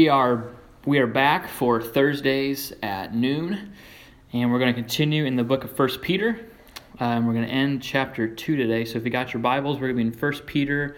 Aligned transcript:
We 0.00 0.08
are 0.08 0.46
we 0.86 0.98
are 0.98 1.06
back 1.06 1.46
for 1.46 1.82
Thursdays 1.82 2.72
at 2.82 3.14
noon, 3.14 3.74
and 4.32 4.50
we're 4.50 4.58
going 4.58 4.74
to 4.74 4.80
continue 4.80 5.26
in 5.26 5.36
the 5.36 5.44
book 5.44 5.62
of 5.62 5.76
First 5.76 6.00
Peter. 6.00 6.40
Um, 6.98 7.26
we're 7.26 7.34
going 7.34 7.44
to 7.44 7.52
end 7.52 7.82
chapter 7.82 8.26
two 8.26 8.56
today. 8.56 8.86
So 8.86 8.96
if 8.96 9.04
you 9.04 9.10
got 9.10 9.34
your 9.34 9.42
Bibles, 9.42 9.76
we're 9.76 9.92
going 9.92 9.96
to 9.96 10.02
be 10.04 10.08
in 10.08 10.18
First 10.18 10.46
Peter, 10.46 10.96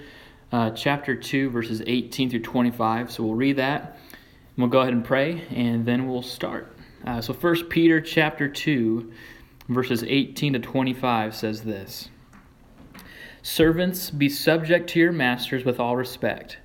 uh, 0.53 0.71
chapter 0.71 1.17
two, 1.17 1.51
verses 1.51 1.83
eighteen 1.88 2.30
through 2.30 2.43
twenty-five. 2.43 3.11
So 3.11 3.25
we'll 3.25 3.35
read 3.35 3.57
that, 3.57 3.99
and 4.12 4.59
we'll 4.59 4.69
go 4.69 4.83
ahead 4.83 4.93
and 4.93 5.05
pray, 5.05 5.48
and 5.50 5.84
then 5.84 6.07
we'll 6.07 6.23
start. 6.23 6.73
Uh, 7.05 7.21
so 7.21 7.32
First 7.32 7.69
Peter, 7.69 8.00
chapter 8.00 8.48
two, 8.48 9.12
verses 9.69 10.05
eighteen 10.05 10.53
to 10.53 10.61
twenty-five 10.61 11.34
says 11.34 11.62
this: 11.62 12.09
Servants, 13.43 14.11
be 14.11 14.29
subject 14.29 14.91
to 14.91 15.00
your 15.00 15.11
masters 15.11 15.64
with 15.64 15.80
all 15.80 15.96
respect 15.96 16.59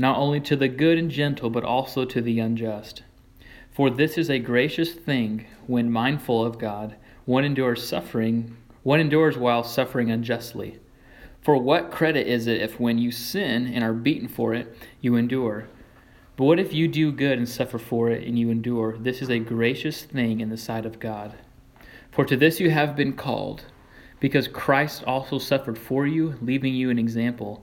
not 0.00 0.16
only 0.16 0.40
to 0.40 0.56
the 0.56 0.66
good 0.66 0.96
and 0.96 1.10
gentle, 1.10 1.50
but 1.50 1.62
also 1.62 2.06
to 2.06 2.22
the 2.22 2.40
unjust. 2.40 3.02
For 3.70 3.90
this 3.90 4.16
is 4.16 4.30
a 4.30 4.38
gracious 4.38 4.94
thing 4.94 5.44
when 5.66 5.92
mindful 5.92 6.42
of 6.42 6.58
God, 6.58 6.96
one 7.26 7.44
endures 7.44 7.86
suffering, 7.86 8.56
one 8.82 8.98
endures 8.98 9.36
while 9.36 9.62
suffering 9.62 10.10
unjustly. 10.10 10.78
For 11.42 11.58
what 11.58 11.90
credit 11.90 12.26
is 12.26 12.46
it 12.46 12.62
if 12.62 12.80
when 12.80 12.96
you 12.96 13.12
sin 13.12 13.66
and 13.66 13.84
are 13.84 13.92
beaten 13.92 14.26
for 14.26 14.54
it, 14.54 14.74
you 15.02 15.16
endure? 15.16 15.68
But 16.34 16.44
what 16.44 16.58
if 16.58 16.72
you 16.72 16.88
do 16.88 17.12
good 17.12 17.36
and 17.36 17.46
suffer 17.46 17.78
for 17.78 18.08
it 18.08 18.26
and 18.26 18.38
you 18.38 18.48
endure? 18.50 18.96
This 18.96 19.20
is 19.20 19.28
a 19.28 19.38
gracious 19.38 20.04
thing 20.04 20.40
in 20.40 20.48
the 20.48 20.56
sight 20.56 20.86
of 20.86 20.98
God. 20.98 21.34
For 22.10 22.24
to 22.24 22.38
this 22.38 22.58
you 22.58 22.70
have 22.70 22.96
been 22.96 23.12
called, 23.12 23.64
because 24.18 24.48
Christ 24.48 25.04
also 25.04 25.38
suffered 25.38 25.76
for 25.76 26.06
you, 26.06 26.36
leaving 26.40 26.74
you 26.74 26.88
an 26.88 26.98
example 26.98 27.62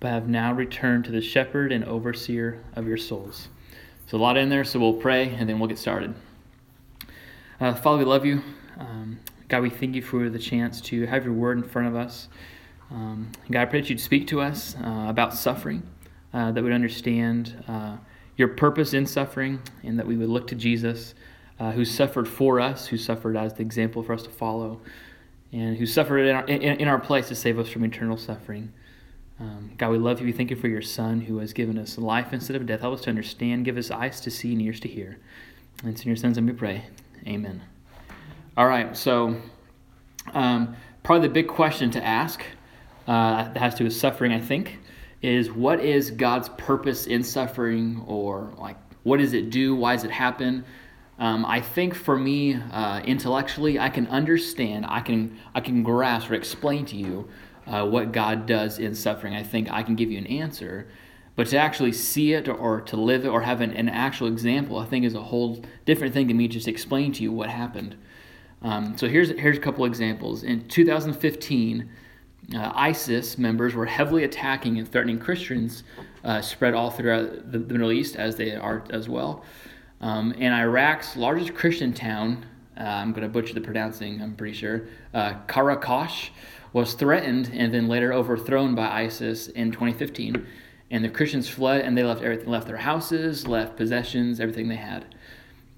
but 0.00 0.08
have 0.08 0.28
now 0.28 0.52
returned 0.52 1.04
to 1.04 1.10
the 1.10 1.20
shepherd 1.20 1.72
and 1.72 1.84
overseer 1.84 2.62
of 2.74 2.86
your 2.86 2.96
souls. 2.96 3.48
So, 4.06 4.16
a 4.16 4.20
lot 4.20 4.36
in 4.36 4.48
there, 4.48 4.64
so 4.64 4.78
we'll 4.78 4.94
pray 4.94 5.28
and 5.34 5.48
then 5.48 5.58
we'll 5.58 5.68
get 5.68 5.78
started. 5.78 6.14
Uh, 7.60 7.74
Father, 7.74 7.98
we 7.98 8.04
love 8.04 8.24
you. 8.24 8.42
Um, 8.78 9.18
God, 9.48 9.62
we 9.62 9.70
thank 9.70 9.94
you 9.94 10.02
for 10.02 10.28
the 10.28 10.38
chance 10.38 10.80
to 10.82 11.06
have 11.06 11.24
your 11.24 11.34
word 11.34 11.58
in 11.58 11.64
front 11.64 11.88
of 11.88 11.96
us. 11.96 12.28
Um, 12.90 13.32
God, 13.50 13.62
I 13.62 13.64
pray 13.66 13.80
that 13.80 13.90
you'd 13.90 14.00
speak 14.00 14.26
to 14.28 14.40
us 14.40 14.76
uh, 14.76 15.06
about 15.08 15.34
suffering, 15.34 15.82
uh, 16.32 16.52
that 16.52 16.62
we'd 16.62 16.72
understand 16.72 17.64
uh, 17.66 17.96
your 18.36 18.48
purpose 18.48 18.94
in 18.94 19.06
suffering, 19.06 19.60
and 19.82 19.98
that 19.98 20.06
we 20.06 20.16
would 20.16 20.28
look 20.28 20.46
to 20.48 20.54
Jesus, 20.54 21.14
uh, 21.58 21.72
who 21.72 21.84
suffered 21.84 22.28
for 22.28 22.60
us, 22.60 22.86
who 22.86 22.96
suffered 22.96 23.36
as 23.36 23.54
the 23.54 23.62
example 23.62 24.02
for 24.02 24.12
us 24.12 24.22
to 24.22 24.30
follow, 24.30 24.80
and 25.52 25.76
who 25.76 25.86
suffered 25.86 26.20
in 26.20 26.36
our, 26.36 26.46
in, 26.46 26.62
in 26.62 26.88
our 26.88 26.98
place 27.00 27.28
to 27.28 27.34
save 27.34 27.58
us 27.58 27.68
from 27.68 27.84
eternal 27.84 28.16
suffering. 28.16 28.72
Um, 29.40 29.70
God, 29.78 29.90
we 29.90 29.98
love 29.98 30.20
you. 30.20 30.26
We 30.26 30.32
thank 30.32 30.50
you 30.50 30.56
for 30.56 30.68
your 30.68 30.82
Son 30.82 31.20
who 31.20 31.38
has 31.38 31.52
given 31.52 31.78
us 31.78 31.96
life 31.96 32.32
instead 32.32 32.56
of 32.56 32.66
death. 32.66 32.80
Help 32.80 32.94
us 32.94 33.02
to 33.02 33.10
understand. 33.10 33.64
Give 33.64 33.76
us 33.76 33.90
eyes 33.90 34.20
to 34.22 34.30
see 34.30 34.52
and 34.52 34.62
ears 34.62 34.80
to 34.80 34.88
hear. 34.88 35.18
And 35.82 35.92
it's 35.92 36.02
in 36.02 36.08
your 36.08 36.16
Son's 36.16 36.36
name 36.36 36.46
we 36.46 36.52
pray. 36.52 36.84
Amen. 37.26 37.62
All 38.56 38.66
right, 38.66 38.96
so 38.96 39.36
um, 40.34 40.74
probably 41.04 41.28
the 41.28 41.32
big 41.32 41.46
question 41.46 41.90
to 41.92 42.04
ask 42.04 42.42
uh, 43.06 43.44
that 43.44 43.56
has 43.56 43.74
to 43.74 43.78
do 43.78 43.84
with 43.84 43.94
suffering, 43.94 44.32
I 44.32 44.40
think, 44.40 44.78
is 45.22 45.52
what 45.52 45.80
is 45.80 46.10
God's 46.10 46.48
purpose 46.50 47.06
in 47.06 47.22
suffering, 47.22 48.02
or 48.06 48.52
like 48.58 48.76
what 49.04 49.18
does 49.18 49.32
it 49.32 49.50
do? 49.50 49.76
Why 49.76 49.94
does 49.94 50.02
it 50.02 50.10
happen? 50.10 50.64
Um, 51.20 51.44
I 51.46 51.60
think 51.60 51.94
for 51.94 52.16
me, 52.16 52.54
uh, 52.54 53.00
intellectually, 53.00 53.78
I 53.78 53.88
can 53.88 54.06
understand, 54.08 54.86
I 54.88 55.00
can, 55.00 55.38
I 55.54 55.60
can 55.60 55.82
grasp 55.82 56.30
or 56.30 56.34
explain 56.34 56.84
to 56.86 56.96
you 56.96 57.28
uh, 57.68 57.86
what 57.86 58.12
God 58.12 58.46
does 58.46 58.78
in 58.78 58.94
suffering. 58.94 59.34
I 59.34 59.42
think 59.42 59.70
I 59.70 59.82
can 59.82 59.94
give 59.94 60.10
you 60.10 60.18
an 60.18 60.26
answer. 60.26 60.88
But 61.36 61.46
to 61.48 61.58
actually 61.58 61.92
see 61.92 62.32
it 62.32 62.48
or, 62.48 62.80
to 62.80 62.96
live 62.96 63.24
it 63.24 63.28
or 63.28 63.42
have 63.42 63.60
an, 63.60 63.70
an, 63.72 63.88
actual 63.88 64.26
example, 64.26 64.78
I 64.78 64.86
think 64.86 65.04
is 65.04 65.14
a 65.14 65.22
whole 65.22 65.62
different 65.84 66.12
thing 66.12 66.26
to 66.28 66.34
me 66.34 66.48
just 66.48 66.66
explain 66.66 67.12
to 67.12 67.22
you 67.22 67.30
what 67.30 67.48
happened. 67.48 67.94
Um, 68.62 68.98
so 68.98 69.06
here's, 69.06 69.30
here's 69.30 69.56
a 69.56 69.60
couple 69.60 69.84
examples. 69.84 70.42
In 70.42 70.66
2015, 70.66 71.88
uh, 72.56 72.72
ISIS 72.74 73.38
members 73.38 73.74
were 73.74 73.86
heavily 73.86 74.24
attacking 74.24 74.78
and 74.78 74.90
threatening 74.90 75.18
Christians 75.18 75.84
uh, 76.24 76.40
spread 76.40 76.74
all 76.74 76.90
throughout 76.90 77.52
the, 77.52 77.58
the, 77.58 77.74
Middle 77.74 77.92
East, 77.92 78.16
as 78.16 78.34
they 78.34 78.56
are 78.56 78.82
as 78.90 79.08
well. 79.08 79.44
Um, 80.00 80.34
and 80.38 80.54
Iraq's 80.54 81.16
largest 81.16 81.54
Christian 81.54 81.92
town, 81.92 82.46
uh, 82.76 82.82
I'm 82.82 83.12
going 83.12 83.22
to 83.22 83.28
butcher 83.28 83.54
the 83.54 83.60
pronouncing, 83.60 84.20
I'm 84.20 84.34
pretty 84.34 84.54
sure, 84.54 84.88
uh, 85.14 85.34
Qaraqosh, 85.46 86.30
was 86.72 86.94
threatened 86.94 87.50
and 87.52 87.72
then 87.72 87.88
later 87.88 88.12
overthrown 88.12 88.74
by 88.74 88.88
ISIS 88.88 89.48
in 89.48 89.70
2015. 89.70 90.46
And 90.90 91.04
the 91.04 91.08
Christians 91.08 91.48
fled 91.48 91.82
and 91.82 91.96
they 91.96 92.02
left 92.02 92.22
everything, 92.22 92.48
left 92.48 92.66
their 92.66 92.76
houses, 92.78 93.46
left 93.46 93.76
possessions, 93.76 94.40
everything 94.40 94.68
they 94.68 94.76
had. 94.76 95.14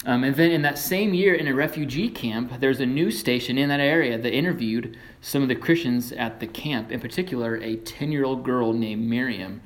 Um, 0.07 0.25
and 0.25 0.35
then 0.35 0.51
in 0.51 0.63
that 0.63 0.79
same 0.79 1.13
year, 1.13 1.35
in 1.35 1.47
a 1.47 1.55
refugee 1.55 2.09
camp, 2.09 2.59
there's 2.59 2.81
a 2.81 2.87
news 2.87 3.19
station 3.19 3.59
in 3.59 3.69
that 3.69 3.81
area 3.81 4.17
that 4.17 4.33
interviewed 4.33 4.97
some 5.21 5.43
of 5.43 5.49
the 5.49 5.55
Christians 5.55 6.13
at 6.13 6.41
the 6.41 6.47
camp, 6.47 6.91
in 6.91 7.01
particular, 7.01 7.57
a 7.57 7.77
10 7.77 8.11
year 8.11 8.25
old 8.25 8.43
girl 8.43 8.73
named 8.73 9.07
Miriam. 9.07 9.61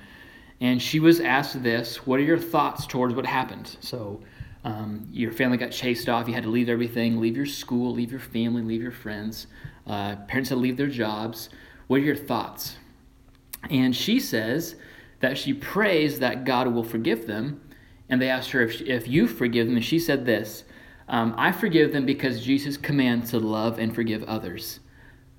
And 0.61 0.83
she 0.83 0.99
was 0.99 1.21
asked 1.21 1.63
this 1.63 2.05
What 2.07 2.19
are 2.19 2.25
your 2.25 2.39
thoughts 2.39 2.87
towards 2.87 3.15
what 3.15 3.27
happened? 3.27 3.77
So, 3.81 4.23
um, 4.65 5.07
your 5.13 5.31
family 5.31 5.59
got 5.59 5.71
chased 5.71 6.09
off, 6.09 6.27
you 6.27 6.35
had 6.35 6.45
to 6.45 6.49
leave 6.49 6.71
everything, 6.71 7.21
leave 7.21 7.37
your 7.37 7.47
school, 7.47 7.93
leave 7.93 8.11
your 8.11 8.21
family, 8.21 8.63
leave 8.63 8.83
your 8.83 8.91
friends. 8.91 9.47
Uh, 9.87 10.17
parents 10.29 10.49
to 10.49 10.57
leave 10.57 10.77
their 10.77 10.89
jobs. 10.89 11.51
What 11.87 12.01
are 12.01 12.05
your 12.05 12.17
thoughts? 12.17 12.77
And 13.71 13.95
she 13.95 14.21
says 14.21 14.77
that 15.21 15.39
she 15.39 15.53
prays 15.53 16.19
that 16.19 16.45
God 16.45 16.69
will 16.69 16.85
forgive 16.85 17.27
them. 17.27 17.61
And 18.09 18.21
they 18.21 18.29
asked 18.29 18.51
her 18.51 18.63
if, 18.63 18.73
she, 18.73 18.85
if 18.85 19.09
you 19.09 19.27
forgive 19.27 19.67
them. 19.67 19.77
And 19.77 19.85
she 19.85 19.99
said 19.99 20.27
this 20.27 20.65
um, 21.09 21.35
I 21.37 21.53
forgive 21.53 21.93
them 21.93 22.07
because 22.07 22.45
Jesus 22.45 22.77
commands 22.77 23.31
to 23.31 23.39
love 23.39 23.79
and 23.79 23.95
forgive 23.95 24.23
others. 24.25 24.81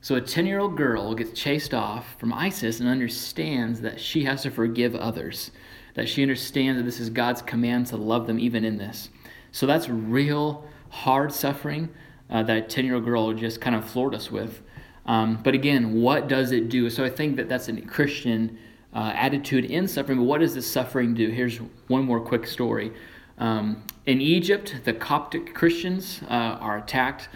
So 0.01 0.15
a 0.15 0.21
10 0.21 0.45
year 0.45 0.59
old 0.59 0.77
girl 0.77 1.15
gets 1.15 1.39
chased 1.39 1.73
off 1.73 2.15
from 2.19 2.31
ISIS 2.31 2.79
and 2.79 2.87
understands 2.87 3.81
that 3.81 3.99
she 3.99 4.25
has 4.25 4.43
to 4.43 4.51
forgive 4.51 4.95
others, 4.95 5.49
that 5.95 6.07
she 6.07 6.21
understands 6.21 6.77
that 6.77 6.83
this 6.83 6.99
is 6.99 7.09
God's 7.09 7.41
command 7.41 7.87
to 7.87 7.97
love 7.97 8.27
them 8.27 8.39
even 8.39 8.63
in 8.63 8.77
this. 8.77 9.09
So 9.51 9.65
that's 9.65 9.89
real 9.89 10.67
hard 10.89 11.33
suffering, 11.33 11.89
uh, 12.29 12.43
that 12.43 12.69
10 12.69 12.85
year 12.85 12.95
old 12.95 13.05
girl 13.05 13.33
just 13.33 13.61
kind 13.61 13.75
of 13.75 13.85
floored 13.85 14.15
us 14.15 14.31
with. 14.31 14.61
Um, 15.05 15.39
but 15.43 15.53
again, 15.53 16.01
what 16.01 16.27
does 16.27 16.51
it 16.51 16.69
do? 16.69 16.89
So 16.89 17.03
I 17.03 17.09
think 17.09 17.35
that 17.35 17.47
that's 17.47 17.67
a 17.67 17.79
Christian 17.81 18.57
uh, 18.93 19.11
attitude 19.13 19.65
in 19.65 19.87
suffering. 19.87 20.17
But 20.17 20.23
what 20.23 20.39
does 20.39 20.55
this 20.55 20.69
suffering 20.69 21.13
do? 21.13 21.29
Here's 21.29 21.57
one 21.87 22.03
more 22.03 22.19
quick 22.19 22.47
story. 22.47 22.91
Um, 23.37 23.83
in 24.05 24.21
Egypt, 24.21 24.81
the 24.85 24.93
Coptic 24.93 25.53
Christians 25.53 26.21
uh, 26.29 26.33
are 26.33 26.77
attacked. 26.77 27.29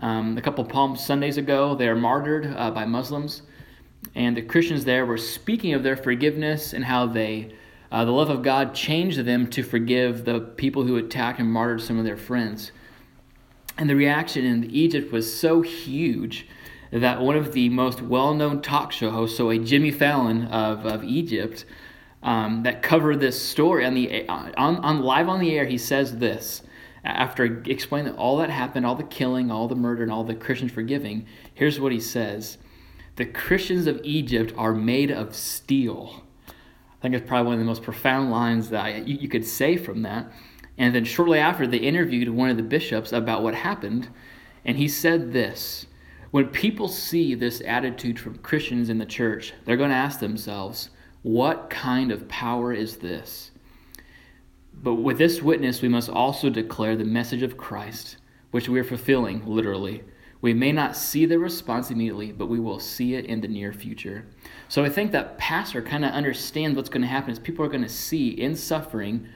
Um, 0.00 0.36
a 0.36 0.42
couple 0.42 0.64
Palm 0.64 0.96
Sundays 0.96 1.38
ago, 1.38 1.74
they 1.74 1.88
are 1.88 1.96
martyred 1.96 2.52
uh, 2.56 2.70
by 2.70 2.84
Muslims. 2.84 3.42
And 4.14 4.36
the 4.36 4.42
Christians 4.42 4.84
there 4.84 5.06
were 5.06 5.16
speaking 5.16 5.74
of 5.74 5.82
their 5.82 5.96
forgiveness 5.96 6.72
and 6.72 6.84
how 6.84 7.06
they, 7.06 7.54
uh, 7.90 8.04
the 8.04 8.12
love 8.12 8.30
of 8.30 8.42
God 8.42 8.74
changed 8.74 9.24
them 9.24 9.46
to 9.48 9.62
forgive 9.62 10.24
the 10.24 10.40
people 10.40 10.84
who 10.84 10.96
attacked 10.96 11.38
and 11.38 11.50
martyred 11.50 11.80
some 11.80 11.98
of 11.98 12.04
their 12.04 12.16
friends. 12.16 12.72
And 13.78 13.90
the 13.90 13.96
reaction 13.96 14.44
in 14.44 14.70
Egypt 14.70 15.12
was 15.12 15.38
so 15.38 15.62
huge 15.62 16.46
that 16.90 17.20
one 17.20 17.36
of 17.36 17.52
the 17.52 17.68
most 17.68 18.00
well 18.00 18.34
known 18.34 18.62
talk 18.62 18.92
show 18.92 19.10
hosts, 19.10 19.36
so 19.36 19.50
a 19.50 19.58
Jimmy 19.58 19.90
Fallon 19.90 20.46
of, 20.46 20.86
of 20.86 21.04
Egypt, 21.04 21.64
um, 22.22 22.62
that 22.62 22.82
covered 22.82 23.20
this 23.20 23.40
story 23.40 23.84
on, 23.84 23.94
the, 23.94 24.26
on, 24.28 24.52
on 24.56 25.02
live 25.02 25.28
on 25.28 25.40
the 25.40 25.56
air, 25.56 25.66
he 25.66 25.78
says 25.78 26.18
this. 26.18 26.62
After 27.04 27.62
explaining 27.66 28.14
all 28.14 28.38
that 28.38 28.50
happened, 28.50 28.84
all 28.84 28.96
the 28.96 29.04
killing, 29.04 29.50
all 29.50 29.68
the 29.68 29.76
murder, 29.76 30.02
and 30.02 30.10
all 30.10 30.24
the 30.24 30.34
Christians 30.34 30.72
forgiving, 30.72 31.26
here's 31.54 31.78
what 31.78 31.92
he 31.92 32.00
says 32.00 32.58
The 33.14 33.26
Christians 33.26 33.86
of 33.86 34.00
Egypt 34.02 34.52
are 34.56 34.72
made 34.72 35.12
of 35.12 35.36
steel. 35.36 36.24
I 36.48 37.02
think 37.02 37.14
it's 37.14 37.28
probably 37.28 37.46
one 37.46 37.54
of 37.54 37.60
the 37.60 37.66
most 37.66 37.82
profound 37.82 38.32
lines 38.32 38.70
that 38.70 38.84
I, 38.84 38.96
you, 38.96 39.18
you 39.18 39.28
could 39.28 39.46
say 39.46 39.76
from 39.76 40.02
that. 40.02 40.32
And 40.78 40.94
then 40.94 41.04
shortly 41.04 41.38
after, 41.38 41.66
they 41.66 41.78
interviewed 41.78 42.28
one 42.28 42.50
of 42.50 42.56
the 42.56 42.62
bishops 42.62 43.12
about 43.12 43.42
what 43.42 43.54
happened. 43.54 44.08
And 44.64 44.76
he 44.76 44.88
said 44.88 45.32
this 45.32 45.86
When 46.30 46.48
people 46.48 46.88
see 46.88 47.34
this 47.34 47.62
attitude 47.66 48.18
from 48.18 48.38
Christians 48.38 48.88
in 48.88 48.98
the 48.98 49.06
church, 49.06 49.54
they're 49.64 49.76
going 49.76 49.90
to 49.90 49.96
ask 49.96 50.20
themselves, 50.20 50.90
what 51.22 51.70
kind 51.70 52.12
of 52.12 52.28
power 52.28 52.72
is 52.72 52.98
this? 52.98 53.50
But 54.72 54.94
with 54.94 55.18
this 55.18 55.42
witness, 55.42 55.82
we 55.82 55.88
must 55.88 56.08
also 56.08 56.50
declare 56.50 56.94
the 56.94 57.04
message 57.04 57.42
of 57.42 57.56
Christ, 57.56 58.18
which 58.52 58.68
we 58.68 58.78
are 58.78 58.84
fulfilling, 58.84 59.44
literally. 59.44 60.04
We 60.40 60.54
may 60.54 60.70
not 60.70 60.96
see 60.96 61.26
the 61.26 61.38
response 61.38 61.90
immediately, 61.90 62.30
but 62.30 62.46
we 62.46 62.60
will 62.60 62.78
see 62.78 63.14
it 63.14 63.24
in 63.24 63.40
the 63.40 63.48
near 63.48 63.72
future. 63.72 64.26
So 64.68 64.84
I 64.84 64.88
think 64.88 65.10
that 65.10 65.38
pastor 65.38 65.82
kind 65.82 66.04
of 66.04 66.12
understands 66.12 66.76
what's 66.76 66.90
going 66.90 67.02
to 67.02 67.08
happen 67.08 67.30
is 67.30 67.38
people 67.38 67.64
are 67.64 67.70
going 67.70 67.82
to 67.82 67.88
see 67.88 68.28
in 68.28 68.54
suffering, 68.54 69.26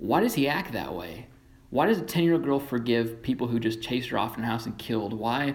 why 0.00 0.20
does 0.20 0.34
he 0.34 0.48
act 0.48 0.72
that 0.72 0.94
way? 0.94 1.26
Why 1.68 1.86
does 1.86 1.98
a 1.98 2.02
10 2.02 2.24
year 2.24 2.32
old 2.32 2.44
girl 2.44 2.58
forgive 2.58 3.22
people 3.22 3.46
who 3.46 3.60
just 3.60 3.82
chased 3.82 4.08
her 4.08 4.18
off 4.18 4.34
from 4.34 4.42
her 4.42 4.50
house 4.50 4.66
and 4.66 4.76
killed? 4.78 5.12
Why? 5.12 5.54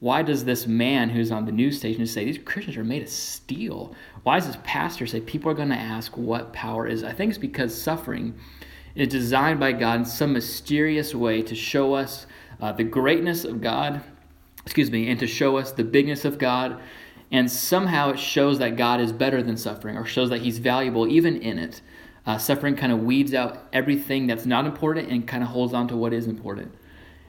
Why 0.00 0.22
does 0.22 0.44
this 0.44 0.66
man 0.66 1.10
who's 1.10 1.30
on 1.30 1.44
the 1.44 1.52
news 1.52 1.78
station 1.78 2.06
say 2.06 2.24
these 2.24 2.38
Christians 2.38 2.76
are 2.76 2.84
made 2.84 3.02
of 3.02 3.08
steel? 3.08 3.94
Why 4.22 4.38
does 4.38 4.48
this 4.48 4.58
pastor 4.64 5.06
say 5.06 5.20
people 5.20 5.50
are 5.50 5.54
going 5.54 5.68
to 5.68 5.76
ask 5.76 6.16
what 6.16 6.52
power 6.52 6.86
is? 6.86 7.04
I 7.04 7.12
think 7.12 7.30
it's 7.30 7.38
because 7.38 7.80
suffering 7.80 8.34
is 8.94 9.08
designed 9.08 9.60
by 9.60 9.72
God 9.72 10.00
in 10.00 10.04
some 10.04 10.32
mysterious 10.32 11.14
way 11.14 11.42
to 11.42 11.54
show 11.54 11.94
us 11.94 12.26
uh, 12.60 12.72
the 12.72 12.84
greatness 12.84 13.44
of 13.44 13.60
God, 13.60 14.02
excuse 14.64 14.90
me, 14.90 15.08
and 15.08 15.20
to 15.20 15.26
show 15.26 15.56
us 15.58 15.72
the 15.72 15.84
bigness 15.84 16.24
of 16.24 16.38
God. 16.38 16.80
And 17.30 17.50
somehow 17.50 18.10
it 18.10 18.18
shows 18.18 18.58
that 18.58 18.76
God 18.76 19.00
is 19.00 19.12
better 19.12 19.42
than 19.42 19.56
suffering 19.56 19.96
or 19.96 20.04
shows 20.04 20.30
that 20.30 20.42
he's 20.42 20.58
valuable 20.58 21.06
even 21.06 21.36
in 21.36 21.58
it. 21.58 21.80
Uh, 22.26 22.38
suffering 22.38 22.74
kind 22.74 22.90
of 22.90 23.02
weeds 23.02 23.34
out 23.34 23.68
everything 23.72 24.26
that's 24.26 24.46
not 24.46 24.64
important 24.64 25.10
and 25.10 25.26
kind 25.26 25.42
of 25.42 25.50
holds 25.50 25.74
on 25.74 25.86
to 25.88 25.96
what 25.96 26.12
is 26.12 26.26
important. 26.26 26.72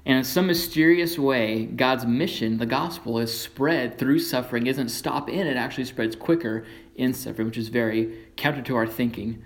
And 0.06 0.20
in 0.20 0.24
some 0.24 0.48
mysterious 0.48 1.18
way, 1.18 1.66
God's 1.66 2.06
mission, 2.06 2.60
the 2.60 2.66
gospel, 2.66 3.20
is 3.20 3.38
spread 3.38 3.98
through 3.98 4.20
suffering, 4.20 4.68
isn't 4.68 4.90
stop 4.90 5.30
in, 5.30 5.48
it 5.48 5.58
actually 5.58 5.86
spreads 5.86 6.16
quicker 6.16 6.66
in 6.96 7.14
suffering, 7.14 7.48
which 7.48 7.58
is 7.58 7.70
very 7.70 8.26
counter 8.36 8.62
to 8.62 8.76
our 8.76 8.86
thinking. 8.86 9.44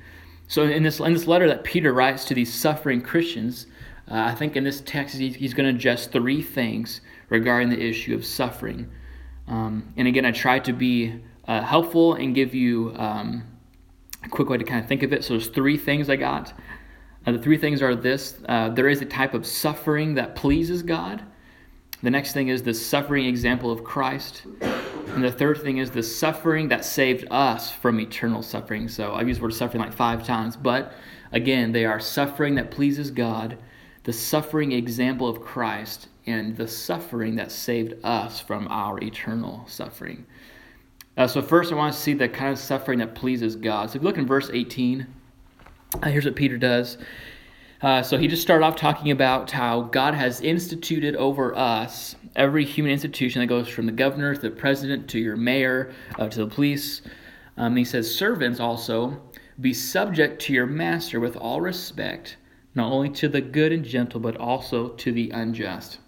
So, 0.47 0.63
in 0.63 0.83
this, 0.83 0.99
in 0.99 1.13
this 1.13 1.27
letter 1.27 1.47
that 1.47 1.63
Peter 1.63 1.93
writes 1.93 2.25
to 2.25 2.33
these 2.33 2.53
suffering 2.53 3.01
Christians, 3.01 3.67
uh, 4.11 4.15
I 4.15 4.35
think 4.35 4.55
in 4.55 4.63
this 4.63 4.81
text 4.81 5.15
he's, 5.15 5.35
he's 5.35 5.53
going 5.53 5.71
to 5.71 5.75
address 5.75 6.07
three 6.07 6.41
things 6.41 7.01
regarding 7.29 7.69
the 7.69 7.81
issue 7.81 8.13
of 8.13 8.25
suffering. 8.25 8.89
Um, 9.47 9.93
and 9.95 10.07
again, 10.07 10.25
I 10.25 10.31
try 10.31 10.59
to 10.59 10.73
be 10.73 11.21
uh, 11.47 11.61
helpful 11.61 12.15
and 12.15 12.35
give 12.35 12.53
you 12.53 12.93
um, 12.97 13.43
a 14.24 14.30
quick 14.30 14.50
way 14.50 14.57
to 14.57 14.63
kind 14.63 14.81
of 14.81 14.88
think 14.88 15.04
of 15.04 15.13
it. 15.13 15.24
So, 15.24 15.33
there's 15.33 15.48
three 15.48 15.77
things 15.77 16.10
I 16.10 16.16
got. 16.16 16.54
Uh, 17.25 17.33
the 17.33 17.39
three 17.39 17.57
things 17.57 17.81
are 17.81 17.95
this 17.95 18.39
uh, 18.48 18.69
there 18.69 18.88
is 18.88 19.01
a 19.01 19.06
type 19.06 19.33
of 19.33 19.45
suffering 19.45 20.16
that 20.16 20.36
pleases 20.36 20.83
God. 20.83 21.24
The 22.01 22.10
next 22.10 22.31
thing 22.31 22.48
is 22.48 22.63
the 22.63 22.74
suffering 22.74 23.25
example 23.25 23.71
of 23.71 23.83
Christ. 23.83 24.44
And 24.62 25.24
the 25.24 25.31
third 25.31 25.62
thing 25.62 25.80
is 25.80 25.92
the 25.92 26.04
suffering 26.04 26.69
that 26.69 26.86
saved 26.86 27.27
us 27.30 27.71
from 27.71 28.00
eternal 28.00 28.42
suffering. 28.42 28.88
So 28.88 29.16
I've 29.16 29.27
used 29.27 29.42
the 29.42 29.44
word 29.44 29.54
suffering 29.54 29.83
like 29.83 29.92
five 29.92 30.25
times, 30.25 30.56
but 30.56 30.94
again, 31.33 31.74
they 31.74 31.83
are 31.83 32.00
suffering 32.00 32.56
that 32.56 32.71
pleases 32.71 33.12
God, 33.12 33.57
the 34.04 34.13
suffering 34.13 34.71
example 34.71 35.27
of 35.27 35.42
Christ, 35.42 36.07
and 36.25 36.56
the 36.56 36.68
suffering 36.68 37.36
that 37.36 37.51
saved 37.51 37.95
us 38.04 38.39
from 38.39 38.68
our 38.69 39.04
eternal 39.04 39.66
suffering. 39.68 40.25
Uh, 41.19 41.27
so, 41.27 41.42
first, 41.42 41.69
I 41.74 41.75
want 41.75 41.94
to 41.94 42.00
see 42.00 42.13
the 42.13 42.30
kind 42.30 42.54
of 42.54 42.57
suffering 42.57 43.00
that 43.00 43.13
pleases 43.13 43.57
God. 43.57 43.89
So, 43.89 43.98
if 43.98 44.01
you 44.01 44.07
look 44.07 44.18
in 44.18 44.25
verse 44.25 44.50
18, 44.54 45.06
uh, 46.01 46.07
here's 46.07 46.24
what 46.24 46.38
Peter 46.38 46.57
does. 46.57 46.98
Uh, 47.81 48.01
so 48.01 48.18
he 48.18 48.27
just 48.27 48.42
started 48.42 48.63
off 48.66 48.77
talking 48.77 49.12
about 49.12 49.51
how 49.51 49.81
God 49.81 50.13
has 50.13 50.39
instituted 50.42 51.16
over 51.18 51.56
us 51.57 52.16
every 52.36 52.63
human 52.63 52.92
institution 52.92 53.42
that 53.42 53.48
goes 53.48 53.68
from 53.68 53.86
the 53.86 53.92
governor 53.92 54.33
to 54.33 54.42
the 54.42 54.50
president 54.50 55.10
to 55.10 55.19
your 55.19 55.36
mayor 55.36 55.94
uh, 56.18 56.27
to 56.30 56.45
the 56.45 56.48
police. 56.48 57.01
Um, 57.57 57.75
he 57.75 57.83
says, 57.83 58.13
Servants 58.13 58.62
also, 58.62 59.21
be 59.60 59.74
subject 59.74 60.42
to 60.44 60.54
your 60.54 60.68
master 60.68 61.19
with 61.19 61.36
all 61.36 61.60
respect, 61.60 62.38
not 62.75 62.92
only 62.92 63.10
to 63.10 63.27
the 63.27 63.42
good 63.42 63.74
and 63.74 63.83
gentle, 63.83 64.21
but 64.21 64.38
also 64.38 64.89
to 64.89 65.12
the 65.12 65.30
unjust. 65.31 66.00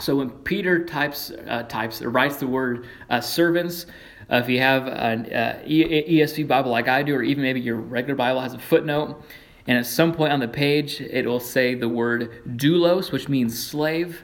So 0.00 0.16
when 0.16 0.30
Peter 0.30 0.84
types, 0.84 1.32
uh, 1.48 1.64
types 1.64 2.02
or 2.02 2.10
writes 2.10 2.36
the 2.36 2.46
word 2.46 2.86
uh, 3.10 3.20
servants, 3.20 3.86
uh, 4.30 4.36
if 4.36 4.48
you 4.48 4.60
have 4.60 4.86
an 4.86 5.32
uh, 5.32 5.62
ESV 5.66 6.46
Bible 6.46 6.70
like 6.70 6.88
I 6.88 7.02
do, 7.02 7.14
or 7.14 7.22
even 7.22 7.42
maybe 7.42 7.60
your 7.60 7.76
regular 7.76 8.14
Bible 8.14 8.40
has 8.40 8.54
a 8.54 8.58
footnote, 8.58 9.22
and 9.66 9.78
at 9.78 9.86
some 9.86 10.12
point 10.12 10.32
on 10.32 10.40
the 10.40 10.48
page 10.48 11.00
it 11.00 11.26
will 11.26 11.40
say 11.40 11.74
the 11.74 11.88
word 11.88 12.42
doulos, 12.56 13.10
which 13.10 13.28
means 13.28 13.58
slave. 13.62 14.22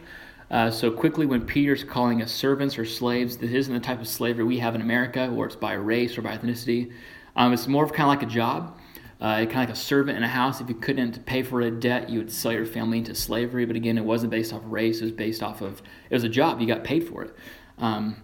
Uh, 0.51 0.71
so 0.71 0.91
quickly, 0.91 1.27
when 1.27 1.45
Peter's 1.45 1.83
calling 1.83 2.23
us 2.23 2.31
servants 2.31 2.79
or 2.79 2.85
slaves, 2.85 3.39
this 3.39 3.51
isn't 3.51 3.73
the 3.73 3.81
type 3.81 4.01
of 4.01 4.07
slavery 4.07 4.45
we 4.45 4.59
have 4.59 4.75
in 4.75 4.83
America, 4.83 5.27
where 5.31 5.47
it's 5.47 5.57
by 5.57 5.73
race 5.73 6.19
or 6.19 6.23
by 6.23 6.37
ethnicity. 6.37 6.93
Um, 7.35 7.53
it's 7.53 7.67
more 7.67 7.85
of 7.85 7.93
kind 7.93 8.03
of 8.03 8.09
like 8.09 8.23
a 8.23 8.33
job, 8.33 8.79
uh, 9.21 9.37
kind 9.37 9.51
of 9.51 9.57
like 9.57 9.69
a 9.71 9.77
servant 9.77 10.19
in 10.19 10.23
a 10.23 10.29
house. 10.29 10.61
If 10.61 10.69
you 10.69 10.75
couldn't 10.75 11.25
pay 11.25 11.43
for 11.43 11.63
a 11.63 11.71
debt, 11.71 12.11
you 12.11 12.19
would 12.19 12.31
sell 12.31 12.53
your 12.53 12.67
family 12.67 12.99
into 12.99 13.15
slavery. 13.15 13.65
But 13.65 13.75
again, 13.75 13.97
it 13.97 14.05
wasn't 14.05 14.31
based 14.31 14.53
off 14.53 14.63
of 14.65 14.71
race; 14.71 15.01
it 15.01 15.05
was 15.05 15.13
based 15.13 15.43
off 15.43 15.63
of 15.63 15.83
it 16.11 16.15
was 16.15 16.25
a 16.25 16.29
job. 16.29 16.61
You 16.61 16.67
got 16.67 16.85
paid 16.85 17.09
for 17.09 17.23
it. 17.23 17.35
Um, 17.79 18.17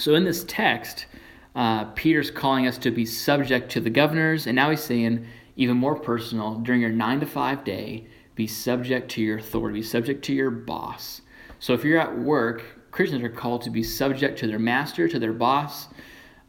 so 0.00 0.14
in 0.14 0.24
this 0.24 0.44
text, 0.44 1.06
uh, 1.54 1.84
Peter's 1.92 2.30
calling 2.30 2.66
us 2.66 2.78
to 2.78 2.90
be 2.90 3.04
subject 3.04 3.70
to 3.72 3.80
the 3.80 3.90
governors, 3.90 4.46
and 4.46 4.56
now 4.56 4.70
he's 4.70 4.82
saying, 4.82 5.26
even 5.56 5.76
more 5.76 5.94
personal, 5.94 6.54
during 6.54 6.80
your 6.80 6.90
nine 6.90 7.20
to 7.20 7.26
five 7.26 7.64
day, 7.64 8.06
be 8.34 8.46
subject 8.46 9.10
to 9.12 9.22
your 9.22 9.38
authority, 9.38 9.80
be 9.80 9.82
subject 9.82 10.24
to 10.24 10.32
your 10.32 10.50
boss. 10.50 11.20
So 11.58 11.74
if 11.74 11.84
you're 11.84 12.00
at 12.00 12.18
work, 12.18 12.62
Christians 12.90 13.22
are 13.22 13.28
called 13.28 13.62
to 13.62 13.70
be 13.70 13.82
subject 13.82 14.38
to 14.38 14.46
their 14.46 14.58
master, 14.58 15.06
to 15.06 15.18
their 15.18 15.34
boss. 15.34 15.88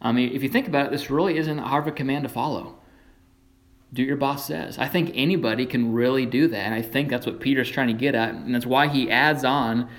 I 0.01 0.13
mean, 0.13 0.33
if 0.33 0.41
you 0.41 0.49
think 0.49 0.67
about 0.67 0.85
it, 0.85 0.91
this 0.91 1.09
really 1.09 1.37
isn't 1.37 1.59
a 1.59 1.63
hard 1.63 1.83
of 1.83 1.93
a 1.93 1.95
command 1.95 2.23
to 2.23 2.29
follow. 2.29 2.79
Do 3.91 4.03
what 4.03 4.07
your 4.07 4.15
boss 4.15 4.47
says. 4.47 4.77
I 4.77 4.87
think 4.87 5.11
anybody 5.13 5.65
can 5.65 5.91
really 5.91 6.25
do 6.25 6.47
that, 6.47 6.59
and 6.65 6.73
I 6.73 6.81
think 6.81 7.09
that's 7.09 7.25
what 7.25 7.41
Peter's 7.41 7.69
trying 7.69 7.87
to 7.87 7.93
get 7.93 8.15
at, 8.15 8.33
and 8.33 8.55
that's 8.55 8.65
why 8.65 8.87
he 8.87 9.11
adds 9.11 9.43
on 9.43 9.89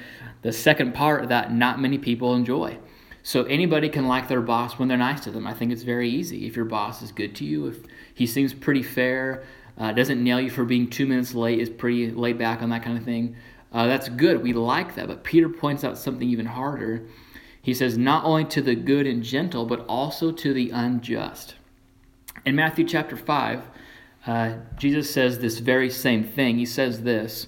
the 0.40 0.52
second 0.52 0.94
part 0.94 1.28
that 1.28 1.52
not 1.52 1.80
many 1.80 1.98
people 1.98 2.34
enjoy. 2.34 2.78
So 3.22 3.44
anybody 3.44 3.88
can 3.88 4.06
like 4.08 4.28
their 4.28 4.40
boss 4.40 4.78
when 4.78 4.88
they're 4.88 4.98
nice 4.98 5.20
to 5.24 5.30
them. 5.30 5.46
I 5.46 5.54
think 5.54 5.72
it's 5.72 5.84
very 5.84 6.08
easy. 6.08 6.46
If 6.46 6.56
your 6.56 6.64
boss 6.64 7.02
is 7.02 7.12
good 7.12 7.34
to 7.36 7.44
you, 7.44 7.68
if 7.68 7.76
he 8.14 8.26
seems 8.26 8.52
pretty 8.52 8.82
fair, 8.82 9.44
uh, 9.78 9.92
doesn't 9.92 10.22
nail 10.22 10.40
you 10.40 10.50
for 10.50 10.64
being 10.64 10.90
two 10.90 11.06
minutes 11.06 11.34
late, 11.34 11.60
is 11.60 11.70
pretty 11.70 12.10
laid 12.10 12.38
back 12.38 12.62
on 12.62 12.70
that 12.70 12.82
kind 12.82 12.98
of 12.98 13.04
thing, 13.04 13.36
uh, 13.72 13.86
that's 13.86 14.08
good. 14.08 14.42
We 14.42 14.52
like 14.52 14.96
that. 14.96 15.06
But 15.06 15.24
Peter 15.24 15.48
points 15.48 15.84
out 15.84 15.96
something 15.96 16.28
even 16.28 16.46
harder. 16.46 17.06
He 17.62 17.74
says, 17.74 17.96
not 17.96 18.24
only 18.24 18.44
to 18.46 18.60
the 18.60 18.74
good 18.74 19.06
and 19.06 19.22
gentle, 19.22 19.66
but 19.66 19.86
also 19.86 20.32
to 20.32 20.52
the 20.52 20.70
unjust. 20.70 21.54
In 22.44 22.56
Matthew 22.56 22.84
chapter 22.84 23.16
5, 23.16 23.62
uh, 24.26 24.54
Jesus 24.76 25.12
says 25.12 25.38
this 25.38 25.58
very 25.58 25.90
same 25.90 26.24
thing. 26.24 26.58
He 26.58 26.66
says 26.66 27.02
this 27.02 27.46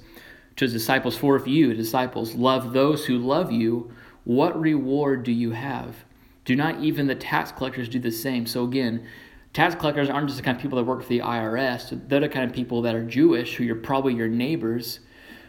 to 0.56 0.64
his 0.64 0.72
disciples 0.72 1.16
For 1.16 1.36
if 1.36 1.48
you, 1.48 1.74
disciples, 1.74 2.34
love 2.34 2.72
those 2.72 3.06
who 3.06 3.18
love 3.18 3.50
you, 3.50 3.92
what 4.24 4.58
reward 4.58 5.22
do 5.22 5.32
you 5.32 5.52
have? 5.52 6.04
Do 6.44 6.56
not 6.56 6.80
even 6.82 7.06
the 7.06 7.14
tax 7.14 7.52
collectors 7.52 7.88
do 7.88 7.98
the 7.98 8.10
same? 8.10 8.46
So 8.46 8.64
again, 8.64 9.06
tax 9.52 9.74
collectors 9.74 10.10
aren't 10.10 10.28
just 10.28 10.38
the 10.38 10.44
kind 10.44 10.56
of 10.56 10.62
people 10.62 10.76
that 10.76 10.84
work 10.84 11.02
for 11.02 11.08
the 11.08 11.20
IRS. 11.20 12.08
They're 12.08 12.20
the 12.20 12.28
kind 12.28 12.48
of 12.48 12.54
people 12.54 12.82
that 12.82 12.94
are 12.94 13.04
Jewish, 13.04 13.56
who 13.56 13.70
are 13.70 13.74
probably 13.74 14.14
your 14.14 14.28
neighbors, 14.28 15.00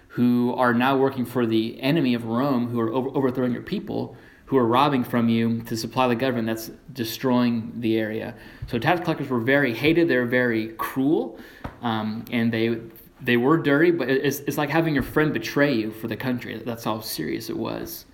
who 0.09 0.53
are 0.55 0.73
now 0.73 0.97
working 0.97 1.25
for 1.25 1.45
the 1.45 1.81
enemy 1.81 2.13
of 2.13 2.25
Rome, 2.25 2.67
who 2.69 2.79
are 2.79 2.89
over- 2.89 3.09
overthrowing 3.09 3.51
your 3.51 3.61
people, 3.61 4.15
who 4.45 4.57
are 4.57 4.65
robbing 4.65 5.03
from 5.03 5.27
you 5.27 5.61
to 5.63 5.75
supply 5.75 6.07
the 6.07 6.15
government 6.15 6.47
that's 6.47 6.71
destroying 6.93 7.73
the 7.77 7.97
area. 7.97 8.35
So 8.67 8.77
tax 8.77 9.01
collectors 9.01 9.29
were 9.29 9.39
very 9.39 9.73
hated. 9.73 10.07
They're 10.07 10.25
very 10.25 10.69
cruel, 10.77 11.39
um, 11.81 12.23
and 12.31 12.53
they 12.53 12.79
they 13.21 13.37
were 13.37 13.57
dirty. 13.57 13.91
But 13.91 14.09
it's, 14.09 14.39
it's 14.41 14.57
like 14.57 14.69
having 14.69 14.93
your 14.93 15.03
friend 15.03 15.33
betray 15.33 15.73
you 15.73 15.91
for 15.91 16.07
the 16.07 16.15
country. 16.15 16.61
That's 16.63 16.83
how 16.83 16.99
serious 16.99 17.49
it 17.49 17.57
was. 17.57 18.05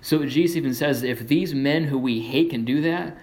So 0.00 0.24
Jesus 0.24 0.56
even 0.56 0.74
says, 0.74 1.02
if 1.02 1.26
these 1.26 1.54
men 1.54 1.84
who 1.84 1.98
we 1.98 2.20
hate 2.20 2.50
can 2.50 2.64
do 2.64 2.80
that, 2.82 3.18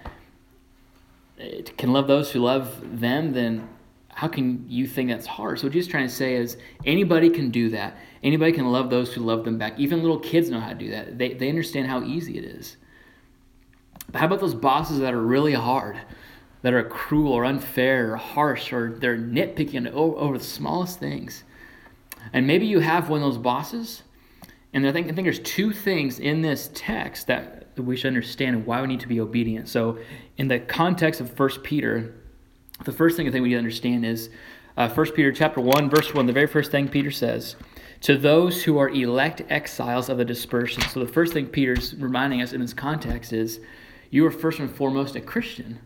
eh, 1.39 1.61
can 1.77 1.93
love 1.93 2.07
those 2.07 2.31
who 2.31 2.39
love 2.39 2.99
them, 2.99 3.33
then 3.33 3.69
how 4.09 4.27
can 4.27 4.65
you 4.69 4.87
think 4.87 5.09
that's 5.09 5.27
hard? 5.27 5.59
So 5.59 5.67
what 5.67 5.73
Jesus 5.73 5.87
is 5.87 5.91
trying 5.91 6.07
to 6.07 6.13
say 6.13 6.35
is 6.35 6.57
anybody 6.85 7.29
can 7.29 7.49
do 7.49 7.69
that. 7.69 7.97
Anybody 8.23 8.53
can 8.53 8.71
love 8.71 8.89
those 8.89 9.13
who 9.13 9.21
love 9.21 9.43
them 9.43 9.57
back. 9.57 9.77
Even 9.77 10.01
little 10.01 10.19
kids 10.19 10.49
know 10.49 10.59
how 10.59 10.69
to 10.69 10.75
do 10.75 10.89
that. 10.91 11.17
They, 11.17 11.33
they 11.33 11.49
understand 11.49 11.87
how 11.87 12.01
easy 12.03 12.37
it 12.37 12.45
is. 12.45 12.77
But 14.11 14.19
how 14.19 14.27
about 14.27 14.39
those 14.39 14.55
bosses 14.55 14.99
that 14.99 15.13
are 15.13 15.21
really 15.21 15.53
hard, 15.53 15.99
that 16.61 16.73
are 16.73 16.83
cruel 16.83 17.33
or 17.33 17.43
unfair 17.43 18.13
or 18.13 18.15
harsh 18.15 18.71
or 18.71 18.97
they're 18.99 19.17
nitpicking 19.17 19.91
over 19.91 20.37
the 20.37 20.43
smallest 20.43 20.99
things? 20.99 21.43
And 22.31 22.47
maybe 22.47 22.65
you 22.65 22.79
have 22.79 23.09
one 23.09 23.21
of 23.21 23.29
those 23.29 23.37
bosses 23.37 24.03
and 24.75 24.85
I 24.85 24.91
think, 24.91 25.07
I 25.07 25.13
think 25.13 25.25
there's 25.25 25.39
two 25.39 25.71
things 25.71 26.19
in 26.19 26.41
this 26.41 26.69
text 26.73 27.27
that 27.27 27.69
we 27.77 27.95
should 27.95 28.09
understand 28.09 28.57
and 28.57 28.65
why 28.65 28.81
we 28.81 28.87
need 28.87 28.99
to 28.99 29.07
be 29.07 29.21
obedient. 29.21 29.69
So, 29.69 29.97
in 30.37 30.49
the 30.49 30.59
context 30.59 31.21
of 31.21 31.39
1 31.39 31.49
Peter, 31.63 32.13
the 32.83 32.91
first 32.91 33.15
thing 33.15 33.25
I 33.25 33.31
think 33.31 33.43
we 33.43 33.49
need 33.49 33.55
to 33.55 33.59
understand 33.59 34.05
is 34.05 34.29
uh, 34.75 34.89
1 34.89 35.11
Peter 35.13 35.31
chapter 35.31 35.61
1, 35.61 35.89
verse 35.89 36.13
1, 36.13 36.25
the 36.25 36.33
very 36.33 36.47
first 36.47 36.71
thing 36.71 36.89
Peter 36.89 37.09
says, 37.09 37.55
to 38.01 38.17
those 38.17 38.63
who 38.63 38.77
are 38.77 38.89
elect 38.89 39.41
exiles 39.47 40.09
of 40.09 40.17
the 40.17 40.25
dispersion. 40.25 40.83
So 40.83 40.99
the 40.99 41.11
first 41.11 41.31
thing 41.31 41.47
Peter's 41.47 41.95
reminding 41.95 42.41
us 42.41 42.51
in 42.51 42.59
this 42.59 42.73
context 42.73 43.31
is 43.31 43.61
you 44.09 44.25
are 44.25 44.31
first 44.31 44.59
and 44.59 44.69
foremost 44.69 45.15
a 45.15 45.21
Christian. 45.21 45.79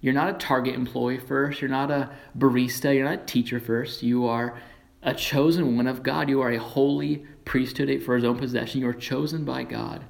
You're 0.00 0.14
not 0.14 0.30
a 0.30 0.38
Target 0.38 0.76
employee 0.76 1.18
first. 1.18 1.60
You're 1.60 1.68
not 1.68 1.90
a 1.90 2.10
barista. 2.38 2.94
You're 2.94 3.06
not 3.06 3.22
a 3.22 3.26
teacher 3.26 3.58
first. 3.58 4.04
You 4.04 4.26
are 4.26 4.56
a 5.02 5.14
chosen 5.14 5.76
one 5.76 5.88
of 5.88 6.04
God. 6.04 6.28
You 6.28 6.40
are 6.42 6.52
a 6.52 6.58
holy 6.58 7.26
priesthood 7.50 8.00
for 8.04 8.14
his 8.14 8.24
own 8.24 8.38
possession. 8.38 8.80
You 8.80 8.86
are 8.86 8.94
chosen 8.94 9.44
by 9.44 9.64
God. 9.64 10.04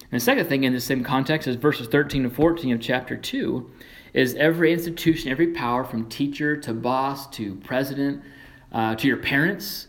And 0.00 0.12
the 0.12 0.20
second 0.20 0.46
thing 0.46 0.62
in 0.62 0.72
the 0.72 0.80
same 0.80 1.02
context 1.02 1.48
is 1.48 1.56
verses 1.56 1.88
13 1.88 2.22
to 2.22 2.30
14 2.30 2.72
of 2.72 2.80
chapter 2.80 3.16
2 3.16 3.68
is 4.14 4.36
every 4.36 4.72
institution, 4.72 5.28
every 5.28 5.48
power 5.48 5.82
from 5.82 6.08
teacher 6.08 6.56
to 6.56 6.72
boss 6.72 7.26
to 7.30 7.56
president 7.56 8.22
uh, 8.70 8.94
to 8.94 9.08
your 9.08 9.16
parents, 9.16 9.88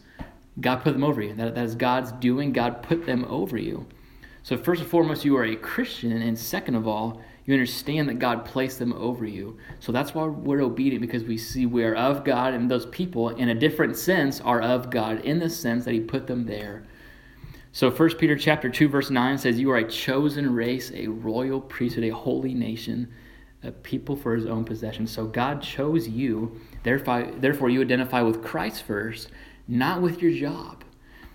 God 0.60 0.77
put 0.77 0.93
them 0.93 1.03
over 1.03 1.22
you. 1.22 1.36
That, 1.36 1.53
that 1.53 1.63
is 1.63 1.75
God's 1.75 2.12
doing. 2.13 2.53
God 2.53 2.81
put 2.81 3.05
them 3.05 3.24
over 3.25 3.55
you. 3.55 3.86
So, 4.41 4.58
first 4.58 4.81
and 4.81 4.89
foremost, 4.89 5.24
you 5.24 5.38
are 5.38 5.46
a 5.46 5.55
Christian. 5.55 6.12
And 6.12 6.39
second 6.39 6.74
of 6.74 6.88
all, 6.88 7.22
you 7.50 7.56
understand 7.56 8.08
that 8.08 8.20
God 8.20 8.46
placed 8.46 8.77
them 8.77 8.94
over 8.94 9.25
you. 9.25 9.58
So 9.79 9.91
that's 9.91 10.13
why 10.13 10.25
we're 10.25 10.62
obedient 10.62 11.01
because 11.01 11.24
we 11.24 11.36
see 11.36 11.65
we 11.65 11.84
are 11.84 11.96
of 11.96 12.24
God, 12.24 12.53
and 12.53 12.70
those 12.70 12.86
people, 12.86 13.29
in 13.29 13.50
a 13.50 13.56
different 13.56 13.98
sense, 13.98 14.39
are 14.41 14.62
of 14.62 14.91
God 14.91 15.22
in 15.22 15.39
the 15.39 15.50
sense 15.50 15.84
that 15.86 15.96
He 15.96 16.00
put 16.00 16.27
them 16.27 16.46
there. 16.46 16.86
So 17.72 17.89
1 17.89 18.18
Peter 18.18 18.36
chapter 18.36 18.70
2 18.70 18.88
verse 18.88 19.10
9 19.10 19.39
says 19.39 19.60
you 19.60 19.72
are 19.72 19.77
a 19.77 19.89
chosen 19.89 20.53
race, 20.53 20.91
a 20.94 21.08
royal 21.08 21.60
priesthood, 21.60 22.03
a 22.03 22.10
holy 22.10 22.53
nation, 22.53 23.12
a 23.63 23.72
people 23.72 24.15
for 24.15 24.36
his 24.36 24.46
own 24.46 24.63
possession. 24.63 25.08
So 25.08 25.25
God 25.25 25.63
chose 25.63 26.08
you, 26.08 26.60
therefore 26.84 27.32
therefore 27.36 27.70
you 27.70 27.82
identify 27.82 28.22
with 28.22 28.44
Christ 28.44 28.84
first, 28.84 29.29
not 29.68 30.03
with 30.03 30.22
your 30.22 30.34
job. 30.34 30.84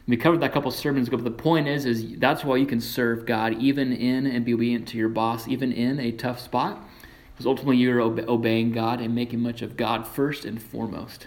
We 0.07 0.19
covered 0.19 0.41
that 0.41 0.53
couple 0.53 0.71
sermons 0.71 1.09
ago, 1.09 1.17
but 1.17 1.25
the 1.25 1.31
point 1.31 1.67
is, 1.67 1.87
is 1.87 2.19
that's 2.19 2.45
why 2.45 2.57
you 2.57 2.67
can 2.67 2.81
serve 2.81 3.25
God 3.25 3.55
even 3.55 3.93
in 3.93 4.27
and 4.27 4.45
be 4.45 4.53
obedient 4.53 4.87
to 4.89 4.99
your 4.99 5.09
boss, 5.09 5.49
even 5.49 5.73
in 5.73 5.99
a 5.99 6.13
tough 6.13 6.41
spot, 6.41 6.87
because 7.33 7.47
ultimately 7.47 7.79
you're 7.79 8.01
obeying 8.01 8.71
God 8.71 9.01
and 9.01 9.15
making 9.15 9.41
much 9.41 9.63
of 9.63 9.79
God 9.79 10.07
first 10.07 10.45
and 10.45 10.63
foremost. 10.63 11.27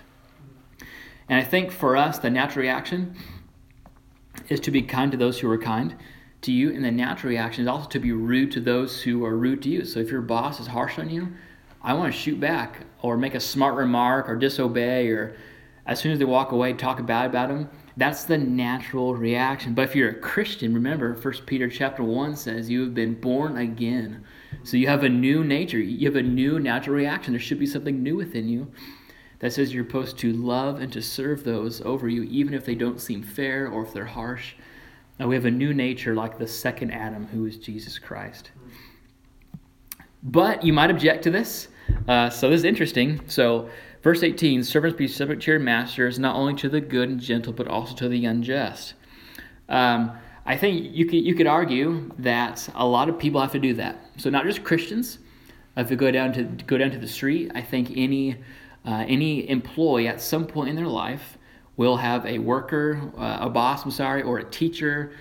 And 1.27 1.39
I 1.39 1.43
think 1.43 1.71
for 1.71 1.97
us, 1.97 2.19
the 2.19 2.29
natural 2.29 2.61
reaction 2.61 3.15
is 4.47 4.59
to 4.61 4.71
be 4.71 4.83
kind 4.83 5.11
to 5.11 5.17
those 5.17 5.39
who 5.39 5.49
are 5.49 5.57
kind 5.57 5.95
to 6.43 6.51
you, 6.51 6.71
and 6.71 6.85
the 6.85 6.91
natural 6.91 7.31
reaction 7.31 7.63
is 7.63 7.67
also 7.67 7.89
to 7.89 7.99
be 7.99 8.11
rude 8.11 8.51
to 8.51 8.61
those 8.61 9.01
who 9.01 9.25
are 9.25 9.35
rude 9.35 9.63
to 9.63 9.69
you. 9.69 9.85
So 9.85 9.99
if 9.99 10.11
your 10.11 10.21
boss 10.21 10.59
is 10.59 10.67
harsh 10.67 10.99
on 10.99 11.09
you, 11.09 11.29
I 11.81 11.93
want 11.93 12.13
to 12.13 12.17
shoot 12.17 12.39
back 12.39 12.85
or 13.01 13.17
make 13.17 13.33
a 13.33 13.39
smart 13.39 13.75
remark 13.75 14.29
or 14.29 14.35
disobey 14.35 15.07
or 15.09 15.35
as 15.87 15.99
soon 15.99 16.11
as 16.11 16.19
they 16.19 16.25
walk 16.25 16.51
away, 16.51 16.73
talk 16.73 17.03
bad 17.05 17.25
about 17.25 17.49
them 17.49 17.69
that's 17.97 18.25
the 18.25 18.37
natural 18.37 19.15
reaction. 19.15 19.73
But 19.73 19.89
if 19.89 19.95
you're 19.95 20.11
a 20.11 20.19
Christian, 20.19 20.73
remember 20.73 21.13
1 21.13 21.33
Peter 21.47 21.67
chapter 21.67 22.03
1 22.03 22.35
says 22.35 22.69
you 22.69 22.81
have 22.81 22.93
been 22.93 23.19
born 23.19 23.57
again. 23.57 24.23
So 24.63 24.77
you 24.77 24.87
have 24.87 25.03
a 25.03 25.09
new 25.09 25.43
nature. 25.43 25.79
You 25.79 26.07
have 26.07 26.15
a 26.15 26.21
new 26.21 26.59
natural 26.59 26.95
reaction. 26.95 27.33
There 27.33 27.39
should 27.39 27.59
be 27.59 27.65
something 27.65 28.03
new 28.03 28.15
within 28.15 28.47
you 28.47 28.71
that 29.39 29.51
says 29.51 29.73
you're 29.73 29.83
supposed 29.83 30.17
to 30.19 30.31
love 30.31 30.79
and 30.79 30.93
to 30.93 31.01
serve 31.01 31.43
those 31.43 31.81
over 31.81 32.07
you, 32.07 32.23
even 32.23 32.53
if 32.53 32.65
they 32.65 32.75
don't 32.75 33.01
seem 33.01 33.23
fair 33.23 33.67
or 33.67 33.83
if 33.83 33.93
they're 33.93 34.05
harsh. 34.05 34.53
Now 35.19 35.27
we 35.27 35.35
have 35.35 35.45
a 35.45 35.51
new 35.51 35.73
nature 35.73 36.13
like 36.13 36.37
the 36.37 36.47
second 36.47 36.91
Adam, 36.91 37.25
who 37.27 37.45
is 37.45 37.57
Jesus 37.57 37.97
Christ. 37.97 38.51
But 40.21 40.63
you 40.63 40.71
might 40.71 40.91
object 40.91 41.23
to 41.23 41.31
this. 41.31 41.67
Uh, 42.07 42.29
so 42.29 42.49
this 42.49 42.59
is 42.59 42.63
interesting. 42.63 43.21
So 43.27 43.69
Verse 44.03 44.23
18 44.23 44.63
Servants 44.63 44.97
be 44.97 45.07
subject 45.07 45.43
to 45.43 45.51
your 45.51 45.59
masters, 45.59 46.19
not 46.19 46.35
only 46.35 46.53
to 46.55 46.69
the 46.69 46.81
good 46.81 47.09
and 47.09 47.19
gentle, 47.19 47.53
but 47.53 47.67
also 47.67 47.95
to 47.95 48.09
the 48.09 48.25
unjust. 48.25 48.93
Um, 49.69 50.11
I 50.45 50.55
think 50.55 50.95
you 50.95 51.05
could, 51.05 51.25
you 51.25 51.35
could 51.35 51.47
argue 51.47 52.11
that 52.19 52.69
a 52.73 52.87
lot 52.87 53.09
of 53.09 53.19
people 53.19 53.41
have 53.41 53.51
to 53.51 53.59
do 53.59 53.73
that. 53.75 53.99
So, 54.17 54.29
not 54.29 54.45
just 54.45 54.63
Christians. 54.63 55.19
If 55.75 55.91
you 55.91 55.97
go 55.97 56.09
down 56.09 56.33
to, 56.33 56.43
go 56.43 56.77
down 56.77 56.89
to 56.91 56.97
the 56.97 57.07
street, 57.07 57.51
I 57.53 57.61
think 57.61 57.91
any, 57.95 58.37
uh, 58.85 59.05
any 59.07 59.47
employee 59.47 60.07
at 60.07 60.19
some 60.19 60.47
point 60.47 60.69
in 60.69 60.75
their 60.75 60.87
life 60.87 61.37
will 61.75 61.97
have 61.97 62.25
a 62.25 62.39
worker, 62.39 63.11
uh, 63.15 63.37
a 63.41 63.49
boss, 63.49 63.85
I'm 63.85 63.91
sorry, 63.91 64.23
or 64.23 64.39
a 64.39 64.43
teacher, 64.43 65.11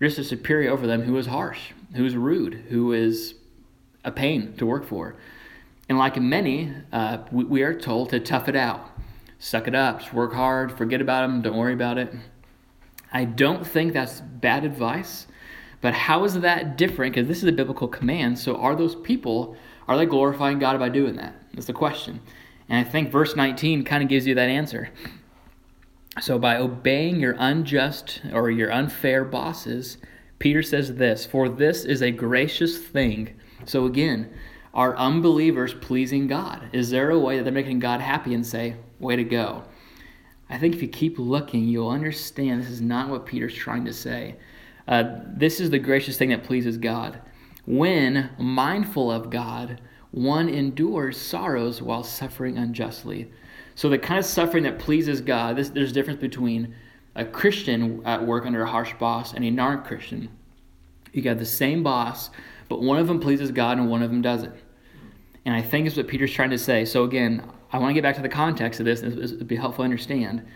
just 0.00 0.18
a 0.18 0.24
superior 0.24 0.70
over 0.70 0.86
them 0.86 1.02
who 1.02 1.16
is 1.16 1.26
harsh, 1.26 1.72
who 1.96 2.04
is 2.04 2.14
rude, 2.14 2.54
who 2.68 2.92
is 2.92 3.34
a 4.04 4.12
pain 4.12 4.54
to 4.58 4.66
work 4.66 4.84
for. 4.84 5.16
And 5.88 5.98
like 5.98 6.20
many, 6.20 6.72
uh, 6.92 7.18
we, 7.30 7.44
we, 7.44 7.62
are 7.62 7.78
told 7.78 8.10
to 8.10 8.20
tough 8.20 8.48
it 8.48 8.56
out, 8.56 8.90
suck 9.38 9.68
it 9.68 9.74
up, 9.74 10.12
work 10.12 10.32
hard, 10.32 10.76
forget 10.76 11.00
about 11.00 11.22
them, 11.22 11.42
don't 11.42 11.56
worry 11.56 11.74
about 11.74 11.98
it. 11.98 12.12
I 13.12 13.24
don't 13.24 13.66
think 13.66 13.92
that's 13.92 14.20
bad 14.20 14.64
advice, 14.64 15.26
but 15.80 15.92
how 15.92 16.24
is 16.24 16.40
that 16.40 16.78
different? 16.78 17.14
Because 17.14 17.28
this 17.28 17.38
is 17.38 17.44
a 17.44 17.52
biblical 17.52 17.86
command. 17.86 18.38
So 18.38 18.56
are 18.56 18.74
those 18.74 18.94
people, 18.94 19.56
are 19.86 19.98
they 19.98 20.06
glorifying 20.06 20.58
God 20.58 20.78
by 20.78 20.88
doing 20.88 21.16
that? 21.16 21.34
That's 21.52 21.66
the 21.66 21.74
question. 21.74 22.20
And 22.68 22.84
I 22.86 22.90
think 22.90 23.10
verse 23.10 23.36
19 23.36 23.84
kind 23.84 24.02
of 24.02 24.08
gives 24.08 24.26
you 24.26 24.34
that 24.34 24.48
answer. 24.48 24.88
So 26.20 26.38
by 26.38 26.56
obeying 26.56 27.20
your 27.20 27.36
unjust 27.38 28.22
or 28.32 28.50
your 28.50 28.72
unfair 28.72 29.24
bosses, 29.24 29.98
Peter 30.38 30.62
says 30.62 30.94
this 30.94 31.26
For 31.26 31.48
this 31.48 31.84
is 31.84 32.02
a 32.02 32.10
gracious 32.10 32.78
thing. 32.78 33.34
So 33.64 33.84
again, 33.84 34.32
are 34.74 34.96
unbelievers 34.96 35.72
pleasing 35.72 36.26
God? 36.26 36.68
Is 36.72 36.90
there 36.90 37.10
a 37.10 37.18
way 37.18 37.36
that 37.36 37.44
they're 37.44 37.52
making 37.52 37.78
God 37.78 38.00
happy 38.00 38.34
and 38.34 38.44
say, 38.44 38.76
way 38.98 39.14
to 39.14 39.24
go? 39.24 39.62
I 40.50 40.58
think 40.58 40.74
if 40.74 40.82
you 40.82 40.88
keep 40.88 41.18
looking, 41.18 41.68
you'll 41.68 41.88
understand 41.88 42.60
this 42.60 42.68
is 42.68 42.80
not 42.80 43.08
what 43.08 43.24
Peter's 43.24 43.54
trying 43.54 43.84
to 43.84 43.92
say. 43.92 44.36
Uh, 44.86 45.20
this 45.26 45.60
is 45.60 45.70
the 45.70 45.78
gracious 45.78 46.18
thing 46.18 46.30
that 46.30 46.44
pleases 46.44 46.76
God. 46.76 47.20
When 47.66 48.30
mindful 48.38 49.10
of 49.10 49.30
God, 49.30 49.80
one 50.10 50.48
endures 50.48 51.16
sorrows 51.18 51.80
while 51.80 52.02
suffering 52.02 52.58
unjustly. 52.58 53.30
So, 53.74 53.88
the 53.88 53.98
kind 53.98 54.18
of 54.18 54.26
suffering 54.26 54.64
that 54.64 54.78
pleases 54.78 55.20
God, 55.20 55.56
this, 55.56 55.70
there's 55.70 55.90
a 55.90 55.94
difference 55.94 56.20
between 56.20 56.74
a 57.16 57.24
Christian 57.24 58.04
at 58.04 58.24
work 58.24 58.44
under 58.44 58.62
a 58.62 58.70
harsh 58.70 58.92
boss 58.98 59.32
and 59.32 59.44
a 59.44 59.50
non 59.50 59.82
Christian. 59.82 60.28
You 61.12 61.22
got 61.22 61.38
the 61.38 61.46
same 61.46 61.82
boss, 61.82 62.30
but 62.68 62.82
one 62.82 62.98
of 62.98 63.06
them 63.06 63.20
pleases 63.20 63.50
God 63.50 63.78
and 63.78 63.88
one 63.88 64.02
of 64.02 64.10
them 64.10 64.22
doesn't. 64.22 64.54
And 65.44 65.54
I 65.54 65.62
think 65.62 65.86
is 65.86 65.96
what 65.96 66.08
Peter's 66.08 66.32
trying 66.32 66.50
to 66.50 66.58
say. 66.58 66.84
So 66.84 67.04
again, 67.04 67.42
I 67.72 67.78
want 67.78 67.90
to 67.90 67.94
get 67.94 68.02
back 68.02 68.16
to 68.16 68.22
the 68.22 68.28
context 68.28 68.80
of 68.80 68.86
this. 68.86 69.00
This 69.00 69.32
would 69.32 69.48
be 69.48 69.56
helpful 69.56 69.82
to 69.82 69.84
understand. 69.84 70.46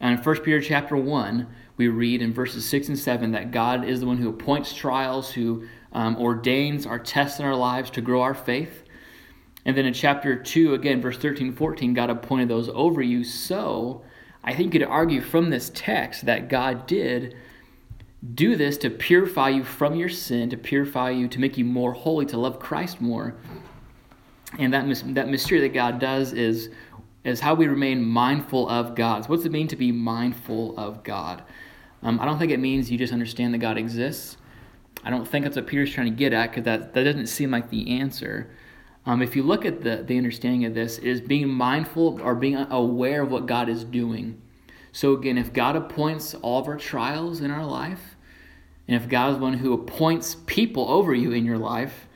And 0.00 0.18
in 0.18 0.24
1 0.24 0.36
Peter 0.40 0.60
chapter 0.60 0.96
1, 0.96 1.46
we 1.76 1.88
read 1.88 2.22
in 2.22 2.32
verses 2.32 2.64
6 2.66 2.88
and 2.88 2.98
7 2.98 3.32
that 3.32 3.50
God 3.50 3.84
is 3.84 4.00
the 4.00 4.06
one 4.06 4.18
who 4.18 4.28
appoints 4.28 4.72
trials, 4.72 5.32
who 5.32 5.66
um, 5.92 6.16
ordains 6.16 6.86
our 6.86 6.98
tests 6.98 7.40
in 7.40 7.44
our 7.44 7.54
lives 7.54 7.90
to 7.90 8.00
grow 8.00 8.22
our 8.22 8.34
faith. 8.34 8.84
And 9.64 9.76
then 9.76 9.86
in 9.86 9.92
chapter 9.92 10.36
2, 10.36 10.74
again, 10.74 11.02
verse 11.02 11.18
13 11.18 11.52
14, 11.52 11.94
God 11.94 12.10
appointed 12.10 12.48
those 12.48 12.68
over 12.70 13.02
you. 13.02 13.24
So 13.24 14.02
I 14.42 14.54
think 14.54 14.72
you 14.72 14.80
could 14.80 14.88
argue 14.88 15.20
from 15.20 15.50
this 15.50 15.70
text 15.74 16.26
that 16.26 16.48
God 16.48 16.86
did 16.86 17.36
do 18.34 18.56
this 18.56 18.76
to 18.78 18.90
purify 18.90 19.50
you 19.50 19.62
from 19.62 19.94
your 19.94 20.08
sin, 20.08 20.50
to 20.50 20.56
purify 20.56 21.10
you, 21.10 21.28
to 21.28 21.38
make 21.38 21.56
you 21.58 21.64
more 21.64 21.92
holy, 21.92 22.26
to 22.26 22.38
love 22.38 22.58
Christ 22.58 23.00
more. 23.00 23.36
And 24.56 24.72
that, 24.72 25.14
that 25.14 25.28
mystery 25.28 25.60
that 25.60 25.74
God 25.74 25.98
does 25.98 26.32
is, 26.32 26.70
is 27.24 27.40
how 27.40 27.54
we 27.54 27.66
remain 27.66 28.02
mindful 28.04 28.68
of 28.68 28.94
God. 28.94 29.24
So 29.24 29.30
what's 29.30 29.44
it 29.44 29.52
mean 29.52 29.68
to 29.68 29.76
be 29.76 29.92
mindful 29.92 30.78
of 30.78 31.02
God? 31.02 31.42
Um, 32.02 32.18
I 32.20 32.24
don't 32.24 32.38
think 32.38 32.52
it 32.52 32.60
means 32.60 32.90
you 32.90 32.96
just 32.96 33.12
understand 33.12 33.52
that 33.54 33.58
God 33.58 33.76
exists. 33.76 34.36
I 35.04 35.10
don't 35.10 35.26
think 35.26 35.44
that's 35.44 35.56
what 35.56 35.66
Peter's 35.66 35.92
trying 35.92 36.10
to 36.10 36.16
get 36.16 36.32
at 36.32 36.50
because 36.50 36.64
that, 36.64 36.94
that 36.94 37.04
doesn't 37.04 37.26
seem 37.26 37.50
like 37.50 37.70
the 37.70 37.98
answer. 37.98 38.50
Um, 39.06 39.22
if 39.22 39.36
you 39.36 39.42
look 39.42 39.64
at 39.64 39.82
the, 39.82 40.02
the 40.02 40.16
understanding 40.16 40.64
of 40.64 40.74
this, 40.74 40.98
is 40.98 41.20
being 41.20 41.48
mindful 41.48 42.20
or 42.22 42.34
being 42.34 42.56
aware 42.56 43.22
of 43.22 43.30
what 43.30 43.46
God 43.46 43.68
is 43.68 43.84
doing. 43.84 44.40
So 44.92 45.12
again, 45.12 45.38
if 45.38 45.52
God 45.52 45.76
appoints 45.76 46.34
all 46.34 46.60
of 46.60 46.68
our 46.68 46.76
trials 46.76 47.40
in 47.40 47.50
our 47.50 47.64
life, 47.64 48.16
and 48.86 49.00
if 49.00 49.08
God 49.08 49.34
is 49.34 49.38
one 49.38 49.54
who 49.54 49.72
appoints 49.72 50.36
people 50.46 50.88
over 50.88 51.14
you 51.14 51.32
in 51.32 51.44
your 51.44 51.58
life, 51.58 52.07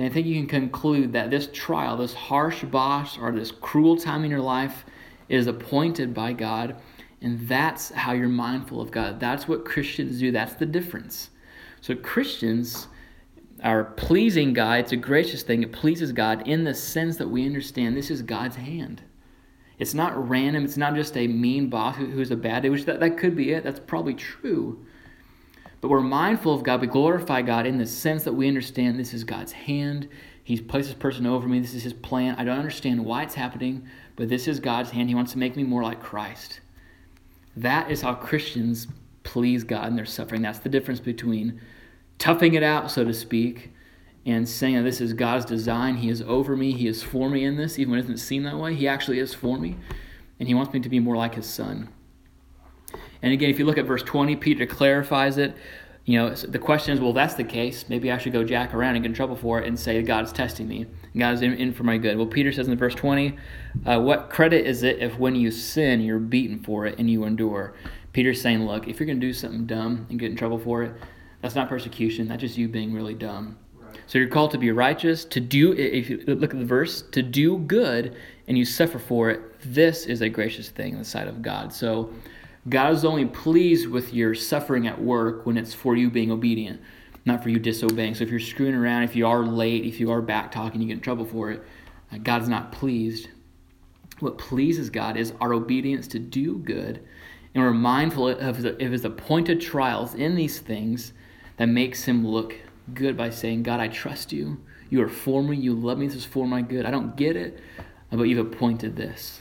then 0.00 0.10
I 0.10 0.14
think 0.14 0.26
you 0.26 0.36
can 0.36 0.48
conclude 0.48 1.12
that 1.12 1.30
this 1.30 1.48
trial, 1.52 1.98
this 1.98 2.14
harsh 2.14 2.64
boss, 2.64 3.18
or 3.18 3.32
this 3.32 3.50
cruel 3.50 3.96
time 3.96 4.24
in 4.24 4.30
your 4.30 4.40
life 4.40 4.84
is 5.28 5.46
appointed 5.46 6.14
by 6.14 6.32
God. 6.32 6.76
And 7.20 7.46
that's 7.46 7.90
how 7.90 8.12
you're 8.12 8.28
mindful 8.28 8.80
of 8.80 8.90
God. 8.90 9.20
That's 9.20 9.46
what 9.46 9.66
Christians 9.66 10.18
do. 10.18 10.32
That's 10.32 10.54
the 10.54 10.64
difference. 10.64 11.30
So 11.82 11.94
Christians 11.94 12.88
are 13.62 13.84
pleasing 13.84 14.54
God. 14.54 14.80
It's 14.80 14.92
a 14.92 14.96
gracious 14.96 15.42
thing. 15.42 15.62
It 15.62 15.72
pleases 15.72 16.12
God 16.12 16.48
in 16.48 16.64
the 16.64 16.74
sense 16.74 17.18
that 17.18 17.28
we 17.28 17.44
understand 17.44 17.94
this 17.94 18.10
is 18.10 18.22
God's 18.22 18.56
hand. 18.56 19.02
It's 19.78 19.92
not 19.92 20.28
random. 20.28 20.64
It's 20.64 20.78
not 20.78 20.94
just 20.94 21.16
a 21.16 21.26
mean 21.26 21.68
boss 21.68 21.96
who's 21.96 22.30
a 22.30 22.36
bad 22.36 22.62
day, 22.62 22.70
which 22.70 22.86
that, 22.86 23.00
that 23.00 23.18
could 23.18 23.36
be 23.36 23.52
it. 23.52 23.64
That's 23.64 23.80
probably 23.80 24.14
true. 24.14 24.84
But 25.80 25.88
we're 25.88 26.00
mindful 26.00 26.54
of 26.54 26.62
God. 26.62 26.80
We 26.80 26.86
glorify 26.86 27.42
God 27.42 27.66
in 27.66 27.78
the 27.78 27.86
sense 27.86 28.24
that 28.24 28.34
we 28.34 28.48
understand 28.48 28.98
this 28.98 29.14
is 29.14 29.24
God's 29.24 29.52
hand. 29.52 30.08
He's 30.44 30.60
placed 30.60 30.88
this 30.88 30.98
person 30.98 31.26
over 31.26 31.48
me. 31.48 31.60
This 31.60 31.74
is 31.74 31.82
his 31.82 31.92
plan. 31.92 32.34
I 32.36 32.44
don't 32.44 32.58
understand 32.58 33.04
why 33.04 33.22
it's 33.22 33.34
happening, 33.34 33.86
but 34.16 34.28
this 34.28 34.48
is 34.48 34.60
God's 34.60 34.90
hand. 34.90 35.08
He 35.08 35.14
wants 35.14 35.32
to 35.32 35.38
make 35.38 35.56
me 35.56 35.62
more 35.62 35.82
like 35.82 36.02
Christ. 36.02 36.60
That 37.56 37.90
is 37.90 38.02
how 38.02 38.14
Christians 38.14 38.88
please 39.22 39.64
God 39.64 39.88
in 39.88 39.96
their 39.96 40.06
suffering. 40.06 40.42
That's 40.42 40.58
the 40.58 40.68
difference 40.68 41.00
between 41.00 41.60
toughing 42.18 42.54
it 42.54 42.62
out, 42.62 42.90
so 42.90 43.04
to 43.04 43.14
speak, 43.14 43.70
and 44.26 44.48
saying 44.48 44.76
that 44.76 44.82
this 44.82 45.00
is 45.00 45.12
God's 45.12 45.44
design. 45.44 45.96
He 45.96 46.10
is 46.10 46.22
over 46.22 46.56
me, 46.56 46.72
He 46.72 46.86
is 46.86 47.02
for 47.02 47.30
me 47.30 47.44
in 47.44 47.56
this, 47.56 47.78
even 47.78 47.92
when 47.92 48.00
it 48.00 48.02
doesn't 48.02 48.18
seem 48.18 48.42
that 48.42 48.58
way. 48.58 48.74
He 48.74 48.86
actually 48.86 49.18
is 49.18 49.34
for 49.34 49.58
me, 49.58 49.76
and 50.38 50.48
He 50.48 50.54
wants 50.54 50.72
me 50.72 50.80
to 50.80 50.88
be 50.88 51.00
more 51.00 51.16
like 51.16 51.34
His 51.34 51.46
Son. 51.46 51.88
And 53.22 53.32
again, 53.32 53.50
if 53.50 53.58
you 53.58 53.64
look 53.64 53.78
at 53.78 53.86
verse 53.86 54.02
20, 54.02 54.36
Peter 54.36 54.66
clarifies 54.66 55.38
it. 55.38 55.56
You 56.04 56.18
know, 56.18 56.30
the 56.34 56.58
question 56.58 56.94
is, 56.94 57.00
well, 57.00 57.12
that's 57.12 57.34
the 57.34 57.44
case. 57.44 57.84
Maybe 57.88 58.10
I 58.10 58.18
should 58.18 58.32
go 58.32 58.42
jack 58.42 58.74
around 58.74 58.96
and 58.96 59.02
get 59.02 59.10
in 59.10 59.14
trouble 59.14 59.36
for 59.36 59.60
it 59.60 59.68
and 59.68 59.78
say 59.78 60.00
God's 60.02 60.32
testing 60.32 60.66
me. 60.66 60.86
God's 61.16 61.42
in, 61.42 61.52
in 61.54 61.72
for 61.72 61.84
my 61.84 61.98
good. 61.98 62.16
Well, 62.16 62.26
Peter 62.26 62.50
says 62.52 62.68
in 62.68 62.76
verse 62.76 62.94
20, 62.94 63.36
uh, 63.86 64.00
what 64.00 64.30
credit 64.30 64.66
is 64.66 64.82
it 64.82 64.98
if 64.98 65.18
when 65.18 65.36
you 65.36 65.50
sin, 65.50 66.00
you're 66.00 66.18
beaten 66.18 66.58
for 66.58 66.86
it 66.86 66.98
and 66.98 67.10
you 67.10 67.24
endure? 67.24 67.74
Peter's 68.12 68.40
saying, 68.40 68.64
look, 68.64 68.88
if 68.88 68.98
you're 68.98 69.06
going 69.06 69.20
to 69.20 69.26
do 69.26 69.32
something 69.32 69.66
dumb 69.66 70.06
and 70.08 70.18
get 70.18 70.30
in 70.30 70.36
trouble 70.36 70.58
for 70.58 70.82
it, 70.82 70.94
that's 71.42 71.54
not 71.54 71.68
persecution. 71.68 72.26
That's 72.28 72.40
just 72.40 72.56
you 72.56 72.68
being 72.68 72.92
really 72.92 73.14
dumb. 73.14 73.58
So 74.06 74.18
you're 74.18 74.28
called 74.28 74.50
to 74.52 74.58
be 74.58 74.72
righteous, 74.72 75.24
to 75.26 75.40
do, 75.40 75.72
if 75.72 76.10
you 76.10 76.18
look 76.26 76.52
at 76.52 76.58
the 76.58 76.66
verse, 76.66 77.02
to 77.12 77.22
do 77.22 77.58
good, 77.58 78.16
and 78.48 78.58
you 78.58 78.64
suffer 78.64 78.98
for 78.98 79.30
it. 79.30 79.40
This 79.60 80.06
is 80.06 80.20
a 80.22 80.28
gracious 80.28 80.70
thing 80.70 80.94
in 80.94 80.98
the 80.98 81.04
sight 81.04 81.28
of 81.28 81.42
God. 81.42 81.72
So 81.72 82.12
God 82.68 82.92
is 82.92 83.04
only 83.04 83.24
pleased 83.24 83.88
with 83.88 84.12
your 84.12 84.34
suffering 84.34 84.86
at 84.86 85.00
work 85.00 85.46
when 85.46 85.56
it's 85.56 85.72
for 85.72 85.96
you 85.96 86.10
being 86.10 86.30
obedient, 86.30 86.80
not 87.24 87.42
for 87.42 87.48
you 87.48 87.58
disobeying. 87.58 88.14
So 88.14 88.24
if 88.24 88.30
you're 88.30 88.38
screwing 88.38 88.74
around, 88.74 89.04
if 89.04 89.16
you 89.16 89.26
are 89.26 89.42
late, 89.42 89.84
if 89.84 89.98
you 89.98 90.10
are 90.10 90.20
back 90.20 90.52
talking, 90.52 90.80
you 90.80 90.88
get 90.88 90.94
in 90.94 91.00
trouble 91.00 91.24
for 91.24 91.50
it, 91.50 91.62
uh, 92.12 92.18
God's 92.18 92.48
not 92.48 92.72
pleased. 92.72 93.28
What 94.18 94.36
pleases 94.36 94.90
God 94.90 95.16
is 95.16 95.32
our 95.40 95.54
obedience 95.54 96.06
to 96.08 96.18
do 96.18 96.58
good, 96.58 97.02
and 97.54 97.64
we're 97.64 97.72
mindful 97.72 98.28
of 98.28 98.56
his 98.56 99.04
appointed 99.04 99.60
trials 99.60 100.14
in 100.14 100.34
these 100.34 100.58
things 100.58 101.14
that 101.56 101.66
makes 101.66 102.04
him 102.04 102.26
look 102.26 102.54
good 102.92 103.16
by 103.16 103.30
saying, 103.30 103.62
God, 103.62 103.80
I 103.80 103.88
trust 103.88 104.32
you. 104.32 104.62
You 104.90 105.02
are 105.02 105.08
for 105.08 105.42
me. 105.42 105.56
You 105.56 105.74
love 105.74 105.98
me. 105.98 106.06
This 106.06 106.16
is 106.16 106.24
for 106.24 106.46
my 106.46 106.62
good. 106.62 106.84
I 106.84 106.90
don't 106.90 107.16
get 107.16 107.36
it, 107.36 107.58
but 108.10 108.24
you've 108.24 108.46
appointed 108.46 108.96
this. 108.96 109.40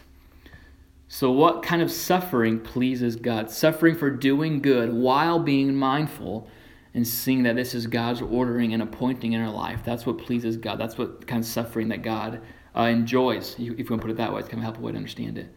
So, 1.12 1.32
what 1.32 1.64
kind 1.64 1.82
of 1.82 1.92
suffering 1.92 2.60
pleases 2.60 3.16
God? 3.16 3.50
Suffering 3.50 3.96
for 3.96 4.12
doing 4.12 4.62
good 4.62 4.94
while 4.94 5.40
being 5.40 5.74
mindful 5.74 6.48
and 6.94 7.06
seeing 7.06 7.42
that 7.44 7.56
this 7.56 7.74
is 7.74 7.88
God's 7.88 8.22
ordering 8.22 8.74
and 8.74 8.84
appointing 8.84 9.34
in 9.34 9.42
our 9.42 9.52
life. 9.52 9.80
That's 9.84 10.06
what 10.06 10.20
pleases 10.20 10.56
God. 10.56 10.80
That's 10.80 11.00
what 11.00 11.26
kind 11.26 11.44
of 11.44 11.50
suffering 11.50 11.88
that 11.90 12.04
God 12.04 12.42
uh, 12.76 12.84
enjoys, 12.84 13.56
if 13.56 13.60
you 13.60 13.76
want 13.76 13.88
to 13.88 13.98
put 13.98 14.12
it 14.12 14.18
that 14.18 14.32
way. 14.32 14.40
It's 14.40 14.50
kind 14.50 14.60
of 14.60 14.62
a 14.62 14.66
helpful 14.66 14.86
way 14.86 14.92
to 14.92 14.98
understand 14.98 15.40
it. 15.40 15.52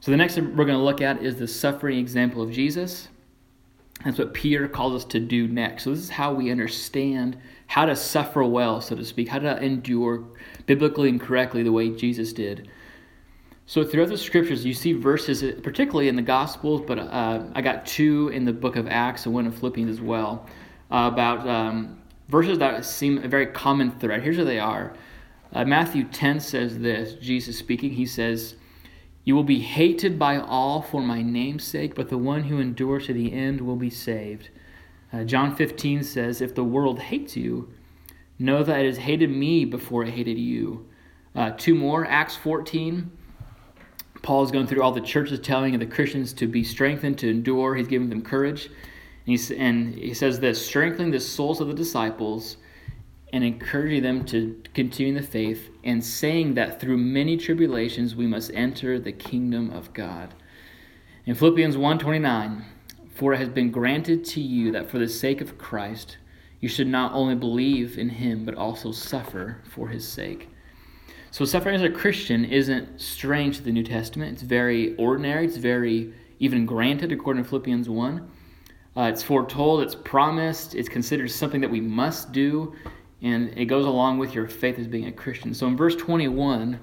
So, 0.00 0.10
the 0.10 0.16
next 0.16 0.36
thing 0.36 0.56
we're 0.56 0.64
going 0.64 0.78
to 0.78 0.84
look 0.84 1.02
at 1.02 1.22
is 1.22 1.36
the 1.36 1.46
suffering 1.46 1.98
example 1.98 2.40
of 2.40 2.50
Jesus. 2.50 3.08
That's 4.06 4.18
what 4.18 4.32
Peter 4.32 4.68
calls 4.68 4.94
us 4.94 5.04
to 5.10 5.20
do 5.20 5.46
next. 5.48 5.84
So, 5.84 5.90
this 5.90 5.98
is 5.98 6.10
how 6.10 6.32
we 6.32 6.50
understand 6.50 7.36
how 7.66 7.84
to 7.84 7.94
suffer 7.94 8.42
well, 8.42 8.80
so 8.80 8.96
to 8.96 9.04
speak, 9.04 9.28
how 9.28 9.40
to 9.40 9.62
endure 9.62 10.24
biblically 10.64 11.10
and 11.10 11.20
correctly 11.20 11.62
the 11.62 11.72
way 11.72 11.90
Jesus 11.90 12.32
did. 12.32 12.70
So, 13.68 13.84
throughout 13.84 14.08
the 14.08 14.16
scriptures, 14.16 14.64
you 14.64 14.72
see 14.72 14.92
verses, 14.92 15.42
particularly 15.60 16.06
in 16.08 16.14
the 16.14 16.22
Gospels, 16.22 16.82
but 16.86 17.00
uh, 17.00 17.42
I 17.52 17.60
got 17.60 17.84
two 17.84 18.28
in 18.28 18.44
the 18.44 18.52
book 18.52 18.76
of 18.76 18.86
Acts 18.86 19.26
and 19.26 19.34
one 19.34 19.44
in 19.44 19.50
Philippians 19.50 19.90
as 19.90 20.00
well, 20.00 20.46
uh, 20.90 21.10
about 21.12 21.46
um, 21.48 22.00
verses 22.28 22.58
that 22.58 22.84
seem 22.84 23.18
a 23.18 23.28
very 23.28 23.46
common 23.46 23.90
thread. 23.90 24.22
Here's 24.22 24.38
what 24.38 24.46
they 24.46 24.60
are 24.60 24.94
uh, 25.52 25.64
Matthew 25.64 26.04
10 26.04 26.38
says 26.38 26.78
this 26.78 27.14
Jesus 27.14 27.58
speaking, 27.58 27.90
he 27.90 28.06
says, 28.06 28.54
you 29.24 29.34
will 29.34 29.42
be 29.42 29.58
hated 29.58 30.20
by 30.20 30.38
all 30.38 30.82
for 30.82 31.02
my 31.02 31.20
name's 31.20 31.64
sake, 31.64 31.96
but 31.96 32.08
the 32.08 32.18
one 32.18 32.44
who 32.44 32.60
endures 32.60 33.06
to 33.06 33.12
the 33.12 33.32
end 33.32 33.60
will 33.60 33.74
be 33.74 33.90
saved. 33.90 34.50
Uh, 35.12 35.24
John 35.24 35.56
15 35.56 36.04
says, 36.04 36.40
If 36.40 36.54
the 36.54 36.62
world 36.62 37.00
hates 37.00 37.36
you, 37.36 37.72
know 38.38 38.62
that 38.62 38.78
it 38.78 38.86
has 38.86 38.98
hated 38.98 39.30
me 39.30 39.64
before 39.64 40.04
it 40.04 40.10
hated 40.10 40.38
you. 40.38 40.86
Uh, 41.34 41.50
two 41.50 41.74
more, 41.74 42.06
Acts 42.06 42.36
14. 42.36 43.10
Paul 44.26 44.42
is 44.42 44.50
going 44.50 44.66
through 44.66 44.82
all 44.82 44.90
the 44.90 45.00
churches 45.00 45.38
telling 45.38 45.78
the 45.78 45.86
Christians 45.86 46.32
to 46.32 46.48
be 46.48 46.64
strengthened, 46.64 47.16
to 47.18 47.30
endure. 47.30 47.76
He's 47.76 47.86
giving 47.86 48.10
them 48.10 48.22
courage. 48.22 48.68
And 49.24 49.38
he, 49.38 49.56
and 49.56 49.94
he 49.94 50.14
says 50.14 50.40
this 50.40 50.66
strengthening 50.66 51.12
the 51.12 51.20
souls 51.20 51.60
of 51.60 51.68
the 51.68 51.74
disciples 51.74 52.56
and 53.32 53.44
encouraging 53.44 54.02
them 54.02 54.24
to 54.24 54.60
continue 54.74 55.14
in 55.14 55.22
the 55.22 55.28
faith, 55.28 55.70
and 55.84 56.04
saying 56.04 56.54
that 56.54 56.80
through 56.80 56.96
many 56.96 57.36
tribulations 57.36 58.16
we 58.16 58.26
must 58.26 58.50
enter 58.52 58.98
the 58.98 59.12
kingdom 59.12 59.70
of 59.70 59.92
God. 59.92 60.34
In 61.24 61.36
Philippians 61.36 61.76
1:29, 61.76 62.64
for 63.14 63.32
it 63.32 63.38
has 63.38 63.48
been 63.48 63.70
granted 63.70 64.24
to 64.24 64.40
you 64.40 64.72
that 64.72 64.90
for 64.90 64.98
the 64.98 65.08
sake 65.08 65.40
of 65.40 65.56
Christ 65.56 66.18
you 66.58 66.68
should 66.68 66.88
not 66.88 67.12
only 67.12 67.36
believe 67.36 67.96
in 67.96 68.08
him 68.08 68.44
but 68.44 68.56
also 68.56 68.90
suffer 68.90 69.58
for 69.62 69.86
his 69.86 70.04
sake. 70.04 70.48
So 71.36 71.44
suffering 71.44 71.74
as 71.74 71.82
a 71.82 71.90
Christian 71.90 72.46
isn't 72.46 72.98
strange 72.98 73.58
to 73.58 73.62
the 73.62 73.70
New 73.70 73.82
Testament. 73.82 74.32
It's 74.32 74.40
very 74.40 74.96
ordinary. 74.96 75.44
It's 75.44 75.58
very 75.58 76.14
even 76.38 76.64
granted 76.64 77.12
according 77.12 77.42
to 77.42 77.48
Philippians 77.50 77.90
1. 77.90 78.30
Uh, 78.96 79.02
it's 79.02 79.22
foretold, 79.22 79.82
it's 79.82 79.94
promised, 79.94 80.74
it's 80.74 80.88
considered 80.88 81.30
something 81.30 81.60
that 81.60 81.70
we 81.70 81.78
must 81.78 82.32
do, 82.32 82.74
and 83.20 83.50
it 83.50 83.66
goes 83.66 83.84
along 83.84 84.16
with 84.16 84.34
your 84.34 84.48
faith 84.48 84.78
as 84.78 84.86
being 84.86 85.08
a 85.08 85.12
Christian. 85.12 85.52
So 85.52 85.66
in 85.66 85.76
verse 85.76 85.94
21, 85.94 86.80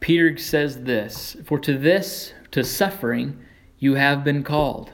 Peter 0.00 0.36
says 0.36 0.82
this 0.82 1.38
For 1.46 1.58
to 1.58 1.78
this, 1.78 2.34
to 2.50 2.62
suffering, 2.62 3.42
you 3.78 3.94
have 3.94 4.24
been 4.24 4.42
called, 4.42 4.92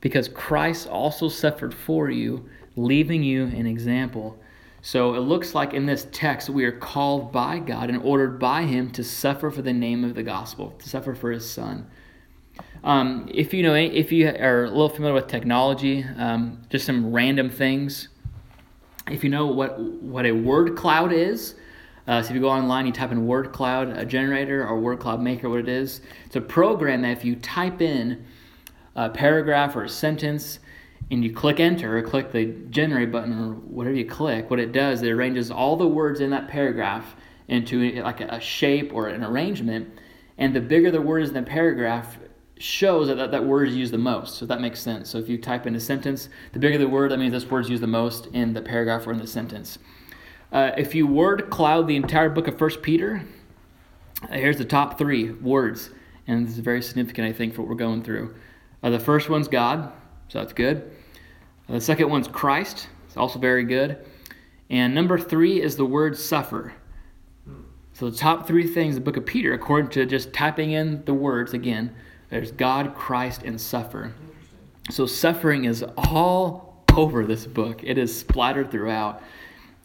because 0.00 0.26
Christ 0.26 0.88
also 0.88 1.28
suffered 1.28 1.74
for 1.74 2.10
you, 2.10 2.48
leaving 2.74 3.22
you 3.22 3.44
an 3.44 3.68
example. 3.68 4.36
So 4.82 5.14
it 5.14 5.20
looks 5.20 5.54
like 5.54 5.74
in 5.74 5.86
this 5.86 6.06
text 6.10 6.48
we 6.48 6.64
are 6.64 6.72
called 6.72 7.32
by 7.32 7.58
God 7.58 7.90
and 7.90 8.02
ordered 8.02 8.38
by 8.38 8.62
Him 8.62 8.90
to 8.92 9.04
suffer 9.04 9.50
for 9.50 9.62
the 9.62 9.72
name 9.72 10.04
of 10.04 10.14
the 10.14 10.22
gospel, 10.22 10.70
to 10.78 10.88
suffer 10.88 11.14
for 11.14 11.30
His 11.30 11.48
Son. 11.48 11.86
Um, 12.82 13.28
if 13.32 13.52
you 13.52 13.62
know, 13.62 13.74
if 13.74 14.10
you 14.10 14.28
are 14.28 14.64
a 14.64 14.68
little 14.68 14.88
familiar 14.88 15.14
with 15.14 15.26
technology, 15.26 16.04
um, 16.16 16.62
just 16.70 16.86
some 16.86 17.12
random 17.12 17.50
things 17.50 18.08
if 19.10 19.24
you 19.24 19.30
know 19.30 19.46
what, 19.46 19.78
what 19.80 20.24
a 20.24 20.32
word 20.32 20.76
cloud 20.76 21.12
is, 21.12 21.54
uh, 22.06 22.22
so 22.22 22.30
if 22.30 22.34
you 22.34 22.40
go 22.40 22.48
online, 22.48 22.86
you 22.86 22.92
type 22.92 23.12
in 23.12 23.26
word 23.26 23.52
cloud 23.52 23.88
a 23.96 24.04
generator 24.04 24.66
or 24.66 24.78
word 24.78 25.00
cloud 25.00 25.20
maker, 25.20 25.48
what 25.48 25.60
it 25.60 25.68
is, 25.68 26.00
it's 26.26 26.36
a 26.36 26.40
program 26.40 27.02
that 27.02 27.10
if 27.10 27.24
you 27.24 27.36
type 27.36 27.82
in 27.82 28.24
a 28.96 29.10
paragraph 29.10 29.76
or 29.76 29.84
a 29.84 29.88
sentence 29.88 30.58
and 31.10 31.24
you 31.24 31.32
click 31.32 31.58
enter 31.58 31.98
or 31.98 32.02
click 32.02 32.30
the 32.30 32.46
generate 32.70 33.10
button 33.10 33.32
or 33.32 33.52
whatever 33.54 33.96
you 33.96 34.04
click, 34.04 34.50
what 34.50 34.60
it 34.60 34.72
does, 34.72 35.02
it 35.02 35.10
arranges 35.10 35.50
all 35.50 35.76
the 35.76 35.86
words 35.86 36.20
in 36.20 36.30
that 36.30 36.48
paragraph 36.48 37.16
into 37.48 38.00
like 38.02 38.20
a 38.20 38.40
shape 38.40 38.92
or 38.94 39.08
an 39.08 39.24
arrangement. 39.24 39.98
And 40.38 40.54
the 40.54 40.60
bigger 40.60 40.90
the 40.90 41.02
word 41.02 41.22
is 41.22 41.30
in 41.30 41.34
the 41.34 41.42
paragraph, 41.42 42.18
shows 42.58 43.08
that, 43.08 43.16
that 43.16 43.30
that 43.32 43.44
word 43.44 43.68
is 43.68 43.74
used 43.74 43.92
the 43.92 43.98
most. 43.98 44.36
So 44.36 44.46
that 44.46 44.60
makes 44.60 44.80
sense. 44.80 45.10
So 45.10 45.18
if 45.18 45.28
you 45.28 45.36
type 45.36 45.66
in 45.66 45.74
a 45.74 45.80
sentence, 45.80 46.28
the 46.52 46.58
bigger 46.58 46.78
the 46.78 46.88
word, 46.88 47.10
that 47.10 47.18
means 47.18 47.32
this 47.32 47.50
word 47.50 47.64
is 47.64 47.70
used 47.70 47.82
the 47.82 47.88
most 47.88 48.26
in 48.26 48.52
the 48.52 48.62
paragraph 48.62 49.06
or 49.06 49.12
in 49.12 49.18
the 49.18 49.26
sentence. 49.26 49.78
Uh, 50.52 50.72
if 50.76 50.94
you 50.94 51.06
word 51.06 51.50
cloud 51.50 51.88
the 51.88 51.96
entire 51.96 52.28
book 52.28 52.46
of 52.46 52.58
First 52.58 52.82
Peter, 52.82 53.24
uh, 54.22 54.34
here's 54.34 54.58
the 54.58 54.64
top 54.64 54.98
three 54.98 55.30
words, 55.30 55.90
and 56.26 56.46
this 56.46 56.54
is 56.54 56.60
very 56.60 56.82
significant, 56.82 57.26
I 57.28 57.32
think, 57.32 57.54
for 57.54 57.62
what 57.62 57.70
we're 57.70 57.76
going 57.76 58.02
through. 58.02 58.34
Uh, 58.82 58.90
the 58.90 58.98
first 59.00 59.28
one's 59.28 59.48
God, 59.48 59.92
so 60.28 60.38
that's 60.40 60.52
good. 60.52 60.90
The 61.70 61.80
second 61.80 62.10
one's 62.10 62.26
Christ, 62.26 62.88
it's 63.06 63.16
also 63.16 63.38
very 63.38 63.62
good. 63.62 64.04
And 64.70 64.92
number 64.92 65.18
three 65.18 65.62
is 65.62 65.76
the 65.76 65.84
word 65.84 66.16
suffer. 66.16 66.74
So 67.92 68.10
the 68.10 68.16
top 68.16 68.46
three 68.46 68.66
things 68.66 68.96
in 68.96 69.02
the 69.02 69.04
book 69.04 69.16
of 69.16 69.24
Peter, 69.24 69.52
according 69.52 69.90
to 69.92 70.04
just 70.04 70.32
typing 70.32 70.72
in 70.72 71.04
the 71.04 71.14
words 71.14 71.54
again, 71.54 71.94
there's 72.28 72.50
God, 72.50 72.94
Christ, 72.96 73.42
and 73.44 73.60
suffer. 73.60 74.12
So 74.90 75.06
suffering 75.06 75.64
is 75.64 75.84
all 75.96 76.84
over 76.96 77.24
this 77.24 77.46
book. 77.46 77.84
It 77.84 77.98
is 77.98 78.18
splattered 78.18 78.72
throughout. 78.72 79.22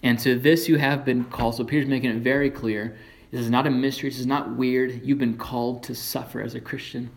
And 0.01 0.17
to 0.19 0.39
this 0.39 0.67
you 0.67 0.77
have 0.77 1.05
been 1.05 1.25
called. 1.25 1.55
So 1.55 1.63
Peter's 1.63 1.87
making 1.87 2.09
it 2.09 2.23
very 2.23 2.49
clear. 2.49 2.97
This 3.29 3.41
is 3.41 3.51
not 3.51 3.67
a 3.67 3.71
mystery. 3.71 4.09
This 4.09 4.19
is 4.19 4.25
not 4.25 4.55
weird. 4.55 5.05
You've 5.05 5.19
been 5.19 5.37
called 5.37 5.83
to 5.83 5.93
suffer 5.93 6.41
as 6.41 6.55
a 6.55 6.61
Christian. 6.61 7.11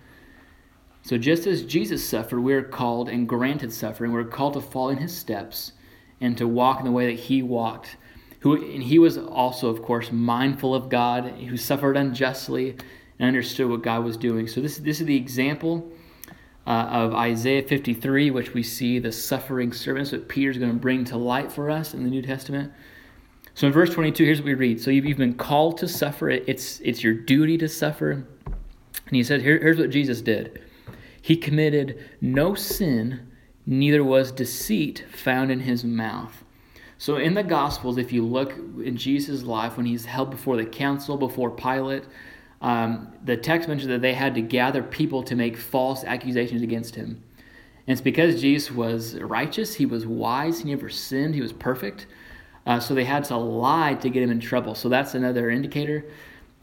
So 1.03 1.17
just 1.17 1.47
as 1.47 1.65
Jesus 1.65 2.07
suffered, 2.07 2.41
we 2.41 2.53
are 2.55 2.63
called 2.63 3.09
and 3.09 3.29
granted 3.29 3.73
suffering. 3.73 4.13
We're 4.13 4.25
called 4.25 4.55
to 4.55 4.61
follow 4.61 4.91
in 4.91 4.99
his 4.99 5.17
steps 5.17 5.73
and 6.21 6.37
to 6.39 6.47
walk 6.47 6.81
in 6.81 6.85
the 6.85 6.93
way 6.93 7.07
that 7.07 7.21
he 7.21 7.43
walked. 7.43 7.97
Who, 8.41 8.55
and 8.55 8.83
he 8.83 8.99
was 8.99 9.19
also, 9.19 9.69
of 9.69 9.83
course, 9.83 10.13
mindful 10.13 10.75
of 10.75 10.89
God, 10.89 11.25
who 11.25 11.57
suffered 11.57 11.97
unjustly 11.97 12.77
and 13.19 13.27
understood 13.27 13.69
what 13.69 13.83
God 13.83 14.05
was 14.05 14.17
doing. 14.17 14.47
So 14.47 14.61
this, 14.61 14.79
this 14.79 15.01
is 15.01 15.07
the 15.07 15.17
example 15.17 15.91
uh, 16.67 16.71
of 16.91 17.15
Isaiah 17.15 17.63
53, 17.63 18.31
which 18.31 18.55
we 18.55 18.63
see 18.63 18.99
the 18.99 19.11
suffering 19.11 19.73
servants 19.73 20.11
that 20.11 20.29
Peter's 20.29 20.59
going 20.59 20.71
to 20.71 20.79
bring 20.79 21.05
to 21.07 21.17
light 21.17 21.51
for 21.51 21.71
us 21.71 21.95
in 21.95 22.05
the 22.05 22.11
New 22.11 22.23
Testament. 22.23 22.73
So 23.55 23.67
in 23.67 23.73
verse 23.73 23.91
22, 23.91 24.25
here's 24.25 24.39
what 24.39 24.47
we 24.47 24.55
read. 24.55 24.81
So 24.81 24.91
you've, 24.91 25.05
you've 25.05 25.19
been 25.19 25.35
called 25.35 25.79
to 25.79 25.89
suffer. 25.89 26.31
It's, 26.31 26.79
it's 26.81 27.03
your 27.03 27.15
duty 27.15 27.59
to 27.59 27.69
suffer. 27.69 28.13
And 28.13 29.17
he 29.17 29.25
said, 29.25 29.41
Here, 29.41 29.59
here's 29.59 29.79
what 29.79 29.91
Jesus 29.91 30.21
did. 30.21 30.63
He 31.29 31.37
committed 31.37 32.03
no 32.23 32.55
sin, 32.55 33.21
neither 33.67 34.03
was 34.03 34.33
deceit 34.33 35.05
found 35.11 35.51
in 35.51 35.61
his 35.61 35.85
mouth. 35.85 36.43
So 36.97 37.17
in 37.17 37.35
the 37.35 37.43
Gospels, 37.43 37.99
if 37.99 38.15
you 38.15 38.25
look 38.25 38.55
in 38.83 38.97
Jesus' 38.97 39.43
life 39.43 39.77
when 39.77 39.85
he's 39.85 40.07
held 40.07 40.31
before 40.31 40.57
the 40.57 40.65
council, 40.65 41.19
before 41.19 41.51
Pilate, 41.51 42.05
um, 42.63 43.13
the 43.27 43.37
text 43.37 43.69
mentions 43.69 43.91
that 43.91 44.01
they 44.01 44.15
had 44.15 44.35
to 44.37 44.41
gather 44.41 44.83
people 44.83 45.23
to 45.25 45.37
make 45.37 45.59
false 45.59 46.03
accusations 46.03 46.63
against 46.63 46.95
him. 46.95 47.23
And 47.87 47.93
it's 47.93 48.01
because 48.01 48.41
Jesus 48.41 48.71
was 48.71 49.17
righteous, 49.17 49.75
he 49.75 49.85
was 49.85 50.07
wise, 50.07 50.61
he 50.61 50.71
never 50.71 50.89
sinned, 50.89 51.35
he 51.35 51.43
was 51.43 51.53
perfect. 51.53 52.07
Uh, 52.65 52.81
so 52.81 52.95
they 52.95 53.05
had 53.05 53.25
to 53.25 53.37
lie 53.37 53.93
to 53.97 54.09
get 54.09 54.23
him 54.23 54.31
in 54.31 54.41
trouble. 54.41 54.75
So 54.75 54.89
that's 54.89 55.15
another 55.15 55.51
indicator. 55.51 56.07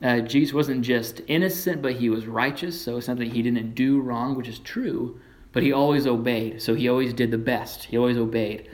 Uh, 0.01 0.19
Jesus 0.19 0.53
wasn't 0.53 0.83
just 0.83 1.21
innocent, 1.27 1.81
but 1.81 1.93
he 1.93 2.09
was 2.09 2.27
righteous. 2.27 2.79
So 2.79 2.97
it's 2.97 3.07
not 3.07 3.17
that 3.17 3.31
he 3.31 3.41
didn't 3.41 3.75
do 3.75 4.01
wrong, 4.01 4.35
which 4.35 4.47
is 4.47 4.59
true, 4.59 5.19
but 5.51 5.63
he 5.63 5.71
always 5.71 6.05
obeyed. 6.05 6.61
So 6.61 6.75
he 6.75 6.89
always 6.89 7.13
did 7.13 7.31
the 7.31 7.37
best. 7.37 7.85
He 7.85 7.97
always 7.97 8.17
obeyed. 8.17 8.69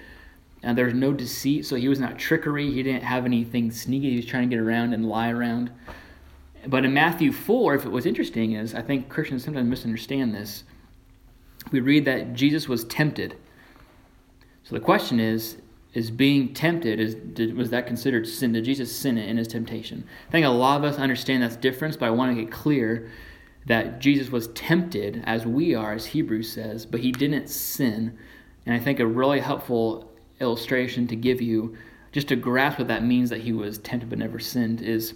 And 0.64 0.78
there's 0.78 0.94
no 0.94 1.12
deceit, 1.12 1.66
so 1.66 1.76
he 1.76 1.88
was 1.88 2.00
not 2.00 2.20
trickery. 2.20 2.72
He 2.72 2.84
didn't 2.84 3.04
have 3.04 3.26
anything 3.26 3.72
sneaky. 3.72 4.12
He 4.12 4.16
was 4.18 4.26
trying 4.26 4.50
to 4.50 4.56
get 4.56 4.62
around 4.62 4.94
and 4.94 5.08
lie 5.08 5.32
around. 5.32 5.72
But 6.68 6.86
in 6.86 6.94
Matthew 6.94 7.32
4, 7.32 7.76
if 7.76 7.86
it 7.86 7.92
was 7.92 8.06
interesting, 8.06 8.54
is 8.54 8.76
I 8.76 8.82
think 8.82 9.10
Christians 9.10 9.44
sometimes 9.44 9.68
misunderstand 9.68 10.36
this. 10.36 10.64
We 11.72 11.80
read 11.80 12.06
that 12.06 12.34
Jesus 12.34 12.68
was 12.68 12.84
tempted. 12.86 13.38
So 14.64 14.76
the 14.76 14.82
question 14.82 15.20
is, 15.20 15.58
is 15.94 16.10
being 16.10 16.54
tempted 16.54 17.00
is 17.00 17.16
did, 17.16 17.56
was 17.56 17.70
that 17.72 17.86
considered 17.86 18.28
sin? 18.28 18.54
Did 18.54 18.66
jesus 18.66 18.96
sin 18.96 19.18
in 19.18 19.38
his 19.38 19.48
temptation? 19.48 20.06
I 20.28 20.32
think 20.32 20.46
a 20.46 20.50
lot 20.50 20.78
of 20.78 20.84
us 20.84 20.98
understand 20.98 21.44
that 21.44 21.62
difference 21.62 21.98
but 21.98 22.06
i 22.06 22.12
want 22.12 22.36
to 22.36 22.42
get 22.42 22.52
clear 22.52 23.10
that 23.66 24.00
jesus 24.00 24.30
was 24.30 24.48
tempted 24.50 25.22
as 25.26 25.46
we 25.46 25.76
are 25.76 25.94
as 25.94 26.08
hebrews 26.08 26.52
says 26.52 26.86
but 26.86 27.02
he 27.02 27.12
didn't 27.12 27.50
sin. 27.50 28.18
And 28.66 28.76
i 28.76 28.80
think 28.80 29.00
a 29.00 29.08
really 29.08 29.40
helpful 29.40 30.12
illustration 30.40 31.08
to 31.08 31.16
give 31.16 31.42
you 31.42 31.78
just 32.12 32.28
to 32.30 32.36
grasp 32.36 32.80
what 32.80 32.88
that 32.88 33.04
means 33.04 33.30
that 33.30 33.42
he 33.42 33.52
was 33.52 33.78
tempted 33.78 34.10
but 34.10 34.20
never 34.20 34.40
sinned 34.40 34.82
is 34.82 35.14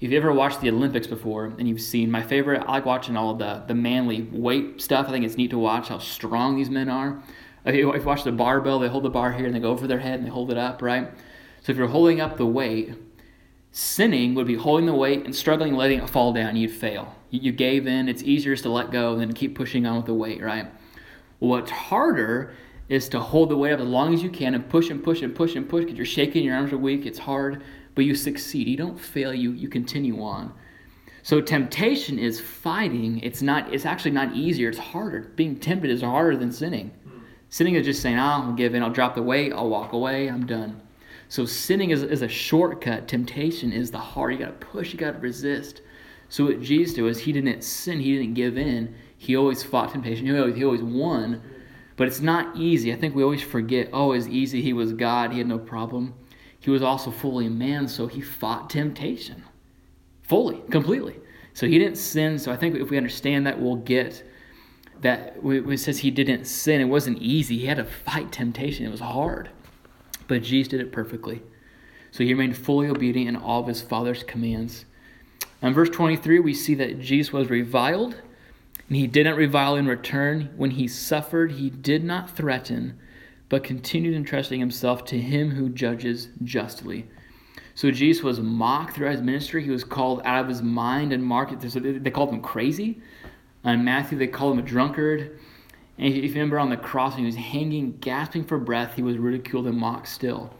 if 0.00 0.10
you 0.10 0.16
ever 0.16 0.32
watched 0.32 0.60
the 0.60 0.70
olympics 0.70 1.06
before 1.06 1.52
and 1.58 1.68
you've 1.68 1.80
seen 1.80 2.10
my 2.10 2.22
favorite 2.22 2.62
i 2.66 2.72
like 2.72 2.86
watching 2.86 3.16
all 3.16 3.34
the, 3.34 3.64
the 3.66 3.74
manly 3.74 4.22
weight 4.30 4.80
stuff. 4.80 5.08
I 5.08 5.10
think 5.10 5.24
it's 5.24 5.36
neat 5.36 5.50
to 5.50 5.58
watch 5.58 5.88
how 5.88 5.98
strong 5.98 6.56
these 6.56 6.70
men 6.70 6.88
are 6.88 7.22
if 7.64 7.74
you 7.74 7.92
watch 8.04 8.24
the 8.24 8.32
barbell, 8.32 8.78
they 8.78 8.88
hold 8.88 9.04
the 9.04 9.10
bar 9.10 9.32
here 9.32 9.46
and 9.46 9.54
they 9.54 9.60
go 9.60 9.70
over 9.70 9.86
their 9.86 10.00
head 10.00 10.14
and 10.14 10.26
they 10.26 10.30
hold 10.30 10.50
it 10.50 10.58
up, 10.58 10.82
right? 10.82 11.10
So 11.62 11.72
if 11.72 11.78
you're 11.78 11.88
holding 11.88 12.20
up 12.20 12.36
the 12.36 12.46
weight, 12.46 12.94
sinning 13.70 14.34
would 14.34 14.46
be 14.46 14.56
holding 14.56 14.86
the 14.86 14.94
weight 14.94 15.24
and 15.24 15.34
struggling, 15.34 15.74
letting 15.74 16.00
it 16.00 16.10
fall 16.10 16.32
down. 16.32 16.56
You'd 16.56 16.72
fail. 16.72 17.14
You 17.30 17.52
gave 17.52 17.86
in. 17.86 18.08
It's 18.08 18.22
easier 18.22 18.56
to 18.56 18.68
let 18.68 18.90
go 18.90 19.16
than 19.16 19.32
keep 19.32 19.54
pushing 19.54 19.86
on 19.86 19.96
with 19.96 20.06
the 20.06 20.14
weight, 20.14 20.42
right? 20.42 20.66
what's 21.38 21.72
harder 21.72 22.54
is 22.88 23.08
to 23.08 23.18
hold 23.18 23.48
the 23.48 23.56
weight 23.56 23.72
up 23.72 23.80
as 23.80 23.86
long 23.86 24.14
as 24.14 24.22
you 24.22 24.30
can 24.30 24.54
and 24.54 24.68
push 24.68 24.90
and 24.90 25.02
push 25.02 25.22
and 25.22 25.34
push 25.34 25.56
and 25.56 25.68
push 25.68 25.84
because 25.84 25.96
you're 25.96 26.06
shaking, 26.06 26.44
your 26.44 26.54
arms 26.54 26.72
are 26.72 26.78
weak, 26.78 27.04
it's 27.04 27.18
hard, 27.18 27.64
but 27.96 28.04
you 28.04 28.14
succeed. 28.14 28.68
You 28.68 28.76
don't 28.76 28.98
fail, 28.98 29.34
you, 29.34 29.50
you 29.50 29.68
continue 29.68 30.22
on. 30.22 30.52
So 31.24 31.40
temptation 31.40 32.18
is 32.18 32.40
fighting. 32.40 33.18
It's 33.20 33.42
not. 33.42 33.72
It's 33.72 33.86
actually 33.86 34.10
not 34.10 34.34
easier. 34.34 34.68
It's 34.68 34.78
harder. 34.78 35.32
Being 35.36 35.56
tempted 35.56 35.90
is 35.90 36.02
harder 36.02 36.36
than 36.36 36.50
sinning. 36.50 36.90
Sinning 37.52 37.74
is 37.74 37.84
just 37.84 38.00
saying, 38.00 38.16
ah, 38.16 38.40
oh, 38.40 38.48
I'll 38.48 38.52
give 38.54 38.74
in, 38.74 38.82
I'll 38.82 38.88
drop 38.88 39.14
the 39.14 39.22
weight, 39.22 39.52
I'll 39.52 39.68
walk 39.68 39.92
away, 39.92 40.26
I'm 40.26 40.46
done. 40.46 40.80
So 41.28 41.44
sinning 41.44 41.90
is, 41.90 42.02
is 42.02 42.22
a 42.22 42.28
shortcut. 42.28 43.06
Temptation 43.06 43.74
is 43.74 43.90
the 43.90 43.98
hard. 43.98 44.32
You 44.32 44.38
got 44.38 44.58
to 44.58 44.66
push, 44.66 44.90
you 44.90 44.98
got 44.98 45.12
to 45.12 45.18
resist. 45.18 45.82
So 46.30 46.46
what 46.46 46.62
Jesus 46.62 46.94
did 46.94 47.02
was 47.02 47.20
he 47.20 47.30
didn't 47.30 47.62
sin, 47.62 48.00
he 48.00 48.16
didn't 48.16 48.32
give 48.32 48.56
in. 48.56 48.94
He 49.18 49.36
always 49.36 49.62
fought 49.62 49.92
temptation. 49.92 50.24
He 50.24 50.34
always, 50.34 50.56
he 50.56 50.64
always 50.64 50.82
won. 50.82 51.42
But 51.96 52.08
it's 52.08 52.20
not 52.20 52.56
easy. 52.56 52.90
I 52.90 52.96
think 52.96 53.14
we 53.14 53.22
always 53.22 53.42
forget, 53.42 53.90
oh, 53.92 54.12
it's 54.12 54.28
easy. 54.28 54.62
He 54.62 54.72
was 54.72 54.94
God, 54.94 55.32
he 55.32 55.36
had 55.36 55.46
no 55.46 55.58
problem. 55.58 56.14
He 56.58 56.70
was 56.70 56.82
also 56.82 57.10
fully 57.10 57.50
man, 57.50 57.86
so 57.86 58.06
he 58.06 58.22
fought 58.22 58.70
temptation. 58.70 59.44
Fully, 60.22 60.62
completely. 60.70 61.16
So 61.52 61.66
he 61.66 61.78
didn't 61.78 61.98
sin. 61.98 62.38
So 62.38 62.50
I 62.50 62.56
think 62.56 62.76
if 62.76 62.88
we 62.88 62.96
understand 62.96 63.46
that, 63.46 63.60
we'll 63.60 63.76
get 63.76 64.26
that 65.02 65.36
it 65.44 65.80
says 65.80 65.98
he 65.98 66.10
didn't 66.10 66.46
sin, 66.46 66.80
it 66.80 66.84
wasn't 66.84 67.18
easy. 67.18 67.58
He 67.58 67.66
had 67.66 67.76
to 67.76 67.84
fight 67.84 68.32
temptation. 68.32 68.86
It 68.86 68.90
was 68.90 69.00
hard. 69.00 69.50
But 70.28 70.42
Jesus 70.42 70.68
did 70.68 70.80
it 70.80 70.92
perfectly. 70.92 71.42
So 72.12 72.24
he 72.24 72.32
remained 72.32 72.56
fully 72.56 72.88
obedient 72.88 73.28
in 73.28 73.36
all 73.36 73.60
of 73.60 73.66
his 73.66 73.82
Father's 73.82 74.22
commands. 74.22 74.84
In 75.60 75.74
verse 75.74 75.90
23, 75.90 76.40
we 76.40 76.54
see 76.54 76.74
that 76.74 77.00
Jesus 77.00 77.32
was 77.32 77.50
reviled, 77.50 78.14
and 78.88 78.96
he 78.96 79.06
didn't 79.06 79.36
revile 79.36 79.76
in 79.76 79.86
return. 79.86 80.50
When 80.56 80.72
he 80.72 80.88
suffered, 80.88 81.52
he 81.52 81.70
did 81.70 82.04
not 82.04 82.36
threaten, 82.36 82.98
but 83.48 83.64
continued 83.64 84.14
entrusting 84.14 84.60
himself 84.60 85.04
to 85.06 85.18
him 85.18 85.50
who 85.52 85.68
judges 85.68 86.28
justly. 86.42 87.08
So 87.74 87.90
Jesus 87.90 88.22
was 88.22 88.40
mocked 88.40 88.94
throughout 88.94 89.12
his 89.12 89.22
ministry. 89.22 89.64
He 89.64 89.70
was 89.70 89.84
called 89.84 90.20
out 90.24 90.42
of 90.42 90.48
his 90.48 90.62
mind 90.62 91.12
and 91.12 91.24
marked. 91.24 91.58
They 91.60 92.10
called 92.10 92.30
him 92.30 92.42
crazy. 92.42 93.00
In 93.64 93.84
Matthew, 93.84 94.18
they 94.18 94.26
called 94.26 94.54
him 94.54 94.64
a 94.64 94.68
drunkard. 94.68 95.38
And 95.98 96.14
if 96.14 96.16
you 96.16 96.32
remember 96.32 96.58
on 96.58 96.70
the 96.70 96.76
cross, 96.76 97.12
when 97.12 97.20
he 97.20 97.26
was 97.26 97.36
hanging, 97.36 97.98
gasping 97.98 98.44
for 98.44 98.58
breath, 98.58 98.94
he 98.94 99.02
was 99.02 99.18
ridiculed 99.18 99.66
and 99.66 99.78
mocked 99.78 100.08
still. 100.08 100.54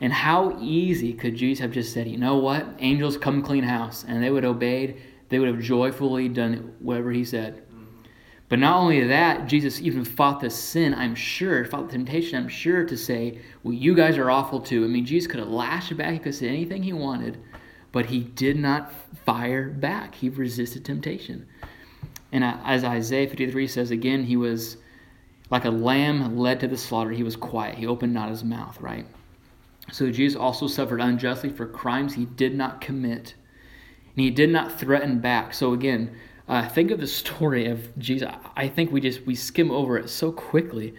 And 0.00 0.12
how 0.12 0.56
easy 0.60 1.12
could 1.12 1.36
Jesus 1.36 1.60
have 1.60 1.70
just 1.70 1.92
said, 1.92 2.08
you 2.08 2.18
know 2.18 2.36
what? 2.36 2.66
Angels 2.78 3.16
come 3.16 3.42
clean 3.42 3.64
house. 3.64 4.04
And 4.06 4.22
they 4.22 4.30
would 4.30 4.44
have 4.44 4.56
obeyed. 4.56 5.00
They 5.28 5.38
would 5.38 5.48
have 5.48 5.60
joyfully 5.60 6.28
done 6.28 6.74
whatever 6.78 7.10
he 7.10 7.24
said. 7.24 7.62
But 8.48 8.58
not 8.58 8.76
only 8.76 9.06
that, 9.06 9.46
Jesus 9.46 9.80
even 9.80 10.04
fought 10.04 10.40
the 10.40 10.50
sin, 10.50 10.94
I'm 10.94 11.14
sure, 11.14 11.64
fought 11.64 11.86
the 11.86 11.92
temptation, 11.92 12.38
I'm 12.38 12.48
sure, 12.48 12.84
to 12.84 12.96
say, 12.96 13.40
well, 13.62 13.72
you 13.72 13.94
guys 13.94 14.18
are 14.18 14.30
awful 14.30 14.60
too. 14.60 14.84
I 14.84 14.86
mean, 14.86 15.06
Jesus 15.06 15.30
could 15.30 15.40
have 15.40 15.48
lashed 15.48 15.96
back, 15.96 16.12
he 16.12 16.18
could 16.18 16.26
have 16.26 16.34
said 16.34 16.50
anything 16.50 16.82
he 16.82 16.92
wanted, 16.92 17.38
but 17.90 18.06
he 18.06 18.20
did 18.20 18.58
not 18.58 18.92
fire 19.24 19.70
back. 19.70 20.14
He 20.14 20.28
resisted 20.28 20.84
temptation. 20.84 21.48
And 22.34 22.42
as 22.42 22.82
Isaiah 22.82 23.28
53 23.28 23.68
says 23.68 23.92
again, 23.92 24.24
he 24.24 24.36
was 24.36 24.76
like 25.50 25.64
a 25.64 25.70
lamb 25.70 26.36
led 26.36 26.58
to 26.60 26.68
the 26.68 26.76
slaughter. 26.76 27.12
He 27.12 27.22
was 27.22 27.36
quiet. 27.36 27.78
He 27.78 27.86
opened 27.86 28.12
not 28.12 28.28
his 28.28 28.42
mouth, 28.42 28.80
right? 28.80 29.06
So 29.92 30.10
Jesus 30.10 30.36
also 30.36 30.66
suffered 30.66 31.00
unjustly 31.00 31.50
for 31.50 31.64
crimes 31.64 32.14
he 32.14 32.24
did 32.24 32.56
not 32.56 32.80
commit. 32.80 33.34
And 34.16 34.24
he 34.24 34.30
did 34.32 34.50
not 34.50 34.80
threaten 34.80 35.20
back. 35.20 35.54
So 35.54 35.74
again, 35.74 36.16
uh, 36.48 36.68
think 36.68 36.90
of 36.90 36.98
the 36.98 37.06
story 37.06 37.68
of 37.68 37.96
Jesus. 37.98 38.28
I 38.56 38.66
think 38.66 38.90
we 38.90 39.00
just 39.00 39.24
we 39.24 39.36
skim 39.36 39.70
over 39.70 39.96
it 39.96 40.10
so 40.10 40.32
quickly. 40.32 40.92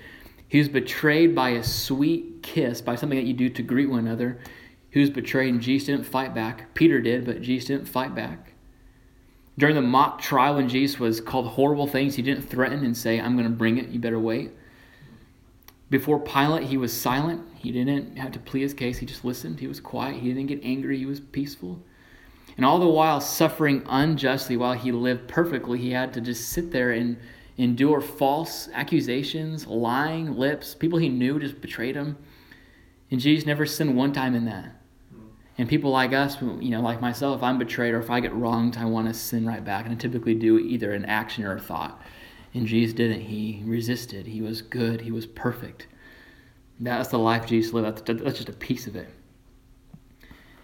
He 0.48 0.60
was 0.60 0.70
betrayed 0.70 1.36
by 1.36 1.50
a 1.50 1.64
sweet 1.64 2.44
kiss, 2.44 2.80
by 2.80 2.96
something 2.96 3.20
that 3.20 3.26
you 3.26 3.34
do 3.34 3.50
to 3.50 3.62
greet 3.62 3.90
one 3.90 4.00
another. 4.00 4.40
He 4.90 5.02
was 5.02 5.10
betrayed, 5.10 5.54
and 5.54 5.62
Jesus 5.62 5.88
didn't 5.88 6.06
fight 6.06 6.34
back. 6.34 6.74
Peter 6.76 7.02
did, 7.02 7.26
but 7.26 7.42
Jesus 7.42 7.68
didn't 7.68 7.90
fight 7.90 8.16
back. 8.16 8.55
During 9.58 9.76
the 9.76 9.82
mock 9.82 10.22
trial, 10.22 10.56
when 10.56 10.68
Jesus 10.68 11.00
was 11.00 11.22
called 11.22 11.48
horrible 11.48 11.88
things, 11.88 12.16
he 12.16 12.22
didn't 12.22 12.50
threaten 12.50 12.84
and 12.84 12.96
say, 12.96 13.20
I'm 13.20 13.36
going 13.36 13.48
to 13.48 13.56
bring 13.56 13.78
it, 13.78 13.90
you 13.90 14.00
better 14.00 14.20
wait. 14.20 14.52
Before 15.90 16.20
Pilate, 16.20 16.68
he 16.68 16.78
was 16.78 16.92
silent. 16.92 17.42
He 17.56 17.72
didn't 17.72 18.18
have 18.18 18.32
to 18.34 18.40
plead 18.40 18.64
his 18.64 18.74
case. 18.74 18.98
He 18.98 19.06
just 19.06 19.24
listened. 19.24 19.60
He 19.60 19.68
was 19.68 19.80
quiet. 19.80 20.16
He 20.16 20.28
didn't 20.28 20.48
get 20.48 20.64
angry. 20.64 20.98
He 20.98 21.06
was 21.06 21.20
peaceful. 21.20 21.80
And 22.58 22.66
all 22.66 22.80
the 22.80 22.88
while 22.88 23.22
suffering 23.22 23.84
unjustly 23.88 24.58
while 24.58 24.74
he 24.74 24.92
lived 24.92 25.28
perfectly, 25.28 25.80
he 25.80 25.92
had 25.92 26.14
to 26.14 26.22
just 26.22 26.50
sit 26.50 26.72
there 26.72 26.92
and 26.92 27.18
endure 27.58 28.02
false 28.02 28.68
accusations, 28.74 29.68
lying 29.68 30.36
lips. 30.36 30.74
People 30.74 31.00
he 31.00 31.10
knew 31.10 31.40
just 31.40 31.62
betrayed 31.62 31.96
him. 31.96 32.18
And 33.12 33.20
Jesus 33.20 33.46
never 33.46 33.66
sinned 33.66 33.96
one 33.96 34.12
time 34.12 34.36
in 34.36 34.46
that. 34.46 34.82
And 35.58 35.70
people 35.70 35.92
like 35.92 36.12
us, 36.12 36.42
you 36.42 36.70
know, 36.70 36.82
like 36.82 37.00
myself, 37.00 37.38
if 37.38 37.44
I'm 37.44 37.58
betrayed 37.58 37.94
or 37.94 38.00
if 38.00 38.10
I 38.10 38.20
get 38.20 38.34
wronged, 38.34 38.78
I 38.78 38.86
want 38.86 39.08
to 39.08 39.14
sin 39.14 39.46
right 39.46 39.64
back. 39.64 39.86
And 39.86 39.94
I 39.94 39.98
typically 39.98 40.36
do 40.36 40.60
either 40.60 40.92
an 40.92 41.06
action 41.06 41.46
or 41.46 41.56
a 41.56 41.62
thought. 41.62 42.02
And 42.54 42.68
Jesus 42.68 42.94
didn't. 42.94 43.22
He 43.22 43.62
resisted. 43.66 44.28
He 44.28 44.42
was 44.42 44.62
good. 44.62 45.02
He 45.02 45.12
was 45.12 45.26
perfect. 45.26 45.88
That's 46.80 47.10
the 47.10 47.20
life 47.20 47.48
Jesus 47.48 47.74
lived. 47.74 48.06
That's 48.06 48.38
just 48.38 48.50
a 48.50 48.54
piece 48.54 48.86
of 48.86 48.96
it. 48.98 49.10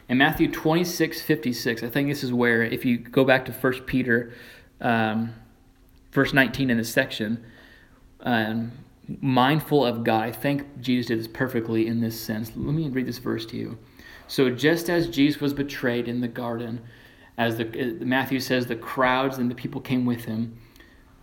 In 0.09 0.17
Matthew 0.17 0.51
26, 0.51 1.21
56, 1.21 1.83
I 1.83 1.89
think 1.89 2.09
this 2.09 2.21
is 2.21 2.33
where, 2.33 2.63
if 2.63 2.83
you 2.83 2.97
go 2.97 3.23
back 3.23 3.45
to 3.45 3.53
1 3.53 3.73
Peter, 3.83 4.33
um, 4.81 5.33
verse 6.11 6.33
19 6.33 6.69
in 6.69 6.77
this 6.77 6.91
section, 6.91 7.45
um, 8.19 8.73
mindful 9.21 9.85
of 9.85 10.03
God. 10.03 10.23
I 10.23 10.31
think 10.33 10.81
Jesus 10.81 11.07
did 11.07 11.19
this 11.19 11.27
perfectly 11.27 11.87
in 11.87 12.01
this 12.01 12.19
sense. 12.19 12.51
Let 12.55 12.73
me 12.73 12.89
read 12.89 13.05
this 13.05 13.19
verse 13.19 13.45
to 13.47 13.57
you. 13.57 13.77
So 14.31 14.49
just 14.49 14.89
as 14.89 15.09
Jesus 15.09 15.41
was 15.41 15.53
betrayed 15.53 16.07
in 16.07 16.21
the 16.21 16.27
garden, 16.29 16.79
as 17.37 17.57
the, 17.57 17.65
uh, 17.67 18.05
Matthew 18.05 18.39
says, 18.39 18.65
the 18.65 18.77
crowds 18.77 19.39
and 19.39 19.51
the 19.51 19.55
people 19.55 19.81
came 19.81 20.05
with 20.05 20.23
him. 20.23 20.57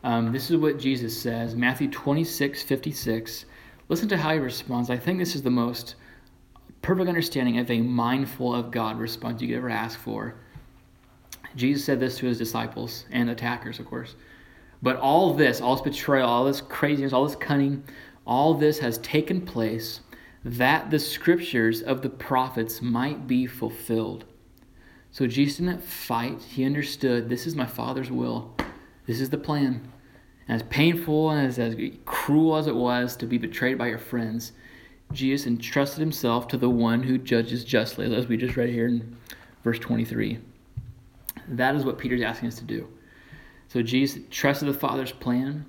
Um, 0.04 0.30
this 0.30 0.50
is 0.50 0.58
what 0.58 0.78
Jesus 0.78 1.18
says, 1.18 1.54
Matthew 1.54 1.90
26, 1.90 2.62
56. 2.62 3.46
Listen 3.88 4.10
to 4.10 4.18
how 4.18 4.34
he 4.34 4.38
responds. 4.38 4.90
I 4.90 4.98
think 4.98 5.18
this 5.18 5.34
is 5.34 5.40
the 5.40 5.48
most 5.48 5.94
perfect 6.82 7.08
understanding 7.08 7.58
of 7.58 7.70
a 7.70 7.80
mindful 7.80 8.54
of 8.54 8.70
God 8.70 8.98
response 8.98 9.40
you 9.40 9.48
could 9.48 9.56
ever 9.56 9.70
ask 9.70 9.98
for. 9.98 10.34
Jesus 11.56 11.86
said 11.86 12.00
this 12.00 12.18
to 12.18 12.26
his 12.26 12.36
disciples 12.36 13.06
and 13.10 13.30
attackers, 13.30 13.78
of 13.78 13.86
course. 13.86 14.16
But 14.82 14.96
all 14.96 15.32
this, 15.32 15.62
all 15.62 15.76
this 15.76 15.82
betrayal, 15.82 16.28
all 16.28 16.44
this 16.44 16.60
craziness, 16.60 17.14
all 17.14 17.24
this 17.24 17.36
cunning, 17.36 17.84
all 18.26 18.52
this 18.52 18.78
has 18.80 18.98
taken 18.98 19.40
place 19.40 20.00
that 20.44 20.90
the 20.90 20.98
scriptures 20.98 21.82
of 21.82 22.02
the 22.02 22.10
prophets 22.10 22.80
might 22.80 23.26
be 23.26 23.46
fulfilled. 23.46 24.24
So 25.10 25.26
Jesus 25.26 25.58
didn't 25.58 25.82
fight. 25.82 26.42
He 26.42 26.64
understood 26.64 27.28
this 27.28 27.46
is 27.46 27.54
my 27.54 27.66
Father's 27.66 28.10
will. 28.10 28.54
This 29.06 29.20
is 29.20 29.30
the 29.30 29.38
plan. 29.38 29.90
As 30.48 30.62
painful 30.64 31.30
and 31.30 31.46
as, 31.46 31.58
as 31.58 31.76
cruel 32.04 32.56
as 32.56 32.66
it 32.66 32.74
was 32.74 33.16
to 33.16 33.26
be 33.26 33.38
betrayed 33.38 33.78
by 33.78 33.88
your 33.88 33.98
friends, 33.98 34.52
Jesus 35.12 35.46
entrusted 35.46 36.00
himself 36.00 36.48
to 36.48 36.56
the 36.56 36.70
one 36.70 37.02
who 37.02 37.18
judges 37.18 37.64
justly, 37.64 38.14
as 38.14 38.26
we 38.26 38.36
just 38.36 38.56
read 38.56 38.68
here 38.68 38.86
in 38.86 39.16
verse 39.64 39.78
23. 39.78 40.38
That 41.48 41.74
is 41.74 41.84
what 41.84 41.98
Peter's 41.98 42.22
asking 42.22 42.48
us 42.48 42.58
to 42.58 42.64
do. 42.64 42.88
So 43.68 43.82
Jesus 43.82 44.22
trusted 44.30 44.68
the 44.68 44.74
Father's 44.74 45.12
plan. 45.12 45.64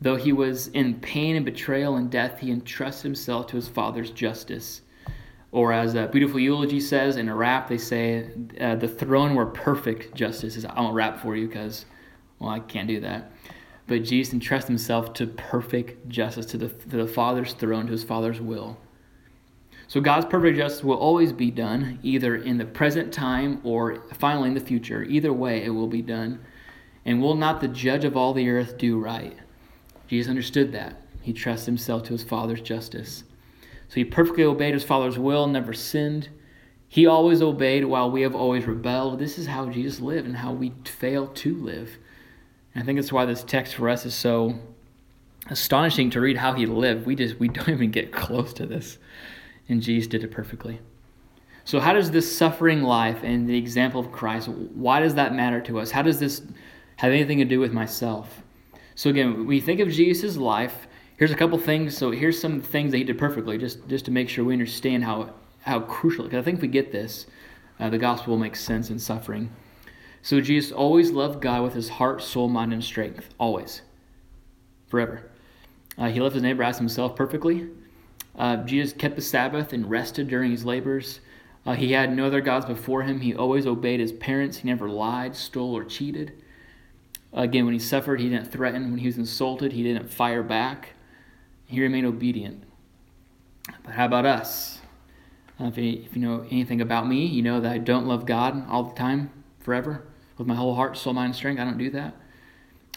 Though 0.00 0.16
he 0.16 0.32
was 0.32 0.68
in 0.68 1.00
pain 1.00 1.36
and 1.36 1.44
betrayal 1.44 1.96
and 1.96 2.10
death, 2.10 2.38
he 2.38 2.50
entrusts 2.50 3.02
himself 3.02 3.48
to 3.48 3.56
his 3.56 3.68
Father's 3.68 4.10
justice. 4.10 4.80
Or 5.52 5.72
as 5.72 5.94
a 5.94 6.06
beautiful 6.06 6.40
eulogy 6.40 6.80
says 6.80 7.16
in 7.16 7.28
a 7.28 7.34
rap, 7.34 7.68
they 7.68 7.76
say, 7.76 8.30
uh, 8.60 8.76
the 8.76 8.88
throne 8.88 9.34
where 9.34 9.46
perfect 9.46 10.14
justice 10.14 10.56
is. 10.56 10.64
I 10.64 10.80
won't 10.80 10.94
rap 10.94 11.20
for 11.20 11.36
you 11.36 11.48
because, 11.48 11.84
well, 12.38 12.50
I 12.50 12.60
can't 12.60 12.88
do 12.88 13.00
that. 13.00 13.32
But 13.88 14.04
Jesus 14.04 14.32
entrusts 14.32 14.68
himself 14.68 15.12
to 15.14 15.26
perfect 15.26 16.08
justice, 16.08 16.46
to 16.46 16.56
the, 16.56 16.68
to 16.68 16.96
the 16.96 17.06
Father's 17.06 17.52
throne, 17.54 17.86
to 17.86 17.92
his 17.92 18.04
Father's 18.04 18.40
will. 18.40 18.78
So 19.88 20.00
God's 20.00 20.26
perfect 20.26 20.56
justice 20.56 20.84
will 20.84 20.96
always 20.96 21.32
be 21.32 21.50
done, 21.50 21.98
either 22.04 22.36
in 22.36 22.56
the 22.56 22.64
present 22.64 23.12
time 23.12 23.60
or 23.64 24.04
finally 24.14 24.48
in 24.48 24.54
the 24.54 24.60
future. 24.60 25.02
Either 25.02 25.32
way, 25.32 25.64
it 25.64 25.70
will 25.70 25.88
be 25.88 26.00
done. 26.00 26.40
And 27.04 27.20
will 27.20 27.34
not 27.34 27.60
the 27.60 27.66
judge 27.66 28.04
of 28.04 28.16
all 28.16 28.32
the 28.32 28.48
earth 28.48 28.78
do 28.78 29.00
right? 29.00 29.36
Jesus 30.10 30.28
understood 30.28 30.72
that. 30.72 31.00
He 31.22 31.32
trusted 31.32 31.66
himself 31.66 32.02
to 32.02 32.12
his 32.12 32.24
Father's 32.24 32.60
justice. 32.60 33.22
So 33.86 33.94
he 33.94 34.04
perfectly 34.04 34.42
obeyed 34.42 34.74
his 34.74 34.82
Father's 34.82 35.16
will, 35.16 35.46
never 35.46 35.72
sinned. 35.72 36.28
He 36.88 37.06
always 37.06 37.40
obeyed 37.40 37.84
while 37.84 38.10
we 38.10 38.22
have 38.22 38.34
always 38.34 38.66
rebelled. 38.66 39.20
This 39.20 39.38
is 39.38 39.46
how 39.46 39.70
Jesus 39.70 40.00
lived 40.00 40.26
and 40.26 40.38
how 40.38 40.52
we 40.52 40.72
fail 40.84 41.28
to 41.28 41.54
live. 41.54 41.96
And 42.74 42.82
I 42.82 42.86
think 42.86 42.98
that's 42.98 43.12
why 43.12 43.24
this 43.24 43.44
text 43.44 43.76
for 43.76 43.88
us 43.88 44.04
is 44.04 44.12
so 44.12 44.58
astonishing 45.48 46.10
to 46.10 46.20
read 46.20 46.38
how 46.38 46.54
he 46.54 46.66
lived. 46.66 47.06
We 47.06 47.14
just 47.14 47.38
we 47.38 47.46
don't 47.48 47.68
even 47.68 47.92
get 47.92 48.10
close 48.10 48.52
to 48.54 48.66
this. 48.66 48.98
And 49.68 49.80
Jesus 49.80 50.08
did 50.08 50.24
it 50.24 50.32
perfectly. 50.32 50.80
So 51.64 51.78
how 51.78 51.92
does 51.92 52.10
this 52.10 52.36
suffering 52.36 52.82
life 52.82 53.20
and 53.22 53.48
the 53.48 53.56
example 53.56 54.00
of 54.00 54.10
Christ, 54.10 54.48
why 54.48 54.98
does 54.98 55.14
that 55.14 55.36
matter 55.36 55.60
to 55.60 55.78
us? 55.78 55.92
How 55.92 56.02
does 56.02 56.18
this 56.18 56.42
have 56.96 57.12
anything 57.12 57.38
to 57.38 57.44
do 57.44 57.60
with 57.60 57.72
myself? 57.72 58.42
So 59.00 59.08
again, 59.08 59.46
we 59.46 59.60
think 59.60 59.80
of 59.80 59.88
Jesus' 59.88 60.36
life. 60.36 60.86
Here's 61.16 61.30
a 61.30 61.34
couple 61.34 61.56
things. 61.56 61.96
So 61.96 62.10
here's 62.10 62.38
some 62.38 62.60
things 62.60 62.90
that 62.90 62.98
he 62.98 63.04
did 63.04 63.16
perfectly, 63.16 63.56
just 63.56 63.88
just 63.88 64.04
to 64.04 64.10
make 64.10 64.28
sure 64.28 64.44
we 64.44 64.52
understand 64.52 65.04
how 65.04 65.32
how 65.62 65.80
crucial. 65.80 66.24
Because 66.24 66.40
I 66.40 66.42
think 66.42 66.56
if 66.56 66.60
we 66.60 66.68
get 66.68 66.92
this, 66.92 67.24
uh, 67.78 67.88
the 67.88 67.96
gospel 67.96 68.32
will 68.34 68.42
make 68.42 68.56
sense 68.56 68.90
in 68.90 68.98
suffering. 68.98 69.52
So 70.20 70.42
Jesus 70.42 70.70
always 70.70 71.12
loved 71.12 71.40
God 71.40 71.62
with 71.62 71.72
his 71.72 71.88
heart, 71.88 72.20
soul, 72.20 72.50
mind, 72.50 72.74
and 72.74 72.84
strength. 72.84 73.32
Always. 73.38 73.80
Forever. 74.88 75.30
Uh, 75.96 76.10
he 76.10 76.20
loved 76.20 76.34
his 76.34 76.42
neighbor 76.42 76.62
as 76.62 76.76
himself 76.76 77.16
perfectly. 77.16 77.68
Uh, 78.38 78.56
Jesus 78.56 78.92
kept 78.92 79.16
the 79.16 79.22
Sabbath 79.22 79.72
and 79.72 79.88
rested 79.88 80.28
during 80.28 80.50
his 80.50 80.66
labors. 80.66 81.20
Uh, 81.64 81.72
he 81.72 81.92
had 81.92 82.14
no 82.14 82.26
other 82.26 82.42
gods 82.42 82.66
before 82.66 83.04
him. 83.04 83.20
He 83.20 83.34
always 83.34 83.66
obeyed 83.66 84.00
his 84.00 84.12
parents. 84.12 84.58
He 84.58 84.68
never 84.68 84.90
lied, 84.90 85.34
stole, 85.34 85.74
or 85.74 85.84
cheated. 85.84 86.34
Again, 87.32 87.64
when 87.64 87.74
he 87.74 87.80
suffered, 87.80 88.20
he 88.20 88.28
didn't 88.28 88.50
threaten. 88.50 88.90
When 88.90 88.98
he 88.98 89.06
was 89.06 89.16
insulted, 89.16 89.72
he 89.72 89.82
didn't 89.82 90.10
fire 90.10 90.42
back. 90.42 90.94
He 91.66 91.80
remained 91.80 92.06
obedient. 92.06 92.64
But 93.84 93.94
how 93.94 94.06
about 94.06 94.26
us? 94.26 94.80
Uh, 95.60 95.66
if, 95.66 95.78
you, 95.78 96.02
if 96.04 96.16
you 96.16 96.22
know 96.22 96.44
anything 96.50 96.80
about 96.80 97.06
me, 97.06 97.26
you 97.26 97.42
know 97.42 97.60
that 97.60 97.70
I 97.70 97.78
don't 97.78 98.06
love 98.06 98.26
God 98.26 98.68
all 98.68 98.84
the 98.84 98.94
time, 98.94 99.30
forever 99.60 100.06
with 100.40 100.46
my 100.46 100.54
whole 100.54 100.74
heart, 100.74 100.96
soul, 100.96 101.12
mind, 101.12 101.26
and 101.26 101.36
strength. 101.36 101.60
I 101.60 101.64
don't 101.64 101.76
do 101.76 101.90
that. 101.90 102.14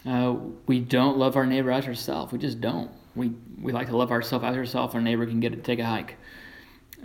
Uh, 0.06 0.36
we 0.66 0.80
don't 0.80 1.18
love 1.18 1.36
our 1.36 1.46
neighbor 1.46 1.70
as 1.70 1.86
ourselves. 1.86 2.32
We 2.32 2.38
just 2.38 2.60
don't. 2.60 2.90
We, 3.14 3.32
we 3.60 3.70
like 3.70 3.88
to 3.88 3.96
love 3.96 4.10
ourselves 4.10 4.44
as 4.46 4.56
ourselves. 4.56 4.94
Our 4.94 5.02
neighbor 5.02 5.26
can 5.26 5.40
get 5.40 5.50
to 5.50 5.58
take 5.58 5.78
a 5.78 5.84
hike. 5.84 6.16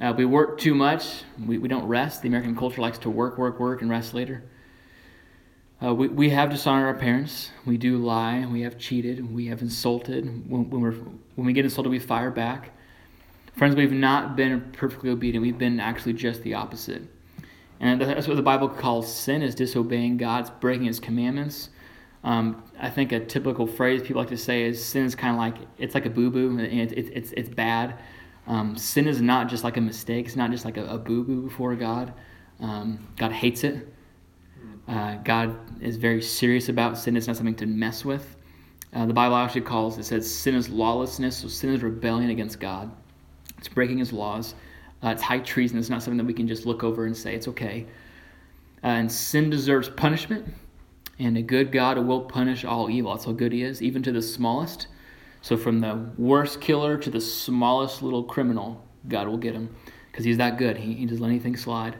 Uh, 0.01 0.13
we 0.15 0.23
work 0.23 0.57
too 0.57 0.73
much. 0.73 1.23
We, 1.45 1.57
we 1.57 1.67
don't 1.67 1.85
rest. 1.85 2.21
The 2.21 2.29
American 2.29 2.55
culture 2.55 2.81
likes 2.81 2.97
to 2.99 3.09
work, 3.09 3.37
work, 3.37 3.59
work, 3.59 3.81
and 3.81 3.91
rest 3.91 4.13
later. 4.13 4.43
Uh, 5.81 5.93
we, 5.93 6.09
we 6.09 6.29
have 6.29 6.49
dishonored 6.49 6.87
our 6.87 6.93
parents. 6.93 7.51
We 7.65 7.77
do 7.77 7.97
lie. 7.97 8.45
We 8.45 8.61
have 8.61 8.77
cheated. 8.77 9.33
We 9.33 9.47
have 9.47 9.61
insulted. 9.61 10.49
When, 10.49 10.69
when, 10.69 10.81
we're, 10.81 10.91
when 10.91 11.45
we 11.45 11.53
get 11.53 11.63
insulted, 11.63 11.89
we 11.89 11.99
fire 11.99 12.31
back. 12.31 12.71
Friends, 13.55 13.75
we've 13.75 13.91
not 13.91 14.35
been 14.35 14.71
perfectly 14.73 15.09
obedient. 15.09 15.41
We've 15.41 15.57
been 15.57 15.79
actually 15.79 16.13
just 16.13 16.43
the 16.43 16.53
opposite. 16.53 17.03
And 17.79 18.01
that's 18.01 18.27
what 18.27 18.35
the 18.35 18.43
Bible 18.43 18.67
calls 18.67 19.13
sin 19.13 19.41
is 19.41 19.55
disobeying 19.55 20.17
God's 20.17 20.49
breaking 20.49 20.87
his 20.87 20.99
commandments. 20.99 21.69
Um, 22.25 22.61
I 22.77 22.89
think 22.89 23.13
a 23.13 23.21
typical 23.21 23.65
phrase 23.65 24.01
people 24.01 24.21
like 24.21 24.29
to 24.29 24.37
say 24.37 24.63
is 24.63 24.83
sin 24.83 25.05
is 25.05 25.15
kind 25.15 25.33
of 25.33 25.39
like 25.39 25.67
it's 25.77 25.95
like 25.95 26.05
a 26.05 26.09
boo 26.09 26.29
boo 26.29 26.49
and 26.49 26.61
it, 26.61 26.91
it, 26.91 27.11
it's 27.13 27.31
it's 27.31 27.47
bad. 27.47 27.95
Um, 28.47 28.75
sin 28.75 29.07
is 29.07 29.21
not 29.21 29.47
just 29.47 29.63
like 29.63 29.77
a 29.77 29.81
mistake. 29.81 30.25
It's 30.25 30.35
not 30.35 30.51
just 30.51 30.65
like 30.65 30.75
a, 30.75 30.85
a 30.87 30.97
boo 30.97 31.23
boo 31.23 31.43
before 31.43 31.75
God. 31.75 32.13
Um, 32.59 33.07
God 33.17 33.31
hates 33.31 33.63
it. 33.63 33.87
Uh, 34.89 35.17
God 35.17 35.55
is 35.81 35.97
very 35.97 36.21
serious 36.21 36.67
about 36.67 36.97
sin. 36.97 37.15
It's 37.15 37.27
not 37.27 37.37
something 37.37 37.55
to 37.55 37.67
mess 37.67 38.03
with. 38.03 38.35
Uh, 38.91 39.05
the 39.05 39.13
Bible 39.13 39.35
actually 39.35 39.61
calls 39.61 39.99
it 39.99 40.03
says 40.03 40.29
sin 40.33 40.55
is 40.55 40.67
lawlessness. 40.67 41.37
So 41.37 41.47
sin 41.47 41.73
is 41.73 41.83
rebellion 41.83 42.31
against 42.31 42.59
God. 42.59 42.91
It's 43.59 43.67
breaking 43.67 43.99
His 43.99 44.11
laws. 44.11 44.55
Uh, 45.03 45.09
it's 45.09 45.21
high 45.21 45.39
treason. 45.39 45.77
It's 45.77 45.89
not 45.89 46.01
something 46.01 46.17
that 46.17 46.25
we 46.25 46.33
can 46.33 46.47
just 46.47 46.65
look 46.65 46.83
over 46.83 47.05
and 47.05 47.15
say 47.15 47.35
it's 47.35 47.47
okay. 47.49 47.85
Uh, 48.83 48.87
and 48.87 49.11
sin 49.11 49.51
deserves 49.51 49.89
punishment, 49.89 50.47
and 51.19 51.37
a 51.37 51.41
good 51.43 51.71
God 51.71 51.99
will 51.99 52.21
punish 52.21 52.65
all 52.65 52.89
evil. 52.89 53.13
That's 53.13 53.25
how 53.25 53.33
good 53.33 53.51
He 53.51 53.61
is, 53.61 53.83
even 53.83 54.01
to 54.03 54.11
the 54.11 54.23
smallest. 54.23 54.87
So 55.41 55.55
from 55.55 55.81
the 55.81 56.09
worst 56.17 56.61
killer 56.61 56.97
to 56.97 57.11
the 57.11 57.21
smallest 57.21 58.01
little 58.01 58.23
criminal, 58.23 58.83
God 59.07 59.27
will 59.27 59.37
get 59.37 59.53
him 59.53 59.73
because 60.11 60.25
He's 60.25 60.37
that 60.37 60.57
good. 60.57 60.77
He, 60.77 60.93
he 60.93 61.05
doesn't 61.05 61.21
let 61.21 61.29
anything 61.29 61.55
slide. 61.55 61.95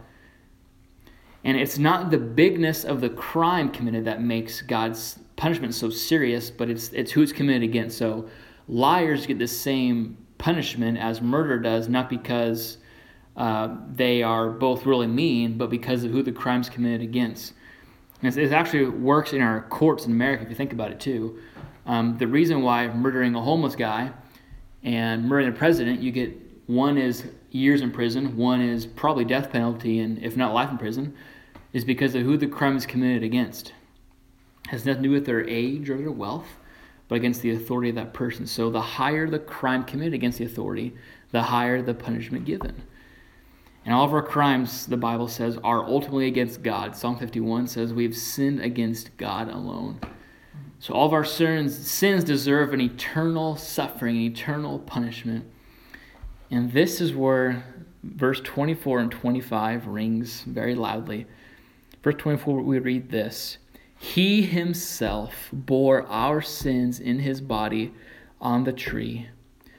And 1.43 1.57
it's 1.57 1.77
not 1.77 2.11
the 2.11 2.17
bigness 2.17 2.83
of 2.83 3.01
the 3.01 3.09
crime 3.09 3.69
committed 3.69 4.05
that 4.05 4.21
makes 4.21 4.61
God's 4.61 5.19
punishment 5.35 5.73
so 5.73 5.89
serious, 5.89 6.51
but 6.51 6.69
it's 6.69 6.89
it's 6.89 7.11
who 7.11 7.21
it's 7.21 7.31
committed 7.31 7.63
against. 7.63 7.97
So 7.97 8.27
liars 8.67 9.25
get 9.25 9.39
the 9.39 9.47
same 9.47 10.17
punishment 10.37 10.97
as 10.97 11.21
murder 11.21 11.59
does, 11.59 11.87
not 11.87 12.09
because 12.09 12.77
uh, 13.37 13.75
they 13.93 14.21
are 14.21 14.49
both 14.49 14.85
really 14.85 15.07
mean, 15.07 15.57
but 15.57 15.69
because 15.69 16.03
of 16.03 16.11
who 16.11 16.21
the 16.21 16.31
crime's 16.31 16.69
committed 16.69 17.01
against. 17.01 17.53
And 18.21 18.37
it 18.37 18.51
actually 18.51 18.85
works 18.85 19.31
in 19.31 19.41
our 19.41 19.61
courts 19.69 20.05
in 20.05 20.11
America, 20.11 20.43
if 20.43 20.49
you 20.49 20.55
think 20.55 20.73
about 20.73 20.91
it 20.91 20.99
too. 20.99 21.39
Um, 21.85 22.17
the 22.17 22.27
reason 22.27 22.61
why 22.61 22.87
murdering 22.89 23.33
a 23.35 23.41
homeless 23.41 23.75
guy 23.75 24.11
and 24.83 25.23
murdering 25.25 25.53
a 25.53 25.57
president, 25.57 26.01
you 26.01 26.11
get 26.11 26.35
one 26.67 26.97
is 26.97 27.23
years 27.51 27.81
in 27.81 27.91
prison, 27.91 28.37
one 28.37 28.61
is 28.61 28.85
probably 28.85 29.25
death 29.25 29.51
penalty, 29.51 29.99
and 29.99 30.17
if 30.23 30.37
not 30.37 30.53
life 30.53 30.69
in 30.69 30.77
prison, 30.77 31.15
is 31.73 31.85
because 31.85 32.15
of 32.15 32.23
who 32.23 32.37
the 32.37 32.47
crime 32.47 32.77
is 32.77 32.85
committed 32.85 33.23
against. 33.23 33.73
It 34.65 34.71
has 34.71 34.85
nothing 34.85 35.03
to 35.03 35.09
do 35.09 35.13
with 35.13 35.25
their 35.25 35.47
age 35.47 35.89
or 35.89 35.97
their 35.97 36.11
wealth, 36.11 36.47
but 37.07 37.15
against 37.15 37.41
the 37.41 37.51
authority 37.51 37.89
of 37.89 37.95
that 37.95 38.13
person. 38.13 38.45
So 38.45 38.69
the 38.69 38.81
higher 38.81 39.29
the 39.29 39.39
crime 39.39 39.83
committed 39.83 40.13
against 40.13 40.37
the 40.37 40.45
authority, 40.45 40.95
the 41.31 41.43
higher 41.43 41.81
the 41.81 41.93
punishment 41.93 42.45
given. 42.45 42.83
And 43.85 43.93
all 43.93 44.05
of 44.05 44.13
our 44.13 44.21
crimes, 44.21 44.85
the 44.85 44.97
Bible 44.97 45.27
says, 45.27 45.57
are 45.63 45.83
ultimately 45.83 46.27
against 46.27 46.61
God. 46.61 46.95
Psalm 46.95 47.17
51 47.17 47.67
says 47.67 47.93
we 47.93 48.03
have 48.03 48.15
sinned 48.15 48.61
against 48.61 49.15
God 49.17 49.49
alone. 49.49 49.99
So 50.79 50.93
all 50.93 51.07
of 51.07 51.13
our 51.13 51.25
sins, 51.25 51.75
sins 51.87 52.23
deserve 52.23 52.73
an 52.73 52.81
eternal 52.81 53.55
suffering, 53.55 54.17
an 54.17 54.21
eternal 54.23 54.79
punishment. 54.79 55.45
And 56.51 56.71
this 56.71 56.99
is 56.99 57.13
where 57.13 57.63
verse 58.03 58.41
24 58.41 58.99
and 58.99 59.11
25 59.11 59.87
rings 59.87 60.41
very 60.41 60.75
loudly. 60.75 61.27
Verse 62.03 62.15
24, 62.17 62.61
we 62.61 62.79
read 62.79 63.09
this 63.09 63.57
He 63.97 64.41
himself 64.41 65.49
bore 65.51 66.07
our 66.07 66.41
sins 66.41 66.99
in 66.99 67.19
his 67.19 67.41
body 67.41 67.93
on 68.41 68.63
the 68.63 68.73
tree, 68.73 69.27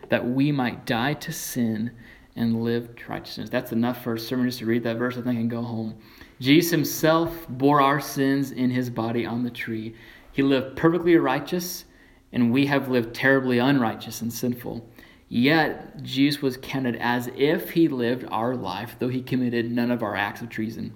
that 0.08 0.26
we 0.26 0.52
might 0.52 0.86
die 0.86 1.14
to 1.14 1.32
sin 1.32 1.92
and 2.36 2.62
live 2.62 2.94
to 2.96 3.06
righteousness. 3.08 3.50
That's 3.50 3.72
enough 3.72 4.04
for 4.04 4.14
a 4.14 4.18
sermon 4.18 4.46
just 4.46 4.60
to 4.60 4.66
read 4.66 4.84
that 4.84 4.98
verse, 4.98 5.16
I 5.16 5.22
think, 5.22 5.40
and 5.40 5.50
go 5.50 5.62
home. 5.62 5.96
Jesus 6.40 6.70
himself 6.70 7.46
bore 7.48 7.80
our 7.80 8.00
sins 8.00 8.52
in 8.52 8.70
his 8.70 8.88
body 8.88 9.26
on 9.26 9.42
the 9.42 9.50
tree. 9.50 9.94
He 10.32 10.42
lived 10.42 10.76
perfectly 10.76 11.16
righteous, 11.16 11.84
and 12.32 12.52
we 12.52 12.66
have 12.66 12.88
lived 12.88 13.14
terribly 13.14 13.58
unrighteous 13.58 14.22
and 14.22 14.32
sinful. 14.32 14.86
Yet, 15.32 16.02
Jesus 16.02 16.42
was 16.42 16.56
counted 16.56 16.96
as 16.96 17.30
if 17.36 17.70
he 17.70 17.86
lived 17.86 18.26
our 18.32 18.56
life, 18.56 18.96
though 18.98 19.08
he 19.08 19.22
committed 19.22 19.70
none 19.70 19.92
of 19.92 20.02
our 20.02 20.16
acts 20.16 20.40
of 20.40 20.48
treason. 20.48 20.92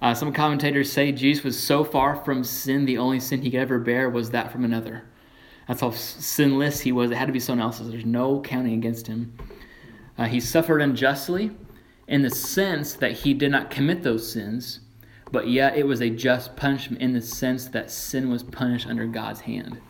Uh, 0.00 0.14
some 0.14 0.32
commentators 0.32 0.92
say 0.92 1.10
Jesus 1.10 1.42
was 1.42 1.58
so 1.58 1.82
far 1.82 2.14
from 2.14 2.44
sin, 2.44 2.84
the 2.84 2.98
only 2.98 3.18
sin 3.18 3.42
he 3.42 3.50
could 3.50 3.58
ever 3.58 3.80
bear 3.80 4.08
was 4.08 4.30
that 4.30 4.52
from 4.52 4.64
another. 4.64 5.02
That's 5.66 5.80
how 5.80 5.90
sinless 5.90 6.78
he 6.78 6.92
was. 6.92 7.10
It 7.10 7.16
had 7.16 7.26
to 7.26 7.32
be 7.32 7.40
someone 7.40 7.66
else's. 7.66 7.90
There's 7.90 8.06
no 8.06 8.40
counting 8.42 8.74
against 8.74 9.08
him. 9.08 9.36
Uh, 10.16 10.26
he 10.26 10.38
suffered 10.38 10.80
unjustly 10.80 11.50
in 12.06 12.22
the 12.22 12.30
sense 12.30 12.94
that 12.94 13.10
he 13.10 13.34
did 13.34 13.50
not 13.50 13.70
commit 13.70 14.04
those 14.04 14.30
sins, 14.30 14.80
but 15.32 15.48
yet 15.48 15.76
it 15.76 15.84
was 15.84 16.00
a 16.00 16.10
just 16.10 16.54
punishment 16.54 17.02
in 17.02 17.12
the 17.12 17.20
sense 17.20 17.66
that 17.66 17.90
sin 17.90 18.30
was 18.30 18.44
punished 18.44 18.86
under 18.86 19.06
God's 19.08 19.40
hand. 19.40 19.80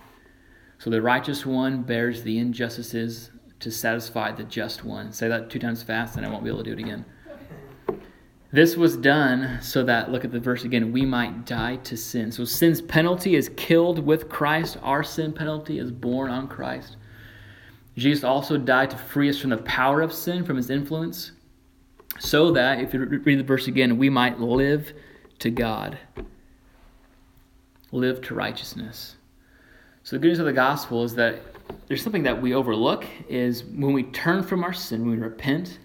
So 0.78 0.90
the 0.90 1.02
righteous 1.02 1.44
one 1.44 1.82
bears 1.82 2.22
the 2.22 2.38
injustices 2.38 3.30
to 3.60 3.70
satisfy 3.70 4.30
the 4.30 4.44
just 4.44 4.84
one. 4.84 5.12
Say 5.12 5.28
that 5.28 5.50
two 5.50 5.58
times 5.58 5.82
fast, 5.82 6.16
and 6.16 6.24
I 6.24 6.30
won't 6.30 6.44
be 6.44 6.50
able 6.50 6.62
to 6.62 6.64
do 6.64 6.72
it 6.72 6.78
again. 6.78 7.04
This 8.50 8.76
was 8.76 8.96
done 8.96 9.58
so 9.60 9.82
that, 9.84 10.10
look 10.10 10.24
at 10.24 10.32
the 10.32 10.40
verse 10.40 10.64
again, 10.64 10.90
we 10.90 11.04
might 11.04 11.44
die 11.44 11.76
to 11.76 11.96
sin. 11.96 12.32
So 12.32 12.44
sin's 12.44 12.80
penalty 12.80 13.34
is 13.34 13.50
killed 13.56 13.98
with 13.98 14.30
Christ, 14.30 14.78
our 14.82 15.02
sin 15.02 15.32
penalty 15.32 15.78
is 15.78 15.90
borne 15.90 16.30
on 16.30 16.48
Christ. 16.48 16.96
Jesus 17.96 18.24
also 18.24 18.56
died 18.56 18.90
to 18.90 18.96
free 18.96 19.28
us 19.28 19.38
from 19.38 19.50
the 19.50 19.58
power 19.58 20.00
of 20.00 20.14
sin, 20.14 20.44
from 20.44 20.56
his 20.56 20.70
influence, 20.70 21.32
so 22.20 22.52
that, 22.52 22.80
if 22.80 22.94
you 22.94 23.00
read 23.00 23.38
the 23.38 23.44
verse 23.44 23.66
again, 23.66 23.98
we 23.98 24.08
might 24.08 24.40
live 24.40 24.94
to 25.40 25.50
God, 25.50 25.98
live 27.92 28.22
to 28.22 28.34
righteousness. 28.34 29.16
So 30.08 30.16
the 30.16 30.20
good 30.20 30.28
news 30.28 30.38
of 30.38 30.46
the 30.46 30.54
gospel 30.54 31.04
is 31.04 31.14
that 31.16 31.42
there's 31.86 32.02
something 32.02 32.22
that 32.22 32.40
we 32.40 32.54
overlook 32.54 33.04
is 33.28 33.64
when 33.64 33.92
we 33.92 34.04
turn 34.04 34.42
from 34.42 34.64
our 34.64 34.72
sin, 34.72 35.02
when 35.02 35.10
we 35.10 35.22
repent 35.22 35.80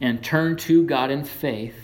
and 0.00 0.24
turn 0.24 0.56
to 0.56 0.86
God 0.86 1.10
in 1.10 1.22
faith, 1.22 1.74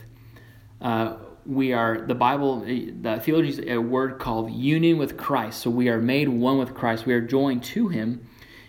uh, 0.80 1.16
we 1.44 1.74
are 1.74 2.06
the 2.06 2.14
Bible, 2.14 2.60
the 2.60 3.20
theology 3.22 3.50
is 3.50 3.60
a 3.66 3.76
word 3.76 4.18
called 4.18 4.50
union 4.50 4.96
with 4.96 5.18
Christ. 5.18 5.60
So 5.60 5.68
we 5.68 5.90
are 5.90 6.00
made 6.00 6.26
one 6.26 6.56
with 6.56 6.72
Christ. 6.72 7.04
We 7.04 7.12
are 7.12 7.20
joined 7.20 7.62
to 7.64 7.88
Him. 7.88 8.26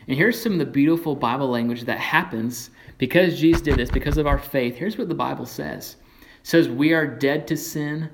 And 0.10 0.18
here's 0.18 0.42
some 0.42 0.52
of 0.52 0.60
the 0.60 0.66
beautiful 0.66 1.16
Bible 1.16 1.48
language 1.48 1.86
that 1.86 2.00
happens 2.00 2.70
because 2.98 3.40
Jesus 3.40 3.62
did 3.62 3.78
this, 3.78 3.90
because 3.90 4.18
of 4.18 4.28
our 4.28 4.40
faith. 4.40 4.76
Here's 4.76 4.98
what 4.98 5.08
the 5.08 5.16
Bible 5.16 5.46
says. 5.46 5.96
It 6.42 6.48
says 6.48 6.68
we 6.68 6.92
are 6.92 7.08
dead 7.08 7.48
to 7.48 7.56
sin. 7.56 8.10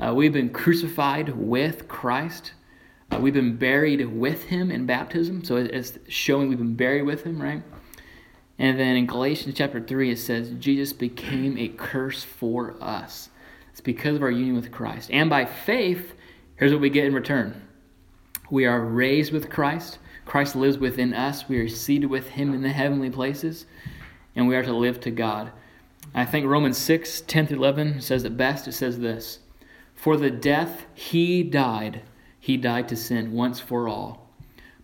Uh, 0.00 0.14
we've 0.14 0.32
been 0.32 0.48
crucified 0.48 1.36
with 1.36 1.86
Christ. 1.86 2.52
Uh, 3.10 3.18
we've 3.18 3.34
been 3.34 3.56
buried 3.56 4.04
with 4.06 4.44
him 4.44 4.70
in 4.70 4.86
baptism, 4.86 5.44
so 5.44 5.56
it's 5.56 5.98
showing 6.08 6.48
we've 6.48 6.58
been 6.58 6.74
buried 6.74 7.02
with 7.02 7.24
him, 7.24 7.40
right? 7.40 7.62
And 8.58 8.78
then 8.78 8.96
in 8.96 9.06
Galatians 9.06 9.54
chapter 9.56 9.80
3, 9.80 10.10
it 10.10 10.18
says, 10.18 10.50
Jesus 10.58 10.92
became 10.92 11.56
a 11.56 11.68
curse 11.68 12.24
for 12.24 12.76
us. 12.82 13.30
It's 13.70 13.80
because 13.80 14.16
of 14.16 14.22
our 14.22 14.30
union 14.30 14.56
with 14.56 14.72
Christ. 14.72 15.10
And 15.12 15.30
by 15.30 15.44
faith, 15.44 16.14
here's 16.56 16.72
what 16.72 16.80
we 16.80 16.90
get 16.90 17.06
in 17.06 17.14
return 17.14 17.62
we 18.50 18.64
are 18.64 18.80
raised 18.80 19.32
with 19.32 19.50
Christ. 19.50 19.98
Christ 20.24 20.56
lives 20.56 20.78
within 20.78 21.14
us. 21.14 21.48
We 21.48 21.58
are 21.58 21.68
seated 21.68 22.06
with 22.08 22.28
him 22.28 22.52
in 22.52 22.62
the 22.62 22.70
heavenly 22.70 23.10
places, 23.10 23.66
and 24.34 24.48
we 24.48 24.56
are 24.56 24.62
to 24.62 24.72
live 24.72 25.00
to 25.00 25.10
God. 25.10 25.52
I 26.14 26.24
think 26.24 26.46
Romans 26.46 26.78
6 26.78 27.22
10 27.22 27.46
through 27.46 27.58
11 27.58 28.00
says 28.00 28.24
it 28.24 28.36
best. 28.36 28.66
It 28.66 28.72
says 28.72 28.98
this 28.98 29.38
For 29.94 30.16
the 30.16 30.30
death 30.30 30.86
he 30.94 31.42
died 31.42 32.02
he 32.38 32.56
died 32.56 32.88
to 32.88 32.96
sin 32.96 33.32
once 33.32 33.60
for 33.60 33.88
all. 33.88 34.28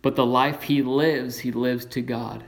But 0.02 0.16
the 0.16 0.26
life 0.26 0.62
he 0.62 0.82
lives, 0.82 1.38
he 1.38 1.52
lives 1.52 1.86
to 1.86 2.00
God. 2.00 2.44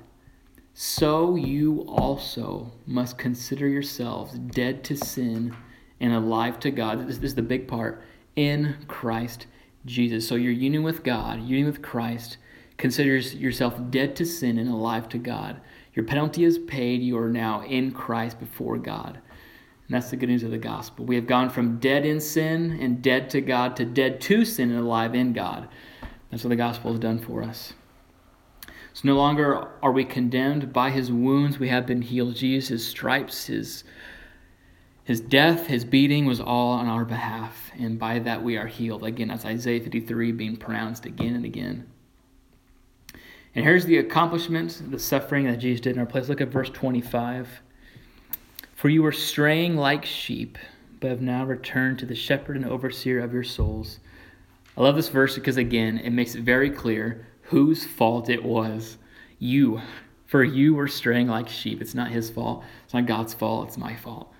So 0.74 1.36
you 1.36 1.86
also 1.88 2.72
must 2.86 3.16
consider 3.16 3.66
yourselves 3.66 4.38
dead 4.38 4.84
to 4.84 4.96
sin 4.96 5.56
and 6.00 6.12
alive 6.12 6.60
to 6.60 6.70
God. 6.70 7.08
This, 7.08 7.18
is 7.18 7.34
the 7.34 7.42
big 7.42 7.66
part 7.66 8.02
in 8.36 8.76
Christ 8.86 9.46
Jesus. 9.86 10.28
So 10.28 10.34
your 10.34 10.52
union 10.52 10.82
with 10.82 11.02
God, 11.02 11.40
union 11.40 11.66
with 11.66 11.80
Christ, 11.80 12.36
considers 12.76 13.34
yourself 13.34 13.80
dead 13.90 14.14
to 14.16 14.26
sin 14.26 14.58
and 14.58 14.68
alive 14.68 15.08
to 15.10 15.18
God. 15.18 15.60
Your 15.94 16.04
penalty 16.04 16.44
is 16.44 16.58
paid. 16.58 17.00
You 17.00 17.16
are 17.18 17.30
now 17.30 17.62
in 17.62 17.90
Christ 17.92 18.38
before 18.38 18.76
God. 18.76 19.18
And 19.86 19.94
that's 19.94 20.10
the 20.10 20.16
good 20.16 20.28
news 20.28 20.42
of 20.42 20.50
the 20.50 20.58
gospel. 20.58 21.04
We 21.04 21.14
have 21.14 21.28
gone 21.28 21.48
from 21.48 21.78
dead 21.78 22.04
in 22.04 22.20
sin 22.20 22.78
and 22.80 23.00
dead 23.00 23.30
to 23.30 23.40
God 23.40 23.76
to 23.76 23.84
dead 23.84 24.20
to 24.22 24.44
sin 24.44 24.70
and 24.70 24.80
alive 24.80 25.14
in 25.14 25.32
God. 25.32 25.68
That's 26.30 26.42
what 26.42 26.50
the 26.50 26.56
gospel 26.56 26.90
has 26.90 26.98
done 26.98 27.20
for 27.20 27.42
us. 27.42 27.72
So 28.66 29.02
no 29.04 29.14
longer 29.14 29.68
are 29.82 29.92
we 29.92 30.04
condemned 30.04 30.72
by 30.72 30.90
his 30.90 31.12
wounds, 31.12 31.58
we 31.58 31.68
have 31.68 31.86
been 31.86 32.02
healed. 32.02 32.34
Jesus' 32.34 32.68
his 32.68 32.86
stripes, 32.86 33.46
his, 33.46 33.84
his 35.04 35.20
death, 35.20 35.66
his 35.66 35.84
beating 35.84 36.24
was 36.24 36.40
all 36.40 36.72
on 36.72 36.88
our 36.88 37.04
behalf. 37.04 37.70
And 37.78 37.98
by 37.98 38.18
that 38.20 38.42
we 38.42 38.56
are 38.56 38.66
healed. 38.66 39.04
Again, 39.04 39.28
that's 39.28 39.44
Isaiah 39.44 39.80
53 39.80 40.32
being 40.32 40.56
pronounced 40.56 41.06
again 41.06 41.36
and 41.36 41.44
again. 41.44 41.86
And 43.54 43.64
here's 43.64 43.84
the 43.84 43.98
accomplishment, 43.98 44.90
the 44.90 44.98
suffering 44.98 45.46
that 45.46 45.58
Jesus 45.58 45.82
did 45.82 45.94
in 45.94 46.00
our 46.00 46.06
place. 46.06 46.28
Look 46.28 46.40
at 46.40 46.48
verse 46.48 46.70
25. 46.70 47.62
For 48.76 48.90
you 48.90 49.02
were 49.02 49.10
straying 49.10 49.76
like 49.76 50.04
sheep, 50.04 50.58
but 51.00 51.08
have 51.08 51.22
now 51.22 51.46
returned 51.46 51.98
to 51.98 52.06
the 52.06 52.14
shepherd 52.14 52.56
and 52.56 52.66
overseer 52.66 53.20
of 53.20 53.32
your 53.32 53.42
souls. 53.42 54.00
I 54.76 54.82
love 54.82 54.96
this 54.96 55.08
verse 55.08 55.34
because, 55.34 55.56
again, 55.56 55.96
it 55.96 56.10
makes 56.10 56.34
it 56.34 56.42
very 56.42 56.68
clear 56.68 57.26
whose 57.40 57.86
fault 57.86 58.28
it 58.28 58.44
was. 58.44 58.98
You. 59.38 59.80
For 60.26 60.44
you 60.44 60.74
were 60.74 60.88
straying 60.88 61.26
like 61.26 61.48
sheep. 61.48 61.80
It's 61.80 61.94
not 61.94 62.10
his 62.10 62.28
fault. 62.28 62.64
It's 62.84 62.92
not 62.92 63.06
God's 63.06 63.32
fault. 63.32 63.68
It's 63.68 63.78
my 63.78 63.96
fault. 63.96 64.30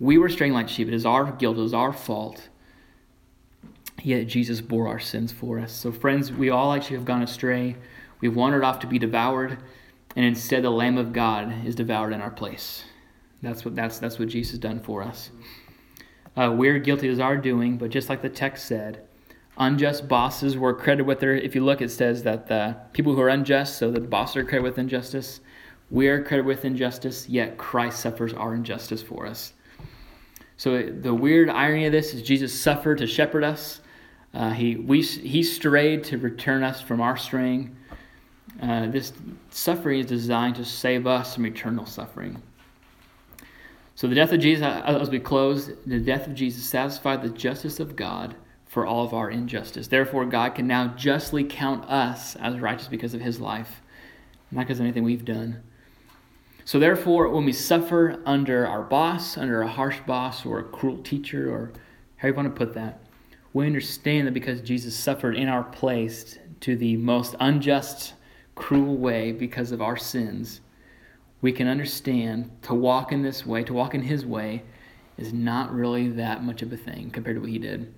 We 0.00 0.16
were 0.16 0.30
straying 0.30 0.54
like 0.54 0.70
sheep. 0.70 0.88
It 0.88 0.94
is 0.94 1.04
our 1.04 1.30
guilt. 1.30 1.58
It 1.58 1.64
is 1.64 1.74
our 1.74 1.92
fault. 1.92 2.48
Yet 4.02 4.28
Jesus 4.28 4.62
bore 4.62 4.88
our 4.88 5.00
sins 5.00 5.30
for 5.30 5.58
us. 5.58 5.72
So, 5.72 5.92
friends, 5.92 6.32
we 6.32 6.48
all 6.48 6.72
actually 6.72 6.96
have 6.96 7.04
gone 7.04 7.22
astray. 7.22 7.76
We've 8.22 8.34
wandered 8.34 8.64
off 8.64 8.78
to 8.78 8.86
be 8.86 8.98
devoured, 8.98 9.58
and 10.16 10.24
instead 10.24 10.64
the 10.64 10.70
Lamb 10.70 10.96
of 10.96 11.12
God 11.12 11.66
is 11.66 11.74
devoured 11.74 12.14
in 12.14 12.22
our 12.22 12.30
place. 12.30 12.84
That's 13.42 13.64
what 13.64 13.74
that's 13.74 13.98
that's 13.98 14.18
what 14.18 14.28
Jesus 14.28 14.58
done 14.58 14.80
for 14.80 15.02
us. 15.02 15.30
Uh, 16.36 16.52
we're 16.56 16.78
guilty 16.78 17.08
as 17.08 17.20
our 17.20 17.36
doing, 17.36 17.78
but 17.78 17.90
just 17.90 18.08
like 18.08 18.22
the 18.22 18.28
text 18.28 18.66
said, 18.66 19.06
unjust 19.56 20.08
bosses 20.08 20.56
were 20.56 20.74
credited 20.74 21.06
with 21.06 21.20
their. 21.20 21.34
If 21.34 21.54
you 21.54 21.64
look, 21.64 21.80
it 21.80 21.90
says 21.90 22.22
that 22.24 22.48
the 22.48 22.76
people 22.92 23.14
who 23.14 23.20
are 23.20 23.28
unjust, 23.28 23.78
so 23.78 23.90
the 23.90 24.00
bosses 24.00 24.36
are 24.36 24.44
credited 24.44 24.64
with 24.64 24.78
injustice. 24.78 25.40
We 25.90 26.08
are 26.08 26.22
credited 26.22 26.46
with 26.46 26.64
injustice, 26.64 27.28
yet 27.28 27.56
Christ 27.56 28.00
suffers 28.00 28.32
our 28.34 28.54
injustice 28.54 29.02
for 29.02 29.26
us. 29.26 29.54
So 30.56 30.82
the 30.82 31.14
weird 31.14 31.48
irony 31.48 31.86
of 31.86 31.92
this 31.92 32.12
is 32.12 32.22
Jesus 32.22 32.52
suffered 32.60 32.98
to 32.98 33.06
shepherd 33.06 33.44
us. 33.44 33.80
Uh, 34.34 34.50
he 34.50 34.76
we 34.76 35.02
he 35.02 35.42
strayed 35.42 36.04
to 36.04 36.18
return 36.18 36.62
us 36.62 36.80
from 36.80 37.00
our 37.00 37.16
straying. 37.16 37.76
Uh, 38.60 38.88
this 38.88 39.12
suffering 39.50 40.00
is 40.00 40.06
designed 40.06 40.56
to 40.56 40.64
save 40.64 41.06
us 41.06 41.34
from 41.34 41.46
eternal 41.46 41.86
suffering. 41.86 42.42
So 43.98 44.06
the 44.06 44.14
death 44.14 44.32
of 44.32 44.38
Jesus, 44.38 44.64
uh, 44.64 44.80
as 44.86 45.10
we 45.10 45.18
close, 45.18 45.72
the 45.84 45.98
death 45.98 46.28
of 46.28 46.34
Jesus 46.36 46.64
satisfied 46.64 47.20
the 47.20 47.30
justice 47.30 47.80
of 47.80 47.96
God 47.96 48.36
for 48.64 48.86
all 48.86 49.04
of 49.04 49.12
our 49.12 49.28
injustice. 49.28 49.88
Therefore, 49.88 50.24
God 50.24 50.54
can 50.54 50.68
now 50.68 50.94
justly 50.94 51.42
count 51.42 51.84
us 51.90 52.36
as 52.36 52.60
righteous 52.60 52.86
because 52.86 53.12
of 53.12 53.20
his 53.20 53.40
life, 53.40 53.82
not 54.52 54.68
because 54.68 54.78
of 54.78 54.84
anything 54.84 55.02
we've 55.02 55.24
done. 55.24 55.64
So, 56.64 56.78
therefore, 56.78 57.28
when 57.30 57.44
we 57.44 57.52
suffer 57.52 58.22
under 58.24 58.68
our 58.68 58.82
boss, 58.82 59.36
under 59.36 59.62
a 59.62 59.68
harsh 59.68 59.98
boss, 60.06 60.46
or 60.46 60.60
a 60.60 60.64
cruel 60.64 60.98
teacher, 60.98 61.52
or 61.52 61.72
how 62.18 62.28
you 62.28 62.34
want 62.34 62.54
to 62.54 62.56
put 62.56 62.74
that, 62.74 63.00
we 63.52 63.66
understand 63.66 64.28
that 64.28 64.32
because 64.32 64.60
Jesus 64.60 64.94
suffered 64.94 65.34
in 65.34 65.48
our 65.48 65.64
place 65.64 66.38
to 66.60 66.76
the 66.76 66.96
most 66.98 67.34
unjust, 67.40 68.14
cruel 68.54 68.96
way 68.96 69.32
because 69.32 69.72
of 69.72 69.82
our 69.82 69.96
sins, 69.96 70.60
we 71.40 71.52
can 71.52 71.68
understand 71.68 72.50
to 72.62 72.74
walk 72.74 73.12
in 73.12 73.22
this 73.22 73.46
way, 73.46 73.62
to 73.64 73.72
walk 73.72 73.94
in 73.94 74.02
His 74.02 74.26
way, 74.26 74.62
is 75.16 75.32
not 75.32 75.72
really 75.72 76.08
that 76.10 76.42
much 76.42 76.62
of 76.62 76.72
a 76.72 76.76
thing 76.76 77.10
compared 77.10 77.36
to 77.36 77.40
what 77.40 77.50
He 77.50 77.58
did. 77.58 77.92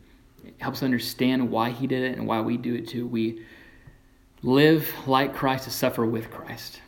It 0.45 0.55
helps 0.59 0.83
understand 0.83 1.51
why 1.51 1.71
He 1.71 1.87
did 1.87 2.03
it 2.03 2.19
and 2.19 2.27
why 2.27 2.41
we 2.41 2.57
do 2.57 2.75
it 2.75 2.89
too. 2.89 3.07
We 3.07 3.45
live 4.43 4.91
like 5.07 5.35
Christ 5.35 5.65
to 5.65 5.71
suffer 5.71 6.05
with 6.05 6.31
Christ. 6.31 6.81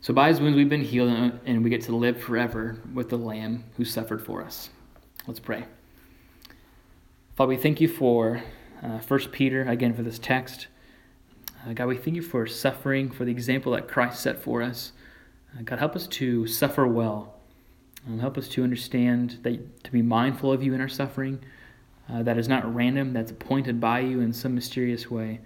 So 0.00 0.14
by 0.14 0.28
His 0.28 0.40
wounds 0.40 0.56
we've 0.56 0.68
been 0.68 0.82
healed, 0.82 1.32
and 1.44 1.64
we 1.64 1.70
get 1.70 1.82
to 1.82 1.96
live 1.96 2.20
forever 2.20 2.80
with 2.94 3.08
the 3.08 3.16
Lamb 3.16 3.64
who 3.76 3.84
suffered 3.84 4.24
for 4.24 4.42
us. 4.42 4.70
Let's 5.26 5.40
pray. 5.40 5.64
Father, 7.34 7.48
we 7.48 7.56
thank 7.56 7.80
you 7.80 7.88
for 7.88 8.42
uh, 8.82 8.98
1 8.98 9.20
Peter, 9.32 9.62
again, 9.62 9.94
for 9.94 10.02
this 10.02 10.18
text. 10.18 10.68
Uh, 11.66 11.72
God, 11.72 11.86
we 11.86 11.96
thank 11.96 12.16
you 12.16 12.22
for 12.22 12.46
suffering, 12.46 13.10
for 13.10 13.24
the 13.24 13.30
example 13.30 13.72
that 13.72 13.88
Christ 13.88 14.20
set 14.20 14.40
for 14.40 14.62
us. 14.62 14.92
Uh, 15.56 15.62
God, 15.62 15.78
help 15.78 15.96
us 15.96 16.06
to 16.08 16.46
suffer 16.46 16.86
well. 16.86 17.34
Um, 18.06 18.18
help 18.18 18.36
us 18.36 18.48
to 18.50 18.62
understand 18.62 19.38
that 19.42 19.84
to 19.84 19.92
be 19.92 20.02
mindful 20.02 20.52
of 20.52 20.62
you 20.62 20.74
in 20.74 20.80
our 20.80 20.88
suffering. 20.88 21.40
Uh, 22.08 22.22
that 22.22 22.38
is 22.38 22.48
not 22.48 22.72
random, 22.72 23.12
that's 23.12 23.32
appointed 23.32 23.80
by 23.80 24.00
you 24.00 24.20
in 24.20 24.32
some 24.32 24.54
mysterious 24.54 25.10
way. 25.10 25.40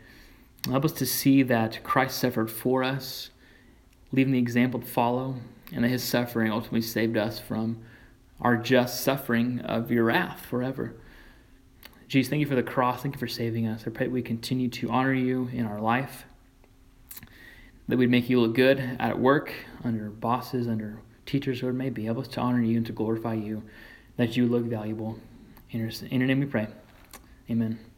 Help 0.69 0.85
us 0.85 0.93
to 0.93 1.07
see 1.07 1.43
that 1.43 1.83
Christ 1.83 2.19
suffered 2.19 2.51
for 2.51 2.85
us, 2.85 3.31
leaving 4.13 4.33
the 4.33 4.39
example 4.39 4.81
to 4.81 4.87
follow, 4.87 5.37
and 5.73 5.85
that 5.85 5.89
his 5.89 6.03
suffering 6.03 6.53
ultimately 6.53 6.83
saved 6.83 7.17
us 7.17 7.39
from 7.39 7.79
our 8.43 8.57
just 8.57 9.01
suffering 9.01 9.61
of 9.61 9.91
your 9.91 10.05
wrath 10.05 10.45
forever. 10.45 10.95
Jesus, 12.09 12.29
thank 12.29 12.41
you 12.41 12.47
for 12.47 12.57
the 12.57 12.63
cross. 12.63 13.03
Thank 13.03 13.15
you 13.15 13.19
for 13.21 13.29
saving 13.29 13.67
us. 13.67 13.85
I 13.87 13.91
pray 13.91 14.09
we 14.09 14.21
continue 14.21 14.69
to 14.69 14.91
honor 14.91 15.15
you 15.15 15.49
in 15.53 15.65
our 15.65 15.81
life 15.81 16.25
that 17.89 17.97
we'd 17.97 18.11
make 18.11 18.29
you 18.29 18.41
look 18.41 18.55
good 18.55 18.79
at 18.99 19.19
work, 19.19 19.53
under 19.85 20.11
bosses, 20.11 20.69
under 20.69 20.99
teachers, 21.27 21.61
whoever 21.61 21.75
it 21.75 21.79
may 21.79 21.91
be. 21.91 22.05
Help 22.05 22.19
us 22.19 22.29
to 22.29 22.41
honor 22.41 22.63
you 22.63 22.77
and 22.77 22.87
to 22.87 22.93
glorify 22.93 23.35
you, 23.35 23.63
that 24.17 24.37
you 24.37 24.47
look 24.47 24.65
valuable. 24.65 25.19
In 25.71 25.81
your, 25.81 25.91
in 26.11 26.21
your 26.21 26.27
name 26.27 26.41
we 26.41 26.47
pray. 26.47 26.69
Amen. 27.51 27.90